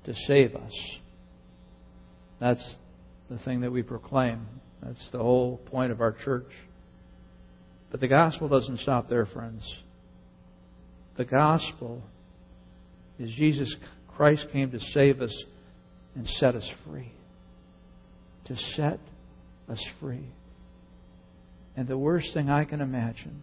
to 0.05 0.15
save 0.27 0.55
us. 0.55 0.99
That's 2.39 2.77
the 3.29 3.39
thing 3.39 3.61
that 3.63 3.73
we 3.73 3.83
proclaim. 3.83 4.47
That's 4.83 5.09
the 5.13 5.19
whole 5.19 5.59
point 5.59 5.93
of 5.93 6.01
our 6.01 6.13
church. 6.13 6.51
But 7.91 8.01
the 8.01 8.09
gospel 8.09 8.49
doesn't 8.49 8.81
stop 8.81 9.09
there, 9.09 9.27
friends. 9.27 9.63
The 11.17 11.25
gospel 11.25 12.03
is 13.19 13.31
Jesus 13.37 13.75
Christ 14.17 14.47
came 14.53 14.71
to 14.71 14.81
save 14.81 15.21
us 15.21 15.45
and 16.15 16.27
set 16.27 16.55
us 16.55 16.69
free. 16.87 17.13
To 18.47 18.57
set 18.77 19.01
us 19.69 19.85
free. 20.01 20.29
And 21.81 21.89
the 21.89 21.97
worst 21.97 22.35
thing 22.35 22.51
I 22.51 22.67
can 22.67 22.83
imagine 22.83 23.41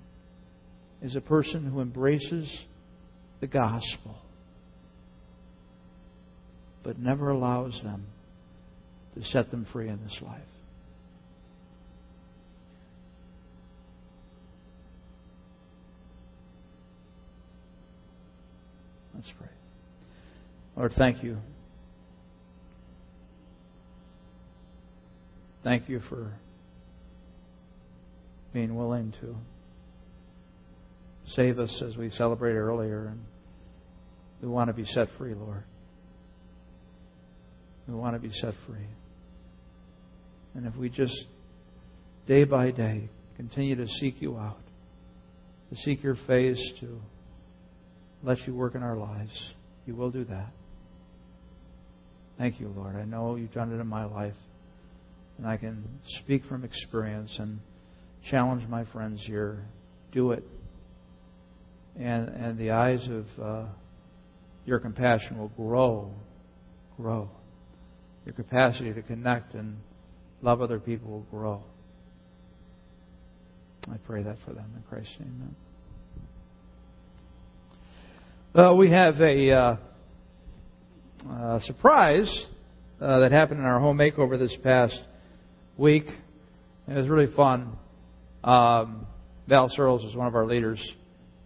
is 1.02 1.16
a 1.16 1.22
person 1.22 1.66
who 1.66 1.82
embraces 1.82 2.48
the 3.42 3.48
gospel 3.48 4.16
but 6.84 7.00
never 7.00 7.32
allows 7.32 7.82
them 7.84 8.06
to 9.16 9.24
set 9.24 9.50
them 9.50 9.66
free 9.74 9.90
in 9.90 10.00
this 10.04 10.16
life. 10.22 10.40
Let's 19.16 19.34
pray. 19.40 19.50
Lord, 20.76 20.94
thank 20.96 21.24
you. 21.24 21.38
Thank 25.64 25.90
you 25.90 26.02
for 26.08 26.34
being 28.58 28.76
willing 28.76 29.14
to 29.22 29.36
save 31.36 31.60
us 31.60 31.84
as 31.88 31.96
we 31.96 32.10
celebrated 32.10 32.58
earlier. 32.58 33.06
And 33.06 33.20
we 34.42 34.48
want 34.48 34.70
to 34.70 34.74
be 34.74 34.84
set 34.84 35.10
free, 35.16 35.36
Lord. 35.36 35.64
We 37.88 37.94
want 37.94 38.16
to 38.16 38.20
be 38.20 38.34
set 38.34 38.56
free. 38.66 38.88
And 40.56 40.66
if 40.66 40.76
we 40.76 40.90
just, 40.90 41.14
day 42.28 42.46
by 42.46 42.72
day, 42.72 43.10
continue 43.36 43.76
to 43.76 43.86
seek 44.00 44.24
you 44.24 44.36
out, 44.36 44.64
to 45.70 45.76
seek 45.84 46.02
your 46.02 46.18
face, 46.26 46.60
to 46.80 47.00
let 48.24 48.40
you 48.48 48.56
work 48.56 48.74
in 48.74 48.82
our 48.82 48.98
lives, 48.98 49.54
you 49.86 49.96
will 49.96 50.10
do 50.10 50.24
that. 50.24 50.50
Thank 52.40 52.60
you, 52.60 52.70
Lord. 52.76 52.96
I 52.96 53.06
know 53.06 53.36
you've 53.36 53.54
done 53.54 53.72
it 53.72 53.80
in 53.80 53.86
my 53.86 54.06
life. 54.06 54.34
And 55.38 55.46
I 55.46 55.58
can 55.58 55.84
speak 56.24 56.44
from 56.46 56.64
experience 56.64 57.36
and 57.38 57.60
challenge 58.30 58.68
my 58.68 58.86
friends 58.86 59.22
here. 59.26 59.66
Do 60.12 60.32
it. 60.32 60.44
And, 62.00 62.30
and 62.30 62.58
the 62.58 62.72
eyes 62.72 63.08
of 63.10 63.26
uh, 63.44 63.66
your 64.66 64.80
compassion 64.80 65.38
will 65.38 65.50
grow, 65.50 66.12
grow. 66.96 67.30
Your 68.26 68.34
capacity 68.34 68.94
to 68.94 69.02
connect 69.02 69.54
and 69.54 69.78
love 70.42 70.62
other 70.62 70.80
people 70.80 71.12
will 71.12 71.28
grow. 71.32 71.64
I 73.90 73.98
pray 74.06 74.24
that 74.24 74.38
for 74.46 74.54
them 74.54 74.70
in 74.76 74.84
Christ's 74.84 75.16
name. 75.20 75.56
Well, 78.54 78.78
we 78.78 78.92
have 78.92 79.20
a. 79.22 79.52
Uh, 79.52 79.76
uh, 81.30 81.60
surprise 81.62 82.46
uh, 83.02 83.20
that 83.20 83.32
happened 83.32 83.60
in 83.60 83.66
our 83.66 83.80
home 83.80 83.98
makeover 83.98 84.38
this 84.38 84.56
past 84.64 85.00
week. 85.78 86.06
It 86.88 86.94
was 86.94 87.08
really 87.08 87.34
fun. 87.36 87.78
Um, 88.44 89.08
Val 89.48 89.70
Searles 89.70 90.04
was 90.04 90.16
one 90.16 90.28
of 90.28 90.36
our 90.36 90.46
leaders 90.46 90.80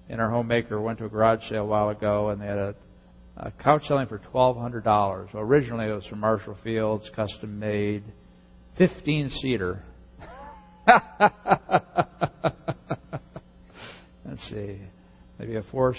in 0.09 0.19
our 0.19 0.29
homemaker. 0.29 0.81
Went 0.81 0.99
to 0.99 1.05
a 1.05 1.09
garage 1.09 1.47
sale 1.49 1.63
a 1.63 1.65
while 1.65 1.89
ago, 1.89 2.29
and 2.29 2.41
they 2.41 2.45
had 2.45 2.57
a, 2.57 2.75
a 3.37 3.51
couch 3.51 3.83
selling 3.87 4.07
for 4.07 4.19
twelve 4.31 4.57
hundred 4.57 4.83
dollars. 4.83 5.29
Well, 5.33 5.43
originally 5.43 5.87
it 5.87 5.93
was 5.93 6.05
from 6.07 6.19
Marshall 6.19 6.57
Fields, 6.63 7.09
custom 7.15 7.59
made, 7.59 8.03
fifteen 8.77 9.29
seater. 9.41 9.83
Let's 14.25 14.49
see, 14.49 14.79
maybe 15.39 15.55
a 15.55 15.63
four 15.71 15.95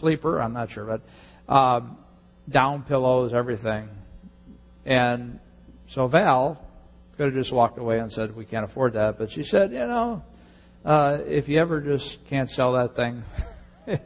sleeper. 0.00 0.40
I'm 0.40 0.52
not 0.52 0.70
sure, 0.72 0.84
but 0.84 1.52
um, 1.52 1.98
down 2.50 2.82
pillows, 2.84 3.32
everything. 3.34 3.88
And 4.84 5.38
so 5.94 6.08
Val 6.08 6.65
Could 7.16 7.32
have 7.32 7.34
just 7.34 7.52
walked 7.52 7.78
away 7.78 7.98
and 7.98 8.12
said, 8.12 8.36
we 8.36 8.44
can't 8.44 8.64
afford 8.64 8.92
that. 8.92 9.18
But 9.18 9.32
she 9.32 9.42
said, 9.44 9.72
you 9.72 9.78
know, 9.78 10.22
uh, 10.84 11.18
if 11.22 11.48
you 11.48 11.60
ever 11.60 11.80
just 11.80 12.18
can't 12.28 12.50
sell 12.50 12.74
that 12.74 12.94
thing, 12.94 13.24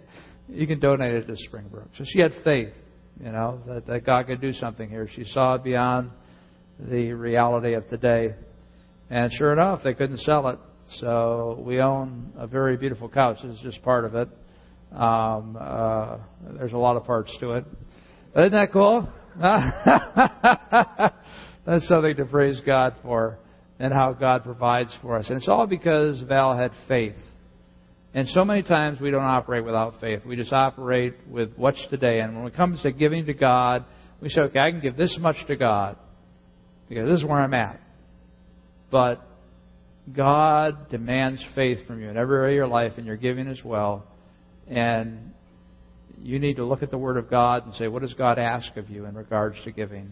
you 0.48 0.66
can 0.66 0.78
donate 0.78 1.14
it 1.14 1.26
to 1.26 1.36
Springbrook. 1.36 1.88
So 1.98 2.04
she 2.06 2.20
had 2.20 2.32
faith, 2.44 2.72
you 3.22 3.32
know, 3.32 3.60
that, 3.66 3.86
that 3.86 4.06
God 4.06 4.28
could 4.28 4.40
do 4.40 4.52
something 4.52 4.88
here. 4.88 5.08
She 5.14 5.24
saw 5.24 5.58
beyond 5.58 6.10
the 6.78 7.12
reality 7.12 7.74
of 7.74 7.88
today. 7.88 8.34
And 9.10 9.32
sure 9.32 9.52
enough, 9.52 9.82
they 9.82 9.94
couldn't 9.94 10.20
sell 10.20 10.46
it. 10.48 10.58
So 11.00 11.62
we 11.66 11.80
own 11.80 12.32
a 12.36 12.46
very 12.46 12.76
beautiful 12.76 13.08
couch. 13.08 13.38
This 13.42 13.56
is 13.56 13.62
just 13.62 13.82
part 13.82 14.04
of 14.04 14.14
it. 14.14 14.28
Um, 14.92 15.56
uh, 15.60 16.18
there's 16.58 16.72
a 16.72 16.78
lot 16.78 16.96
of 16.96 17.04
parts 17.04 17.36
to 17.40 17.52
it. 17.52 17.64
Isn't 18.36 18.52
that 18.52 18.72
cool? 18.72 19.08
That's 21.66 21.86
something 21.88 22.16
to 22.16 22.24
praise 22.24 22.60
God 22.64 22.94
for 23.02 23.38
and 23.78 23.92
how 23.92 24.12
God 24.12 24.44
provides 24.44 24.96
for 25.02 25.16
us. 25.16 25.28
And 25.28 25.38
it's 25.38 25.48
all 25.48 25.66
because 25.66 26.22
Val 26.22 26.56
had 26.56 26.72
faith. 26.88 27.14
And 28.12 28.28
so 28.28 28.44
many 28.44 28.62
times 28.62 29.00
we 29.00 29.10
don't 29.10 29.22
operate 29.22 29.64
without 29.64 30.00
faith. 30.00 30.20
We 30.26 30.36
just 30.36 30.52
operate 30.52 31.14
with 31.28 31.52
what's 31.56 31.84
today. 31.90 32.20
And 32.20 32.36
when 32.36 32.46
it 32.46 32.56
comes 32.56 32.82
to 32.82 32.90
giving 32.90 33.26
to 33.26 33.34
God, 33.34 33.84
we 34.20 34.28
say, 34.28 34.42
okay, 34.42 34.58
I 34.58 34.70
can 34.70 34.80
give 34.80 34.96
this 34.96 35.16
much 35.20 35.36
to 35.46 35.56
God 35.56 35.96
because 36.88 37.08
this 37.08 37.20
is 37.20 37.24
where 37.24 37.40
I'm 37.40 37.54
at. 37.54 37.80
But 38.90 39.22
God 40.14 40.90
demands 40.90 41.42
faith 41.54 41.86
from 41.86 42.02
you 42.02 42.08
in 42.08 42.16
every 42.16 42.36
area 42.36 42.50
of 42.50 42.56
your 42.56 42.66
life, 42.66 42.94
and 42.96 43.06
you're 43.06 43.16
giving 43.16 43.46
as 43.46 43.62
well. 43.64 44.04
And 44.66 45.32
you 46.20 46.38
need 46.38 46.56
to 46.56 46.64
look 46.64 46.82
at 46.82 46.90
the 46.90 46.98
Word 46.98 47.16
of 47.16 47.30
God 47.30 47.64
and 47.64 47.74
say, 47.76 47.86
what 47.86 48.02
does 48.02 48.14
God 48.14 48.38
ask 48.38 48.76
of 48.76 48.90
you 48.90 49.04
in 49.04 49.14
regards 49.14 49.56
to 49.64 49.70
giving? 49.70 50.10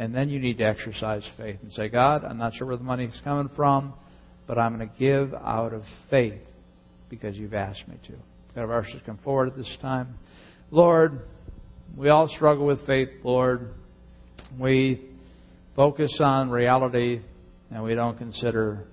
And 0.00 0.14
then 0.14 0.30
you 0.30 0.40
need 0.40 0.56
to 0.58 0.64
exercise 0.64 1.22
faith 1.36 1.58
and 1.60 1.70
say, 1.74 1.90
God, 1.90 2.24
I'm 2.24 2.38
not 2.38 2.54
sure 2.54 2.66
where 2.66 2.78
the 2.78 2.82
money's 2.82 3.20
coming 3.22 3.50
from, 3.54 3.92
but 4.46 4.56
I'm 4.56 4.74
going 4.74 4.88
to 4.88 4.98
give 4.98 5.34
out 5.34 5.74
of 5.74 5.82
faith 6.08 6.40
because 7.10 7.36
you've 7.36 7.52
asked 7.52 7.86
me 7.86 7.96
to. 8.06 8.14
God 8.54 8.64
of 8.64 8.70
ushers 8.70 9.02
come 9.04 9.18
forward 9.18 9.48
at 9.48 9.56
this 9.56 9.76
time. 9.82 10.14
Lord, 10.70 11.20
we 11.94 12.08
all 12.08 12.28
struggle 12.28 12.64
with 12.64 12.86
faith, 12.86 13.10
Lord. 13.22 13.74
We 14.58 15.04
focus 15.76 16.18
on 16.18 16.48
reality 16.48 17.20
and 17.70 17.82
we 17.82 17.94
don't 17.94 18.16
consider 18.16 18.86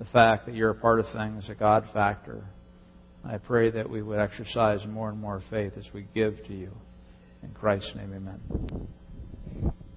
the 0.00 0.06
fact 0.06 0.46
that 0.46 0.56
you're 0.56 0.70
a 0.70 0.74
part 0.74 0.98
of 0.98 1.06
things, 1.14 1.48
a 1.48 1.54
God 1.54 1.84
factor. 1.94 2.42
I 3.24 3.38
pray 3.38 3.70
that 3.70 3.88
we 3.88 4.02
would 4.02 4.18
exercise 4.18 4.80
more 4.88 5.08
and 5.08 5.20
more 5.20 5.40
faith 5.50 5.74
as 5.78 5.86
we 5.94 6.08
give 6.16 6.34
to 6.48 6.52
you. 6.52 6.72
In 7.44 7.50
Christ's 7.50 7.92
name, 7.94 8.12
amen. 8.12 9.76